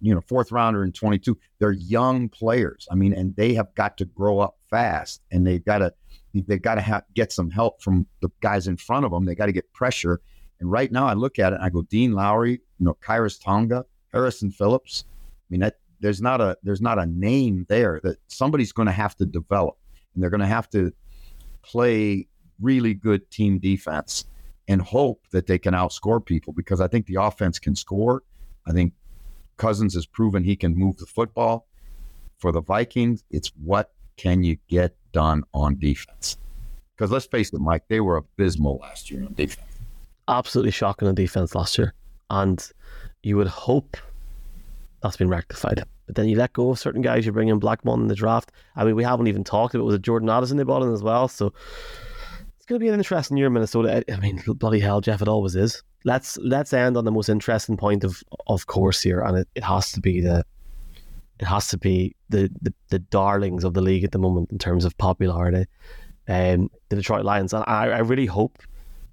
you 0.00 0.14
know, 0.14 0.20
fourth 0.20 0.52
rounder 0.52 0.84
in 0.84 0.92
22. 0.92 1.36
They're 1.58 1.72
young 1.72 2.28
players. 2.28 2.86
I 2.90 2.94
mean, 2.94 3.12
and 3.12 3.34
they 3.36 3.54
have 3.54 3.74
got 3.74 3.96
to 3.98 4.04
grow 4.04 4.38
up 4.38 4.56
fast, 4.68 5.22
and 5.30 5.46
they've 5.46 5.64
got 5.64 5.78
to 5.78 5.92
they've 6.34 6.62
got 6.62 6.76
to 6.76 7.04
get 7.14 7.32
some 7.32 7.50
help 7.50 7.82
from 7.82 8.06
the 8.20 8.28
guys 8.40 8.66
in 8.68 8.76
front 8.76 9.04
of 9.04 9.10
them. 9.10 9.24
They 9.24 9.34
got 9.34 9.46
to 9.46 9.52
get 9.52 9.72
pressure. 9.72 10.20
And 10.60 10.70
right 10.70 10.92
now, 10.92 11.06
I 11.06 11.14
look 11.14 11.38
at 11.38 11.52
it, 11.52 11.56
and 11.56 11.64
I 11.64 11.70
go, 11.70 11.82
Dean 11.82 12.12
Lowry, 12.12 12.52
you 12.52 12.84
know, 12.86 12.96
Khyiris 13.02 13.42
Tonga, 13.42 13.84
Harrison 14.12 14.50
Phillips. 14.50 15.04
I 15.08 15.46
mean, 15.50 15.60
that 15.60 15.78
there's 16.00 16.20
not 16.20 16.40
a 16.40 16.56
there's 16.62 16.82
not 16.82 16.98
a 16.98 17.06
name 17.06 17.66
there 17.68 18.00
that 18.04 18.18
somebody's 18.28 18.72
going 18.72 18.86
to 18.86 18.92
have 18.92 19.16
to 19.16 19.26
develop, 19.26 19.76
and 20.14 20.22
they're 20.22 20.30
going 20.30 20.40
to 20.40 20.46
have 20.46 20.68
to 20.70 20.92
play 21.62 22.26
really 22.60 22.94
good 22.94 23.28
team 23.30 23.58
defense 23.58 24.24
and 24.68 24.80
hope 24.80 25.22
that 25.30 25.46
they 25.46 25.58
can 25.58 25.74
outscore 25.74 26.24
people 26.24 26.52
because 26.52 26.80
I 26.80 26.88
think 26.88 27.06
the 27.06 27.16
offense 27.16 27.58
can 27.58 27.74
score. 27.74 28.22
I 28.66 28.72
think 28.72 28.92
Cousins 29.56 29.94
has 29.94 30.06
proven 30.06 30.44
he 30.44 30.56
can 30.56 30.76
move 30.76 30.96
the 30.96 31.06
football. 31.06 31.66
For 32.38 32.50
the 32.50 32.60
Vikings, 32.60 33.22
it's 33.30 33.52
what 33.62 33.92
can 34.16 34.42
you 34.42 34.56
get 34.68 34.96
done 35.12 35.44
on 35.54 35.78
defense? 35.78 36.36
Because 36.96 37.10
let's 37.10 37.26
face 37.26 37.52
it, 37.52 37.60
Mike, 37.60 37.84
they 37.88 38.00
were 38.00 38.16
abysmal 38.16 38.78
last 38.78 39.10
year 39.10 39.24
on 39.24 39.34
defense. 39.34 39.66
Absolutely 40.28 40.72
shocking 40.72 41.08
on 41.08 41.14
defense 41.14 41.54
last 41.54 41.78
year. 41.78 41.94
And 42.30 42.64
you 43.22 43.36
would 43.36 43.46
hope 43.46 43.96
that's 45.02 45.16
been 45.16 45.28
rectified. 45.28 45.84
But 46.06 46.16
then 46.16 46.28
you 46.28 46.36
let 46.36 46.52
go 46.52 46.70
of 46.70 46.78
certain 46.78 47.02
guys. 47.02 47.26
You 47.26 47.32
bring 47.32 47.48
in 47.48 47.60
Blackmon 47.60 48.02
in 48.02 48.08
the 48.08 48.14
draft. 48.14 48.52
I 48.76 48.84
mean, 48.84 48.96
we 48.96 49.04
haven't 49.04 49.26
even 49.26 49.44
talked 49.44 49.74
about 49.74 49.84
was 49.84 49.94
it 49.94 50.02
Jordan 50.02 50.28
Addison 50.28 50.56
they 50.56 50.64
brought 50.64 50.82
in 50.82 50.92
as 50.92 51.02
well. 51.02 51.28
So 51.28 51.52
it's 52.62 52.68
going 52.68 52.78
to 52.78 52.84
be 52.84 52.88
an 52.88 52.94
interesting 52.94 53.36
year 53.36 53.48
in 53.48 53.54
Minnesota. 53.54 54.04
I 54.08 54.20
mean, 54.20 54.40
bloody 54.46 54.78
hell, 54.78 55.00
Jeff, 55.00 55.20
it 55.20 55.26
always 55.26 55.56
is. 55.56 55.82
Let's 56.04 56.38
let's 56.38 56.72
end 56.72 56.96
on 56.96 57.04
the 57.04 57.10
most 57.10 57.28
interesting 57.28 57.76
point 57.76 58.04
of 58.04 58.22
of 58.46 58.68
course 58.68 59.02
here, 59.02 59.20
and 59.20 59.38
it, 59.38 59.48
it 59.56 59.64
has 59.64 59.90
to 59.90 60.00
be 60.00 60.20
the 60.20 60.44
it 61.40 61.46
has 61.46 61.66
to 61.70 61.76
be 61.76 62.14
the, 62.28 62.48
the 62.62 62.72
the 62.90 63.00
darlings 63.00 63.64
of 63.64 63.74
the 63.74 63.80
league 63.80 64.04
at 64.04 64.12
the 64.12 64.18
moment 64.20 64.52
in 64.52 64.58
terms 64.58 64.84
of 64.84 64.96
popularity. 64.96 65.64
Um, 66.28 66.70
the 66.88 66.94
Detroit 66.94 67.24
Lions, 67.24 67.52
and 67.52 67.64
I, 67.66 67.88
I 67.88 67.98
really 67.98 68.26
hope 68.26 68.62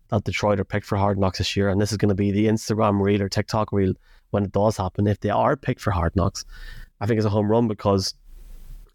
that 0.10 0.26
Detroit 0.26 0.60
are 0.60 0.66
picked 0.66 0.86
for 0.86 0.96
Hard 0.96 1.18
Knocks 1.18 1.40
this 1.40 1.58
year, 1.58 1.70
and 1.70 1.82
this 1.82 1.92
is 1.92 1.98
going 1.98 2.10
to 2.10 2.16
be 2.16 2.30
the 2.30 2.46
Instagram 2.46 3.02
reel 3.02 3.24
or 3.24 3.30
TikTok 3.30 3.72
reel 3.72 3.96
when 4.30 4.44
it 4.44 4.52
does 4.52 4.78
happen. 4.78 5.08
If 5.08 5.22
they 5.22 5.32
are 5.32 5.58
picked 5.58 5.82
for 5.82 5.90
Hard 5.90 6.16
Knocks, 6.16 6.46
I 7.02 7.08
think 7.08 7.18
it's 7.18 7.26
a 7.26 7.32
home 7.32 7.50
run 7.50 7.68
because 7.68 8.14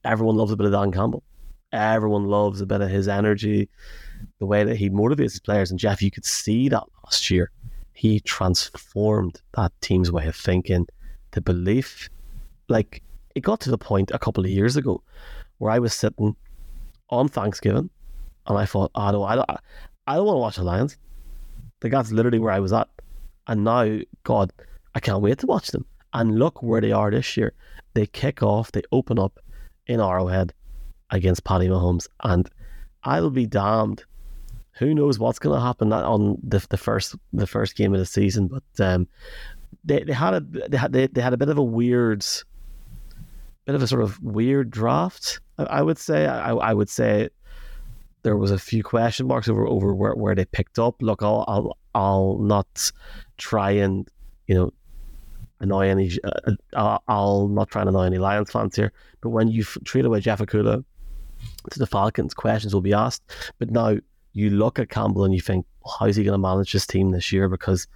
everyone 0.05 0.37
loves 0.37 0.53
a 0.53 0.57
bit 0.57 0.67
of 0.67 0.73
Dan 0.73 0.93
Campbell. 0.93 1.25
Everyone 1.75 2.27
loves 2.27 2.61
a 2.61 2.67
bit 2.67 2.81
of 2.81 2.89
his 2.89 3.09
energy, 3.09 3.69
the 4.39 4.47
way 4.47 4.63
that 4.63 4.77
he 4.77 4.89
motivates 4.89 5.33
his 5.33 5.41
players. 5.41 5.73
And 5.73 5.81
Jeff, 5.81 6.01
you 6.01 6.11
could 6.11 6.25
see 6.25 6.69
that 6.69 6.85
last 7.03 7.31
year. 7.31 7.51
He 7.95 8.21
transformed 8.21 9.43
that 9.57 9.73
team's 9.81 10.13
way 10.13 10.29
of 10.29 10.37
thinking, 10.37 10.87
the 11.33 11.41
belief. 11.41 12.09
Like 12.69 13.03
it 13.35 13.41
got 13.41 13.61
to 13.63 13.71
the 13.71 13.79
point 13.79 14.13
a 14.13 14.21
couple 14.21 14.45
of 14.45 14.51
years 14.51 14.77
ago 14.77 15.03
where 15.59 15.73
I 15.73 15.81
was 15.81 15.93
sitting 15.93 16.37
on 17.11 17.29
Thanksgiving 17.29 17.91
and 18.47 18.57
I 18.59 18.67
thought, 18.67 18.93
oh, 18.95 19.11
no, 19.11 19.25
I 19.25 19.35
don't, 19.35 19.51
I 20.07 20.15
don't 20.15 20.27
want 20.27 20.37
to 20.37 20.41
watch 20.41 20.57
the 20.57 20.63
Lions. 20.63 20.97
Like 21.83 21.91
that's 21.91 22.13
literally 22.13 22.39
where 22.39 22.53
I 22.53 22.61
was 22.61 22.73
at. 22.73 22.89
And 23.49 23.65
now, 23.65 23.99
God, 24.23 24.53
I 24.95 25.01
can't 25.01 25.23
wait 25.23 25.39
to 25.41 25.47
watch 25.47 25.69
them. 25.69 25.85
And 26.13 26.39
look 26.39 26.63
where 26.63 26.81
they 26.81 26.93
are 26.93 27.11
this 27.11 27.37
year. 27.37 27.53
They 27.95 28.07
kick 28.07 28.45
off, 28.45 28.71
they 28.71 28.83
open 28.93 29.19
up 29.19 29.41
in 29.89 30.01
Arrowhead 30.01 30.53
against 31.15 31.45
Patty 31.45 31.69
Mahomes. 31.69 32.07
And 32.23 32.51
I'll 33.05 33.31
be 33.31 33.47
damned. 33.47 34.05
Who 34.79 34.95
knows 34.95 35.19
what's 35.19 35.39
going 35.39 35.57
to 35.57 35.65
happen 35.65 35.93
on 35.93 36.39
the, 36.43 36.67
the 36.69 36.77
first 36.77 37.15
the 37.33 37.47
first 37.47 37.77
game 37.77 37.95
of 37.95 38.01
the 38.01 38.07
season? 38.07 38.49
But 38.49 38.85
um, 38.85 39.07
they 39.85 40.03
they 40.03 40.13
had 40.13 40.35
a 40.35 40.41
they 40.41 40.77
had 40.77 40.93
they, 40.93 41.07
they 41.07 41.21
had 41.21 41.33
a 41.33 41.37
bit 41.37 41.49
of 41.49 41.59
a 41.59 41.63
weird, 41.63 42.27
bit 43.67 43.77
of 43.77 43.83
a 43.83 43.87
sort 43.87 44.03
of 44.03 44.21
weird 44.21 44.71
draft. 44.71 45.41
I, 45.59 45.65
I 45.65 45.83
would 45.83 45.99
say 45.99 46.27
I, 46.27 46.55
I 46.55 46.75
would 46.75 46.89
say 46.89 47.29
there 48.25 48.37
was 48.37 48.51
a 48.51 48.59
few 48.59 48.83
question 48.83 49.29
marks 49.29 49.49
over 49.49 49.65
over 49.65 49.95
where, 49.95 50.15
where 50.15 50.35
they 50.35 50.45
picked 50.45 50.81
up. 50.81 51.01
Look, 51.01 51.23
I'll 51.23 51.45
I'll 51.47 51.79
I'll 51.95 52.39
not 52.39 52.91
try 53.37 53.71
and 53.71 54.09
you 54.49 54.57
know 54.57 54.73
annoy 55.61 55.89
any. 55.89 56.11
Uh, 56.25 56.53
uh 56.73 56.99
I'll 57.07 57.47
not 57.47 57.71
try 57.71 57.83
and 57.83 57.91
annoy 57.91 58.07
any 58.07 58.19
Lions 58.19 58.51
fans 58.51 58.75
here. 58.75 58.93
But 59.21 59.31
when 59.31 59.47
you 59.47 59.63
f- 59.63 59.79
trade 59.85 60.05
away 60.05 60.19
Jeff 60.19 60.41
Okudah 60.41 60.85
to 61.71 61.79
the 61.79 61.87
Falcons, 61.87 62.35
questions 62.35 62.75
will 62.75 62.81
be 62.81 62.93
asked. 62.93 63.23
But 63.59 63.71
now 63.71 63.97
you 64.33 64.51
look 64.51 64.79
at 64.79 64.91
Campbell 64.91 65.25
and 65.25 65.35
you 65.35 65.41
think, 65.41 65.67
well, 65.85 65.97
how's 65.99 66.17
he 66.17 66.25
going 66.25 66.35
to 66.35 66.39
manage 66.39 66.73
this 66.73 66.87
team 66.87 67.11
this 67.11 67.33
year? 67.33 67.49
Because 67.49 67.87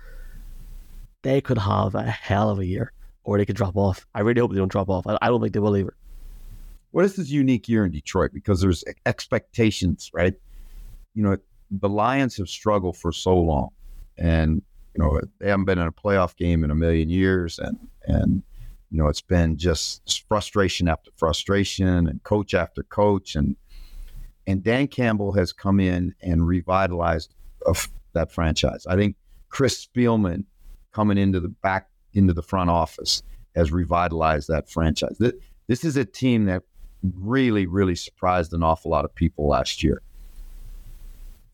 they 1.23 1.41
could 1.41 1.59
have 1.59 1.95
a 1.95 2.05
hell 2.05 2.51
of 2.51 2.59
a 2.59 2.67
year, 2.67 2.93
or 3.25 3.39
they 3.39 3.47
could 3.47 3.57
drop 3.57 3.77
off. 3.77 4.07
I 4.15 4.21
really 4.21 4.41
hope 4.41 4.53
they 4.53 4.59
don't 4.59 4.73
drop 4.73 4.89
off. 4.89 5.07
I, 5.07 5.19
I 5.21 5.29
don't 5.29 5.41
think 5.41 5.53
they 5.53 5.61
will 5.61 5.77
either. 5.77 5.95
Well, 6.93 7.05
this 7.05 7.19
is 7.19 7.31
unique 7.31 7.69
year 7.69 7.85
in 7.85 7.91
Detroit 7.91 8.31
because 8.33 8.61
there's 8.61 8.83
expectations, 9.05 10.11
right? 10.15 10.35
You 11.15 11.23
know, 11.23 11.37
the 11.71 11.89
Lions 11.89 12.37
have 12.39 12.49
struggled 12.49 12.97
for 12.97 13.13
so 13.13 13.37
long, 13.37 13.71
and 14.17 14.63
you 14.95 15.03
know 15.03 15.21
they 15.39 15.51
haven't 15.51 15.67
been 15.67 15.79
in 15.79 15.87
a 15.87 15.93
playoff 15.93 16.35
game 16.37 16.65
in 16.65 16.71
a 16.71 16.75
million 16.75 17.11
years, 17.11 17.59
and 17.59 17.77
and 18.05 18.43
you 18.90 18.98
know 18.98 19.09
it's 19.09 19.20
been 19.20 19.57
just 19.57 20.27
frustration 20.29 20.88
after 20.88 21.11
frustration, 21.16 22.07
and 22.09 22.22
coach 22.22 22.55
after 22.55 22.83
coach, 22.85 23.35
and 23.37 23.57
and 24.46 24.62
Dan 24.62 24.87
Campbell 24.87 25.33
has 25.33 25.53
come 25.53 25.81
in 25.81 26.14
and 26.22 26.46
revitalized 26.46 27.35
that 28.14 28.33
franchise. 28.33 28.87
I 28.87 28.96
think 28.96 29.16
Chris 29.48 29.87
Spielman 29.87 30.44
coming 30.92 31.18
into 31.18 31.40
the 31.40 31.48
back 31.48 31.88
into 32.14 32.33
the 32.33 32.42
front 32.42 32.70
office 32.70 33.22
has 33.55 33.70
revitalized 33.70 34.48
that 34.48 34.70
franchise. 34.70 35.20
This 35.66 35.85
is 35.85 35.96
a 35.96 36.05
team 36.05 36.46
that 36.46 36.62
really, 37.03 37.66
really 37.66 37.94
surprised 37.94 38.53
an 38.53 38.62
awful 38.62 38.90
lot 38.90 39.05
of 39.05 39.14
people 39.14 39.46
last 39.48 39.83
year. 39.83 40.03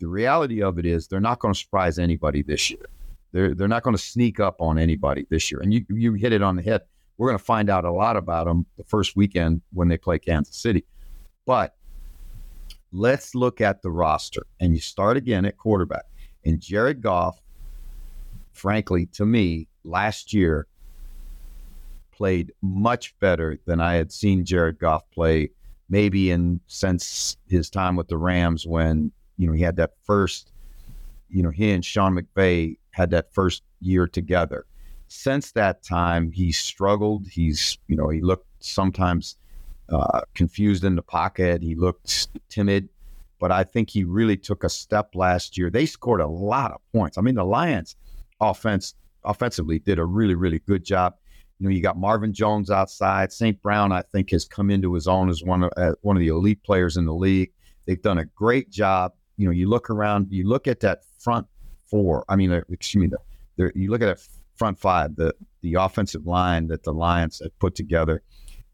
The 0.01 0.07
reality 0.07 0.63
of 0.63 0.79
it 0.79 0.87
is 0.87 1.09
they're 1.09 1.21
not 1.21 1.39
going 1.39 1.55
to 1.55 1.59
surprise 1.61 1.99
anybody 1.99 2.43
this 2.43 2.71
year. 2.71 2.87
They're, 3.33 3.55
they're 3.55 3.69
not 3.69 3.83
going 3.83 3.97
to 3.97 4.03
sneak 4.03 4.39
up 4.39 4.61
on 4.61 4.79
anybody 4.79 5.27
this 5.31 5.51
year. 5.51 5.61
And 5.61 5.73
you, 5.73 5.85
you 5.89 6.13
hit 6.15 6.33
it 6.33 6.43
on 6.43 6.57
the 6.57 6.63
head. 6.63 6.83
We're 7.17 7.29
going 7.29 7.39
to 7.39 7.45
find 7.45 7.71
out 7.71 7.85
a 7.85 7.93
lot 7.93 8.17
about 8.17 8.47
them 8.47 8.67
the 8.77 8.85
first 8.85 9.17
weekend 9.17 9.63
when 9.73 9.89
they 9.89 9.99
play 9.99 10.19
Kansas 10.19 10.57
City. 10.57 10.85
But 11.47 11.77
let's 12.93 13.35
look 13.35 13.61
at 13.61 13.83
the 13.83 13.91
roster. 13.91 14.47
And 14.61 14.75
you 14.75 14.81
start 14.81 15.17
again 15.17 15.45
at 15.45 15.57
quarterback. 15.57 16.05
And 16.45 16.61
Jared 16.61 17.01
Goff, 17.01 17.41
frankly, 18.53 19.07
to 19.13 19.25
me, 19.25 19.69
last 19.85 20.33
year 20.33 20.67
played 22.13 22.53
much 22.63 23.19
better 23.19 23.59
than 23.67 23.81
I 23.81 23.95
had 23.95 24.13
seen 24.13 24.45
Jared 24.45 24.79
Goff 24.79 25.03
play 25.11 25.51
maybe 25.89 26.31
in 26.31 26.61
since 26.67 27.37
his 27.49 27.69
time 27.69 27.97
with 27.97 28.09
the 28.09 28.17
Rams 28.17 28.67
when, 28.67 29.13
you 29.37 29.47
know, 29.47 29.53
he 29.53 29.63
had 29.63 29.77
that 29.77 29.93
first, 30.05 30.53
you 31.29 31.43
know, 31.43 31.51
he 31.51 31.73
and 31.73 31.85
Sean 31.85 32.17
McVay 32.17 32.77
had 32.93 33.11
that 33.11 33.33
first 33.33 33.63
year 33.81 34.07
together. 34.07 34.65
Since 35.17 35.53
that 35.53 35.85
time, 35.85 36.33
he's 36.33 36.59
struggled. 36.59 37.29
He's, 37.29 37.79
you 37.87 37.97
know, 37.97 38.09
he 38.09 38.21
looked 38.21 38.49
sometimes 38.59 39.37
uh, 39.89 40.23
confused 40.35 40.83
in 40.83 40.97
the 40.97 41.03
pocket. 41.03 41.63
He 41.63 41.77
looked 41.77 42.29
timid, 42.49 42.89
but 43.39 43.53
I 43.53 43.63
think 43.63 43.91
he 43.91 44.03
really 44.03 44.37
took 44.37 44.65
a 44.65 44.69
step 44.69 45.15
last 45.15 45.57
year. 45.57 45.71
They 45.71 45.87
scored 45.87 46.21
a 46.21 46.27
lot 46.27 46.73
of 46.73 46.81
points. 46.93 47.17
I 47.17 47.21
mean, 47.21 47.37
the 47.37 47.45
Lions 47.45 47.95
offense 48.41 48.95
offensively 49.25 49.79
did 49.79 50.01
a 50.01 50.05
really, 50.05 50.35
really 50.35 50.59
good 50.59 50.85
job. 50.85 51.15
You 51.61 51.69
know, 51.69 51.71
you 51.71 51.81
got 51.81 51.97
Marvin 51.97 52.35
Jones 52.35 52.69
outside. 52.69 53.33
St. 53.33 53.63
Brown, 53.63 53.93
I 53.93 54.03
think, 54.03 54.31
has 54.33 54.45
come 54.45 54.69
into 54.69 54.93
his 54.95 55.07
own 55.07 55.31
as 55.31 55.45
one 55.45 55.63
of 55.63 55.71
uh, 55.77 55.93
one 56.03 56.17
of 56.17 56.21
the 56.21 56.29
elite 56.29 56.63
players 56.65 56.97
in 56.97 57.07
the 57.07 57.15
league. 57.15 57.53
They've 57.87 58.03
done 58.03 58.19
a 58.19 58.25
great 58.25 58.69
job. 58.69 59.13
You 59.37 59.47
know, 59.47 59.53
you 59.53 59.69
look 59.69 59.91
around, 59.91 60.27
you 60.31 60.49
look 60.49 60.67
at 60.67 60.81
that 60.81 61.03
front 61.21 61.47
four. 61.87 62.25
I 62.29 62.35
mean, 62.35 62.53
uh, 62.53 62.63
excuse 62.69 63.01
me, 63.01 63.17
the, 63.57 63.71
you 63.77 63.91
look 63.91 64.03
at 64.03 64.07
that 64.07 64.27
front 64.57 64.79
five, 64.79 65.17
the 65.17 65.35
the 65.63 65.75
offensive 65.75 66.27
line 66.27 66.69
that 66.69 66.83
the 66.83 66.93
Lions 66.93 67.41
have 67.43 67.59
put 67.59 67.75
together. 67.75 68.23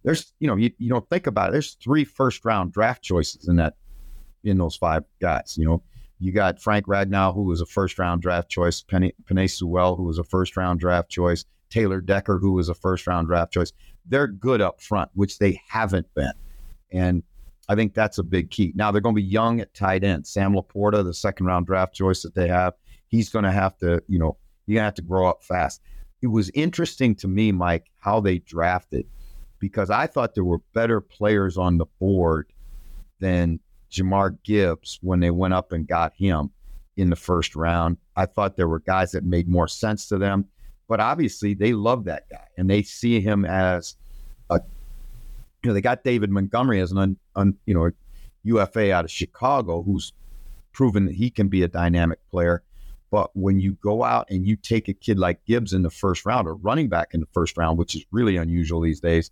There's, 0.03 0.33
you 0.40 0.47
know, 0.49 0.57
you, 0.57 0.71
you 0.79 0.88
don't 0.88 1.09
think 1.11 1.27
about 1.27 1.51
it. 1.51 1.53
There's 1.53 1.75
three 1.75 2.05
first 2.05 2.45
round 2.45 2.73
draft 2.73 3.03
choices 3.03 3.49
in 3.49 3.57
that 3.57 3.75
in 4.43 4.59
those 4.59 4.77
five 4.77 5.05
guys. 5.21 5.57
You 5.59 5.66
know, 5.66 5.83
you 6.19 6.33
got 6.33 6.61
Frank 6.61 6.87
Ragnow, 6.87 7.35
who 7.35 7.45
was 7.45 7.61
a 7.61 7.66
first 7.66 7.99
round 7.99 8.23
draft 8.23 8.49
choice, 8.49 8.83
Penny, 8.83 9.12
Penei 9.25 9.51
Sewell, 9.51 9.97
who 9.97 10.05
was 10.05 10.19
a 10.19 10.25
first 10.25 10.57
round 10.57 10.81
draft 10.81 11.11
choice, 11.11 11.45
Taylor 11.71 12.01
Decker, 12.01 12.38
who 12.38 12.53
was 12.53 12.69
a 12.69 12.75
first 12.75 13.07
round 13.07 13.29
draft 13.29 13.53
choice. 13.53 13.73
They're 14.07 14.27
good 14.27 14.61
up 14.61 14.81
front, 14.81 15.11
which 15.14 15.38
they 15.38 15.61
haven't 15.69 16.12
been. 16.14 16.33
And 16.90 17.23
I 17.69 17.75
think 17.77 17.95
that's 17.95 18.19
a 18.19 18.25
big 18.25 18.51
key. 18.51 18.73
Now 18.75 18.90
they're 18.90 19.01
going 19.01 19.14
to 19.14 19.23
be 19.23 19.27
young 19.27 19.61
at 19.61 19.73
tight 19.75 20.03
end. 20.03 20.27
Sam 20.27 20.55
LaPorta, 20.55 21.05
the 21.05 21.14
second 21.14 21.47
round 21.47 21.66
draft 21.66 21.95
choice 21.95 22.23
that 22.23 22.35
they 22.35 22.49
have, 22.49 22.75
he's 23.07 23.29
going 23.29 23.45
to 23.45 23.53
have 23.53 23.77
to, 23.79 24.03
you 24.09 24.19
know, 24.19 24.37
you're 24.71 24.79
going 24.79 24.83
to 24.83 24.87
have 24.87 24.95
to 24.95 25.03
grow 25.03 25.29
up 25.29 25.43
fast. 25.43 25.81
It 26.23 26.29
was 26.29 26.51
interesting 26.51 27.15
to 27.17 27.29
me, 27.29 27.51
Mike, 27.51 27.91
how 27.99 28.21
they 28.21 28.39
drafted 28.39 29.07
because 29.59 29.91
I 29.91 30.07
thought 30.07 30.35
there 30.35 30.45
were 30.45 30.61
better 30.75 31.01
players 31.01 31.59
on 31.59 31.79
the 31.79 31.87
board 31.99 32.53
than 33.19 33.59
Jahmyr 33.91 34.39
Gibbs 34.45 34.99
when 35.03 35.21
they 35.21 35.31
went 35.31 35.55
up 35.55 35.73
and 35.73 35.87
got 35.87 36.15
him 36.15 36.51
in 36.97 37.11
the 37.11 37.17
first 37.17 37.57
round. 37.57 37.97
I 38.16 38.27
thought 38.27 38.57
there 38.57 38.68
were 38.68 38.81
guys 38.81 39.12
that 39.12 39.25
made 39.25 39.49
more 39.49 39.68
sense 39.68 40.07
to 40.09 40.18
them. 40.18 40.47
But 40.89 41.01
obviously, 41.01 41.55
they 41.55 41.73
love 41.73 42.05
that 42.05 42.29
guy 42.31 42.47
and 42.57 42.68
they 42.68 42.83
see 42.83 43.21
him 43.21 43.45
as 43.45 43.97
a, 44.51 44.61
you 45.62 45.68
know, 45.68 45.75
they 45.75 45.81
got 45.81 46.05
David 46.05 46.31
Montgomery 46.31 46.81
as 46.81 46.91
an, 46.91 46.99
un, 46.99 47.16
un, 47.37 47.57
you 47.66 47.75
know, 47.75 47.91
UFA 48.43 48.93
out 48.93 49.05
of 49.05 49.11
Chicago 49.11 49.83
who's 49.83 50.12
proven 50.73 51.07
that 51.07 51.14
he 51.14 51.31
can 51.31 51.49
be 51.49 51.62
a 51.62 51.68
dynamic 51.68 52.18
player. 52.31 52.62
But 53.11 53.31
when 53.35 53.61
you 53.61 53.73
go 53.73 54.05
out 54.05 54.27
and 54.31 54.47
you 54.47 54.57
take 54.57 54.89
a 54.89 54.95
kid 54.95 55.19
like 55.19 55.45
Gibbs 55.45 55.73
in 55.73 55.83
the 55.83 55.91
first 55.91 56.25
round 56.25 56.47
or 56.47 56.55
running 56.55 56.89
back 56.89 57.09
in 57.13 57.21
the 57.21 57.29
first 57.33 57.57
round, 57.59 57.79
which 57.79 57.97
is 57.97 58.05
really 58.13 58.37
unusual 58.37 58.81
these 58.81 59.01
days, 59.01 59.31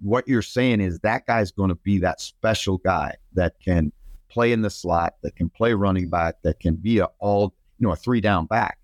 what 0.00 0.28
you're 0.28 0.42
saying 0.42 0.80
is 0.80 0.98
that 1.00 1.26
guy's 1.26 1.50
going 1.50 1.70
to 1.70 1.74
be 1.76 1.98
that 1.98 2.20
special 2.20 2.78
guy 2.78 3.14
that 3.34 3.54
can 3.60 3.92
play 4.28 4.52
in 4.52 4.62
the 4.62 4.70
slot, 4.70 5.14
that 5.22 5.36
can 5.36 5.48
play 5.48 5.72
running 5.72 6.08
back, 6.08 6.36
that 6.42 6.60
can 6.60 6.74
be 6.74 6.98
a 6.98 7.06
all 7.18 7.54
you 7.78 7.86
know 7.86 7.92
a 7.92 7.96
three 7.96 8.20
down 8.20 8.46
back. 8.46 8.78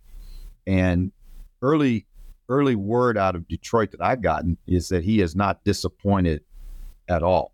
And 0.67 1.13
early 1.61 2.07
early 2.49 2.77
word 2.77 3.19
out 3.19 3.35
of 3.35 3.47
Detroit 3.49 3.91
that 3.91 4.01
I've 4.01 4.23
gotten 4.23 4.57
is 4.67 4.89
that 4.89 5.05
he 5.05 5.21
is 5.21 5.37
not 5.37 5.65
disappointed 5.65 6.43
at 7.09 7.23
all. 7.23 7.53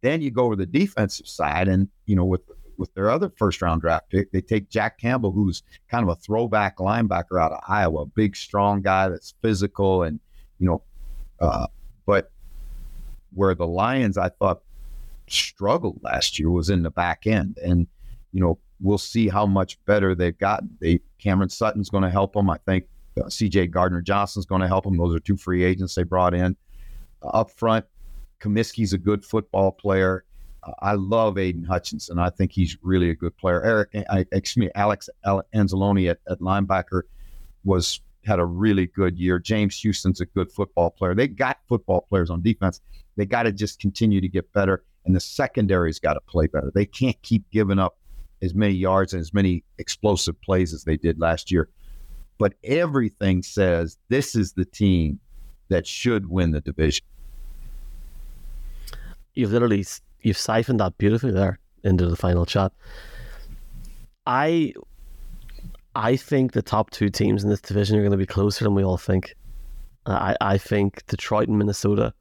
Then 0.00 0.22
you 0.22 0.30
go 0.30 0.50
to 0.50 0.56
the 0.56 0.66
defensive 0.66 1.28
side, 1.28 1.68
and 1.68 1.88
you 2.06 2.16
know 2.16 2.24
with 2.24 2.42
with 2.82 2.92
their 2.94 3.10
other 3.10 3.30
first 3.36 3.62
round 3.62 3.80
draft 3.80 4.10
pick. 4.10 4.32
They 4.32 4.40
take 4.40 4.68
Jack 4.68 4.98
Campbell, 4.98 5.30
who's 5.30 5.62
kind 5.88 6.02
of 6.02 6.08
a 6.08 6.20
throwback 6.20 6.78
linebacker 6.78 7.40
out 7.40 7.52
of 7.52 7.60
Iowa, 7.68 8.06
big, 8.06 8.34
strong 8.34 8.82
guy 8.82 9.08
that's 9.08 9.34
physical 9.40 10.02
and, 10.02 10.18
you 10.58 10.66
know, 10.66 10.82
uh, 11.38 11.68
but 12.06 12.32
where 13.34 13.54
the 13.54 13.68
Lions, 13.68 14.18
I 14.18 14.30
thought, 14.30 14.62
struggled 15.28 16.00
last 16.02 16.40
year 16.40 16.50
was 16.50 16.70
in 16.70 16.82
the 16.82 16.90
back 16.90 17.24
end. 17.28 17.56
And, 17.64 17.86
you 18.32 18.40
know, 18.40 18.58
we'll 18.80 18.98
see 18.98 19.28
how 19.28 19.46
much 19.46 19.78
better 19.84 20.16
they've 20.16 20.36
gotten. 20.36 20.76
They 20.80 20.98
Cameron 21.20 21.50
Sutton's 21.50 21.88
going 21.88 22.02
to 22.02 22.10
help 22.10 22.32
them. 22.32 22.50
I 22.50 22.58
think 22.66 22.86
uh, 23.22 23.28
C.J. 23.28 23.68
Gardner 23.68 24.02
Johnson's 24.02 24.44
going 24.44 24.62
to 24.62 24.66
help 24.66 24.82
them. 24.82 24.96
Those 24.96 25.14
are 25.14 25.20
two 25.20 25.36
free 25.36 25.62
agents 25.62 25.94
they 25.94 26.02
brought 26.02 26.34
in. 26.34 26.56
Uh, 27.22 27.28
up 27.28 27.52
front, 27.52 27.84
Cominsky's 28.40 28.92
a 28.92 28.98
good 28.98 29.24
football 29.24 29.70
player. 29.70 30.24
I 30.80 30.94
love 30.94 31.38
Aidan 31.38 31.64
Hutchinson. 31.64 32.18
I 32.18 32.30
think 32.30 32.52
he's 32.52 32.76
really 32.82 33.10
a 33.10 33.14
good 33.14 33.36
player. 33.36 33.62
Eric, 33.62 33.90
eh, 33.94 34.04
I, 34.08 34.26
excuse 34.32 34.58
me, 34.58 34.70
Alex 34.74 35.08
Anzalone 35.24 36.10
at, 36.10 36.20
at 36.28 36.40
linebacker 36.40 37.02
was 37.64 38.00
had 38.24 38.38
a 38.38 38.44
really 38.44 38.86
good 38.86 39.18
year. 39.18 39.38
James 39.38 39.78
Houston's 39.80 40.20
a 40.20 40.26
good 40.26 40.52
football 40.52 40.90
player. 40.90 41.14
They 41.14 41.26
got 41.26 41.58
football 41.68 42.02
players 42.02 42.30
on 42.30 42.42
defense. 42.42 42.80
They 43.16 43.26
got 43.26 43.42
to 43.44 43.52
just 43.52 43.80
continue 43.80 44.20
to 44.20 44.28
get 44.28 44.52
better, 44.52 44.84
and 45.04 45.14
the 45.14 45.20
secondary's 45.20 45.98
got 45.98 46.14
to 46.14 46.20
play 46.20 46.46
better. 46.46 46.70
They 46.72 46.86
can't 46.86 47.20
keep 47.22 47.44
giving 47.50 47.78
up 47.78 47.98
as 48.40 48.54
many 48.54 48.74
yards 48.74 49.12
and 49.12 49.20
as 49.20 49.34
many 49.34 49.64
explosive 49.78 50.40
plays 50.40 50.72
as 50.72 50.84
they 50.84 50.96
did 50.96 51.18
last 51.18 51.50
year. 51.50 51.68
But 52.38 52.54
everything 52.64 53.42
says 53.42 53.98
this 54.08 54.34
is 54.34 54.52
the 54.52 54.64
team 54.64 55.20
that 55.68 55.86
should 55.86 56.28
win 56.28 56.50
the 56.50 56.60
division. 56.60 57.04
You've 59.34 59.52
literally 59.52 59.84
you've 60.22 60.38
siphoned 60.38 60.80
that 60.80 60.98
beautifully 60.98 61.32
there 61.32 61.58
into 61.84 62.06
the 62.06 62.16
final 62.16 62.46
chat. 62.46 62.72
I 64.26 64.72
I 65.94 66.16
think 66.16 66.52
the 66.52 66.62
top 66.62 66.90
two 66.90 67.10
teams 67.10 67.44
in 67.44 67.50
this 67.50 67.60
division 67.60 67.98
are 67.98 68.02
going 68.02 68.12
to 68.12 68.16
be 68.16 68.26
closer 68.26 68.64
than 68.64 68.74
we 68.74 68.84
all 68.84 68.96
think. 68.96 69.34
I, 70.06 70.36
I 70.40 70.58
think 70.58 71.06
Detroit 71.06 71.48
and 71.48 71.58
Minnesota 71.58 72.14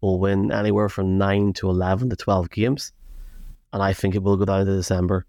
will 0.00 0.18
win 0.18 0.50
anywhere 0.50 0.88
from 0.88 1.18
nine 1.18 1.52
to 1.54 1.70
eleven 1.70 2.10
to 2.10 2.16
twelve 2.16 2.50
games, 2.50 2.92
and 3.72 3.82
I 3.82 3.92
think 3.92 4.14
it 4.14 4.22
will 4.22 4.36
go 4.36 4.44
down 4.44 4.66
to 4.66 4.76
December. 4.76 5.26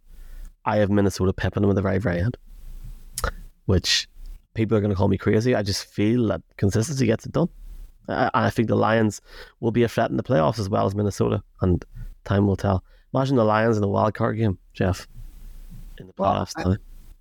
I 0.65 0.77
have 0.77 0.89
Minnesota 0.89 1.33
pipping 1.33 1.61
them 1.61 1.69
at 1.69 1.75
the 1.75 1.81
very 1.81 1.99
very 1.99 2.19
end, 2.19 2.37
which 3.65 4.07
people 4.53 4.77
are 4.77 4.81
going 4.81 4.91
to 4.91 4.95
call 4.95 5.07
me 5.07 5.17
crazy. 5.17 5.55
I 5.55 5.61
just 5.61 5.85
feel 5.85 6.27
that 6.27 6.41
consistency 6.57 7.05
gets 7.05 7.25
it 7.25 7.31
done, 7.31 7.49
and 8.07 8.31
I 8.33 8.49
think 8.49 8.69
the 8.69 8.75
Lions 8.75 9.21
will 9.59 9.71
be 9.71 9.83
a 9.83 9.89
threat 9.89 10.09
in 10.09 10.17
the 10.17 10.23
playoffs 10.23 10.59
as 10.59 10.69
well 10.69 10.85
as 10.85 10.95
Minnesota, 10.95 11.43
and 11.61 11.85
time 12.23 12.47
will 12.47 12.55
tell. 12.55 12.83
Imagine 13.13 13.35
the 13.35 13.45
Lions 13.45 13.77
in 13.77 13.81
the 13.81 13.87
wild 13.87 14.13
card 14.13 14.37
game, 14.37 14.57
Jeff, 14.73 15.07
in 15.97 16.07
the 16.07 16.13
playoffs 16.13 16.53
well, 16.57 16.77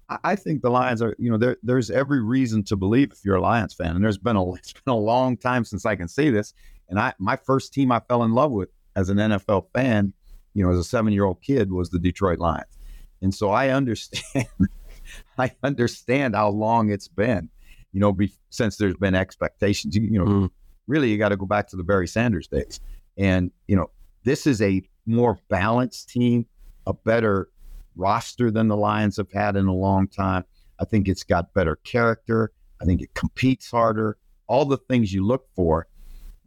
I, 0.08 0.18
I, 0.24 0.36
think 0.36 0.62
the 0.62 0.70
Lions 0.70 1.02
are, 1.02 1.14
you 1.18 1.30
know, 1.30 1.36
there, 1.36 1.58
there's 1.62 1.90
every 1.90 2.22
reason 2.22 2.64
to 2.64 2.76
believe 2.76 3.12
if 3.12 3.24
you're 3.24 3.36
a 3.36 3.40
Lions 3.40 3.74
fan, 3.74 3.94
and 3.94 4.04
there's 4.04 4.18
been 4.18 4.36
a 4.36 4.52
it's 4.54 4.72
been 4.72 4.92
a 4.92 4.96
long 4.96 5.36
time 5.36 5.64
since 5.64 5.84
I 5.84 5.96
can 5.96 6.08
say 6.08 6.30
this. 6.30 6.54
And 6.88 6.98
I 6.98 7.14
my 7.18 7.36
first 7.36 7.72
team 7.72 7.92
I 7.92 8.00
fell 8.00 8.22
in 8.22 8.32
love 8.32 8.52
with 8.52 8.70
as 8.96 9.08
an 9.08 9.18
NFL 9.18 9.66
fan, 9.74 10.12
you 10.54 10.64
know, 10.64 10.70
as 10.70 10.78
a 10.78 10.84
seven 10.84 11.12
year 11.12 11.24
old 11.24 11.40
kid 11.42 11.70
was 11.70 11.90
the 11.90 11.98
Detroit 11.98 12.38
Lions. 12.38 12.78
And 13.20 13.34
so 13.34 13.50
I 13.50 13.68
understand 13.68 14.46
I 15.38 15.52
understand 15.62 16.34
how 16.34 16.50
long 16.50 16.90
it's 16.90 17.08
been, 17.08 17.48
you 17.92 18.00
know, 18.00 18.12
be, 18.12 18.32
since 18.50 18.76
there's 18.76 18.96
been 18.96 19.14
expectations. 19.14 19.96
You, 19.96 20.02
you 20.02 20.18
know, 20.18 20.24
mm. 20.24 20.50
really 20.86 21.10
you 21.10 21.18
got 21.18 21.30
to 21.30 21.36
go 21.36 21.46
back 21.46 21.68
to 21.68 21.76
the 21.76 21.84
Barry 21.84 22.08
Sanders 22.08 22.48
days. 22.48 22.80
And, 23.16 23.50
you 23.66 23.76
know, 23.76 23.90
this 24.24 24.46
is 24.46 24.62
a 24.62 24.82
more 25.06 25.38
balanced 25.48 26.08
team, 26.08 26.46
a 26.86 26.92
better 26.92 27.48
roster 27.96 28.50
than 28.50 28.68
the 28.68 28.76
Lions 28.76 29.16
have 29.16 29.30
had 29.32 29.56
in 29.56 29.66
a 29.66 29.74
long 29.74 30.08
time. 30.08 30.44
I 30.78 30.84
think 30.84 31.08
it's 31.08 31.24
got 31.24 31.54
better 31.54 31.76
character. 31.76 32.52
I 32.80 32.84
think 32.84 33.02
it 33.02 33.14
competes 33.14 33.70
harder. 33.70 34.16
All 34.46 34.64
the 34.64 34.78
things 34.78 35.12
you 35.12 35.24
look 35.24 35.46
for. 35.54 35.86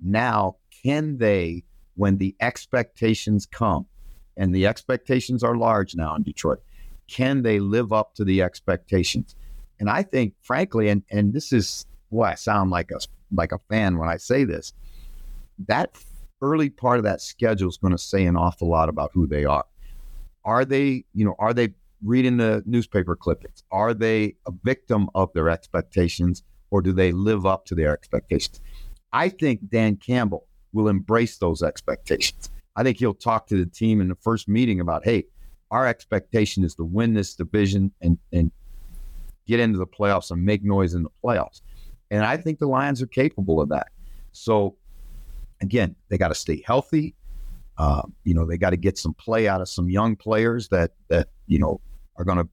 Now, 0.02 0.58
can 0.84 1.18
they, 1.18 1.64
when 1.96 2.18
the 2.18 2.36
expectations 2.42 3.46
come, 3.46 3.86
and 4.38 4.54
the 4.54 4.68
expectations 4.68 5.44
are 5.44 5.56
large 5.56 5.96
now 5.96 6.16
in 6.16 6.24
Detroit, 6.24 6.62
can 7.08 7.44
they 7.44 7.60
live 7.60 7.94
up 7.94 8.16
to 8.16 8.26
the 8.26 8.42
expectations? 8.42 9.36
And 9.80 9.90
I 9.90 10.04
think, 10.04 10.34
frankly, 10.42 10.90
and 10.90 11.04
and 11.10 11.34
this 11.34 11.54
is 11.54 11.86
why 12.10 12.32
I 12.32 12.36
sound 12.36 12.72
like 12.72 12.92
a 12.92 13.00
like 13.32 13.52
a 13.52 13.60
fan 13.70 13.98
when 13.98 14.10
I 14.10 14.18
say 14.18 14.44
this, 14.44 14.74
that 15.68 15.98
early 16.42 16.70
part 16.70 16.98
of 16.98 17.04
that 17.04 17.22
schedule 17.22 17.70
is 17.70 17.78
going 17.78 17.92
to 17.92 17.98
say 17.98 18.26
an 18.26 18.36
awful 18.36 18.70
lot 18.70 18.90
about 18.90 19.12
who 19.14 19.28
they 19.28 19.46
are. 19.46 19.66
Are 20.44 20.66
they, 20.66 21.06
you 21.14 21.26
know, 21.26 21.36
are 21.40 21.54
they 21.54 21.74
reading 22.04 22.38
the 22.38 22.64
newspaper 22.66 23.16
clippings? 23.16 23.64
Are 23.72 23.94
they 23.94 24.36
a 24.46 24.52
victim 24.64 25.10
of 25.16 25.32
their 25.34 25.50
expectations 25.50 26.44
or 26.70 26.82
do 26.82 26.92
they 26.92 27.12
live 27.12 27.46
up 27.46 27.66
to 27.66 27.76
their 27.76 27.94
expectations? 27.94 28.62
I 29.14 29.30
think 29.30 29.70
Dan 29.70 29.96
Campbell 29.96 30.48
will 30.74 30.88
embrace 30.88 31.38
those 31.38 31.64
expectations. 31.64 32.50
I 32.76 32.84
think 32.84 32.98
he'll 32.98 33.14
talk 33.14 33.48
to 33.48 33.58
the 33.58 33.70
team 33.70 34.02
in 34.02 34.10
the 34.10 34.16
first 34.16 34.48
meeting 34.48 34.82
about, 34.82 35.06
hey, 35.06 35.26
our 35.72 35.88
expectation 35.88 36.64
is 36.64 36.76
to 36.76 36.84
win 36.84 37.14
this 37.14 37.34
division 37.34 37.92
and, 38.02 38.18
and 38.34 38.52
get 39.48 39.60
into 39.60 39.78
the 39.78 39.88
playoffs 39.88 40.32
and 40.32 40.44
make 40.44 40.64
noise 40.64 40.94
in 40.94 41.04
the 41.04 41.10
playoffs. 41.24 41.62
And 42.12 42.24
I 42.24 42.38
think 42.38 42.60
the 42.60 42.68
Lions 42.68 43.02
are 43.02 43.08
capable 43.08 43.62
of 43.62 43.70
that. 43.70 43.88
So 44.34 44.76
again, 45.66 45.96
they 46.10 46.18
got 46.18 46.30
to 46.30 46.36
stay 46.36 46.64
healthy. 46.66 47.16
Uh, 47.78 48.04
you 48.24 48.34
know, 48.34 48.46
they 48.46 48.58
got 48.58 48.70
to 48.70 48.78
get 48.78 48.98
some 48.98 49.14
play 49.14 49.48
out 49.48 49.62
of 49.62 49.68
some 49.68 49.90
young 49.90 50.16
players 50.16 50.70
that 50.70 50.92
that 51.10 51.28
you 51.48 51.60
know 51.60 51.82
are 52.16 52.24
going 52.24 52.38
to 52.38 52.48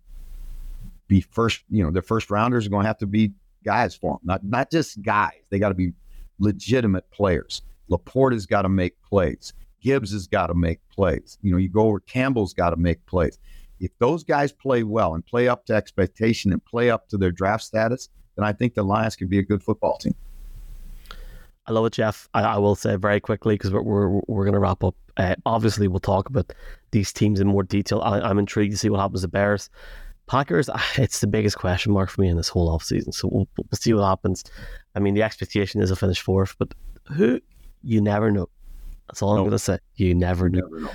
be 1.07 1.21
first. 1.21 1.63
You 1.71 1.85
know, 1.85 1.91
their 1.91 2.03
first 2.03 2.31
rounders 2.31 2.67
are 2.67 2.71
going 2.71 2.83
to 2.83 2.89
have 2.89 2.99
to 2.99 3.07
be 3.07 3.33
guys 3.65 3.95
for 3.95 4.15
them, 4.15 4.21
not 4.25 4.45
not 4.45 4.71
just 4.71 5.01
guys. 5.03 5.41
They 5.51 5.59
got 5.59 5.69
to 5.69 5.75
be 5.75 5.93
legitimate 6.39 7.09
players. 7.11 7.63
LaPorta 7.91 8.33
has 8.33 8.47
got 8.47 8.63
to 8.63 8.69
make 8.69 9.01
plays. 9.03 9.53
Gibbs 9.81 10.13
has 10.13 10.27
got 10.27 10.47
to 10.47 10.55
make 10.55 10.81
plays. 10.89 11.39
You 11.43 11.53
know, 11.53 11.59
you 11.59 11.69
go 11.69 11.83
over 11.83 12.01
Campbell's 12.01 12.55
got 12.55 12.71
to 12.71 12.77
make 12.77 13.05
plays. 13.07 13.39
If 13.81 13.91
those 13.99 14.23
guys 14.23 14.53
play 14.53 14.85
well 14.85 15.15
and 15.15 15.27
play 15.27 15.49
up 15.49 15.67
to 15.67 15.75
expectation 15.75 16.53
and 16.53 16.65
play 16.65 16.89
up 16.89 17.09
to 17.09 17.19
their 17.19 17.33
draft 17.33 17.65
status, 17.65 18.09
then 18.37 18.45
I 18.45 18.53
think 18.53 18.75
the 18.75 18.85
Lions 18.85 19.17
can 19.17 19.27
be 19.27 19.39
a 19.39 19.43
good 19.43 19.63
football 19.63 19.99
team. 19.99 20.15
I 21.67 21.73
love 21.73 21.87
it, 21.87 21.93
Jeff. 21.93 22.29
I, 22.35 22.43
I 22.43 22.59
will 22.59 22.75
say 22.75 22.97
very 22.97 23.21
quickly 23.21 23.55
because 23.55 23.73
we're, 23.73 23.83
we're, 23.83 24.21
we're 24.27 24.45
going 24.45 24.55
to 24.55 24.59
wrap 24.59 24.83
up. 24.83 24.97
Uh, 25.17 25.37
obviously, 25.47 25.89
we'll 25.89 26.01
talk 26.01 26.29
about 26.29 26.53
these 26.91 27.13
teams 27.13 27.41
in 27.41 27.47
more 27.47 27.63
detail. 27.63 28.01
I, 28.03 28.29
am 28.29 28.39
intrigued 28.39 28.73
to 28.73 28.79
see 28.79 28.89
what 28.91 29.01
happens 29.01 29.23
to 29.23 29.29
Bears. 29.29 29.71
Packers, 30.27 30.69
it's 30.97 31.21
the 31.21 31.27
biggest 31.27 31.59
question 31.59 31.93
mark 31.93 32.11
for 32.11 32.21
me 32.21 32.29
in 32.29 32.37
this 32.37 32.49
whole 32.49 32.77
offseason. 32.77 33.15
So 33.15 33.29
we'll, 33.31 33.49
we'll 33.57 33.79
see 33.79 33.93
what 33.93 34.05
happens. 34.05 34.45
I 34.95 35.01
mean, 35.01 35.15
the 35.15 35.23
expectation 35.23 35.81
is 35.81 35.91
to 35.91 35.97
finish 35.97 36.21
fourth, 36.21 36.57
but 36.59 36.75
who, 37.05 37.41
you 37.83 38.01
never 38.01 38.31
know. 38.31 38.49
That's 39.09 39.23
all 39.23 39.33
I'm 39.33 39.41
going 39.41 39.51
to 39.51 39.59
say. 39.59 39.79
You 39.97 40.15
never 40.15 40.49
know. 40.49 40.61
Never 40.61 40.81
know. 40.81 40.89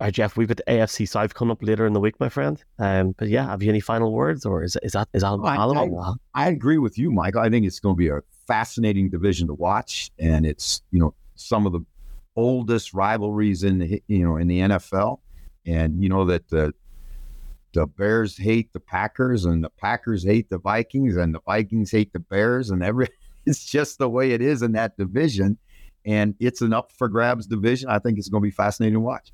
All 0.00 0.06
right, 0.06 0.14
Jeff, 0.14 0.36
we've 0.36 0.48
got 0.48 0.56
the 0.56 0.64
AFC 0.64 1.06
South 1.06 1.34
coming 1.34 1.52
up 1.52 1.62
later 1.62 1.86
in 1.86 1.92
the 1.92 2.00
week, 2.00 2.18
my 2.18 2.30
friend. 2.30 2.62
Um, 2.78 3.14
but 3.18 3.28
yeah, 3.28 3.46
have 3.46 3.62
you 3.62 3.68
any 3.68 3.80
final 3.80 4.12
words, 4.14 4.46
or 4.46 4.64
is 4.64 4.78
is 4.82 4.92
that 4.92 5.08
is 5.12 5.20
that? 5.20 5.38
I, 5.44 5.56
I, 5.56 6.44
I, 6.46 6.48
agree 6.48 6.78
with 6.78 6.96
you, 6.96 7.10
Michael. 7.10 7.42
I 7.42 7.50
think 7.50 7.66
it's 7.66 7.80
going 7.80 7.94
to 7.94 7.98
be 7.98 8.08
a 8.08 8.22
fascinating 8.50 9.08
division 9.08 9.46
to 9.46 9.54
watch, 9.54 10.10
and 10.18 10.44
it's 10.44 10.82
you 10.90 10.98
know 10.98 11.14
some 11.36 11.66
of 11.66 11.72
the 11.72 11.84
oldest 12.34 12.92
rivalries 12.92 13.62
in 13.62 13.78
the 13.78 14.02
you 14.08 14.24
know 14.26 14.36
in 14.36 14.48
the 14.48 14.58
NFL, 14.58 15.20
and 15.66 16.02
you 16.02 16.08
know 16.08 16.24
that 16.24 16.48
the 16.48 16.74
the 17.72 17.86
Bears 17.86 18.36
hate 18.36 18.72
the 18.72 18.80
Packers, 18.80 19.44
and 19.44 19.62
the 19.62 19.70
Packers 19.70 20.24
hate 20.24 20.50
the 20.50 20.58
Vikings, 20.58 21.16
and 21.16 21.32
the 21.32 21.40
Vikings 21.46 21.92
hate 21.92 22.12
the 22.12 22.18
Bears, 22.18 22.70
and 22.70 22.82
every 22.82 23.08
it's 23.46 23.64
just 23.64 23.98
the 23.98 24.08
way 24.08 24.32
it 24.32 24.42
is 24.42 24.62
in 24.62 24.72
that 24.72 24.96
division, 24.96 25.56
and 26.04 26.34
it's 26.40 26.60
an 26.60 26.72
up 26.72 26.90
for 26.90 27.08
grabs 27.08 27.46
division. 27.46 27.88
I 27.88 28.00
think 28.00 28.18
it's 28.18 28.28
going 28.28 28.42
to 28.42 28.46
be 28.46 28.50
fascinating 28.50 28.94
to 28.94 29.00
watch. 29.00 29.30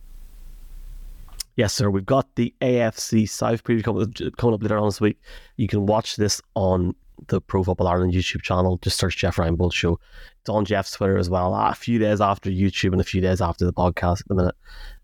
Yes, 1.56 1.72
sir. 1.72 1.88
We've 1.88 2.04
got 2.04 2.34
the 2.34 2.54
AFC 2.60 3.26
South 3.26 3.64
preview 3.64 3.82
coming, 3.82 4.12
coming 4.36 4.54
up 4.54 4.62
later 4.62 4.76
on 4.76 4.88
this 4.88 5.00
week. 5.00 5.18
You 5.56 5.68
can 5.68 5.86
watch 5.86 6.16
this 6.16 6.42
on 6.54 6.94
the 7.28 7.40
Pro 7.40 7.62
Football 7.62 7.88
Ireland 7.88 8.12
YouTube 8.12 8.42
channel. 8.42 8.78
Just 8.82 8.98
search 8.98 9.16
Jeff 9.16 9.36
Reinebold 9.36 9.72
Show. 9.72 9.98
It's 10.40 10.48
on 10.48 10.64
Jeff's 10.64 10.92
Twitter 10.92 11.18
as 11.18 11.30
well. 11.30 11.54
A 11.54 11.74
few 11.74 11.98
days 11.98 12.20
after 12.20 12.50
YouTube 12.50 12.92
and 12.92 13.00
a 13.00 13.04
few 13.04 13.20
days 13.20 13.40
after 13.40 13.64
the 13.64 13.72
podcast 13.72 14.20
at 14.20 14.28
the 14.28 14.34
minute. 14.34 14.54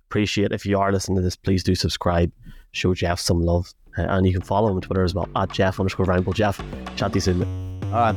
Appreciate 0.09 0.53
if 0.53 0.67
you 0.67 0.79
are 0.79 0.93
listening 0.93 1.17
to 1.17 1.23
this, 1.23 1.37
please 1.37 1.63
do 1.65 1.75
subscribe. 1.75 2.31
Show 2.73 2.95
Jeff 2.95 3.19
some 3.19 3.41
love. 3.41 3.73
Uh, 3.99 4.03
and 4.03 4.27
you 4.27 4.33
can 4.33 4.43
follow 4.43 4.69
him 4.69 4.77
on 4.77 4.81
Twitter 4.81 5.05
as 5.05 5.15
well 5.15 5.29
at 5.37 5.53
Jeff 5.53 5.79
underscore 5.79 6.07
Reinebold. 6.07 6.35
Jeff, 6.35 6.63
chat 6.97 7.13
to 7.13 7.17
you 7.17 7.21
soon. 7.21 7.43
All 7.93 8.13
right. 8.13 8.17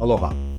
Aloha. 0.00 0.53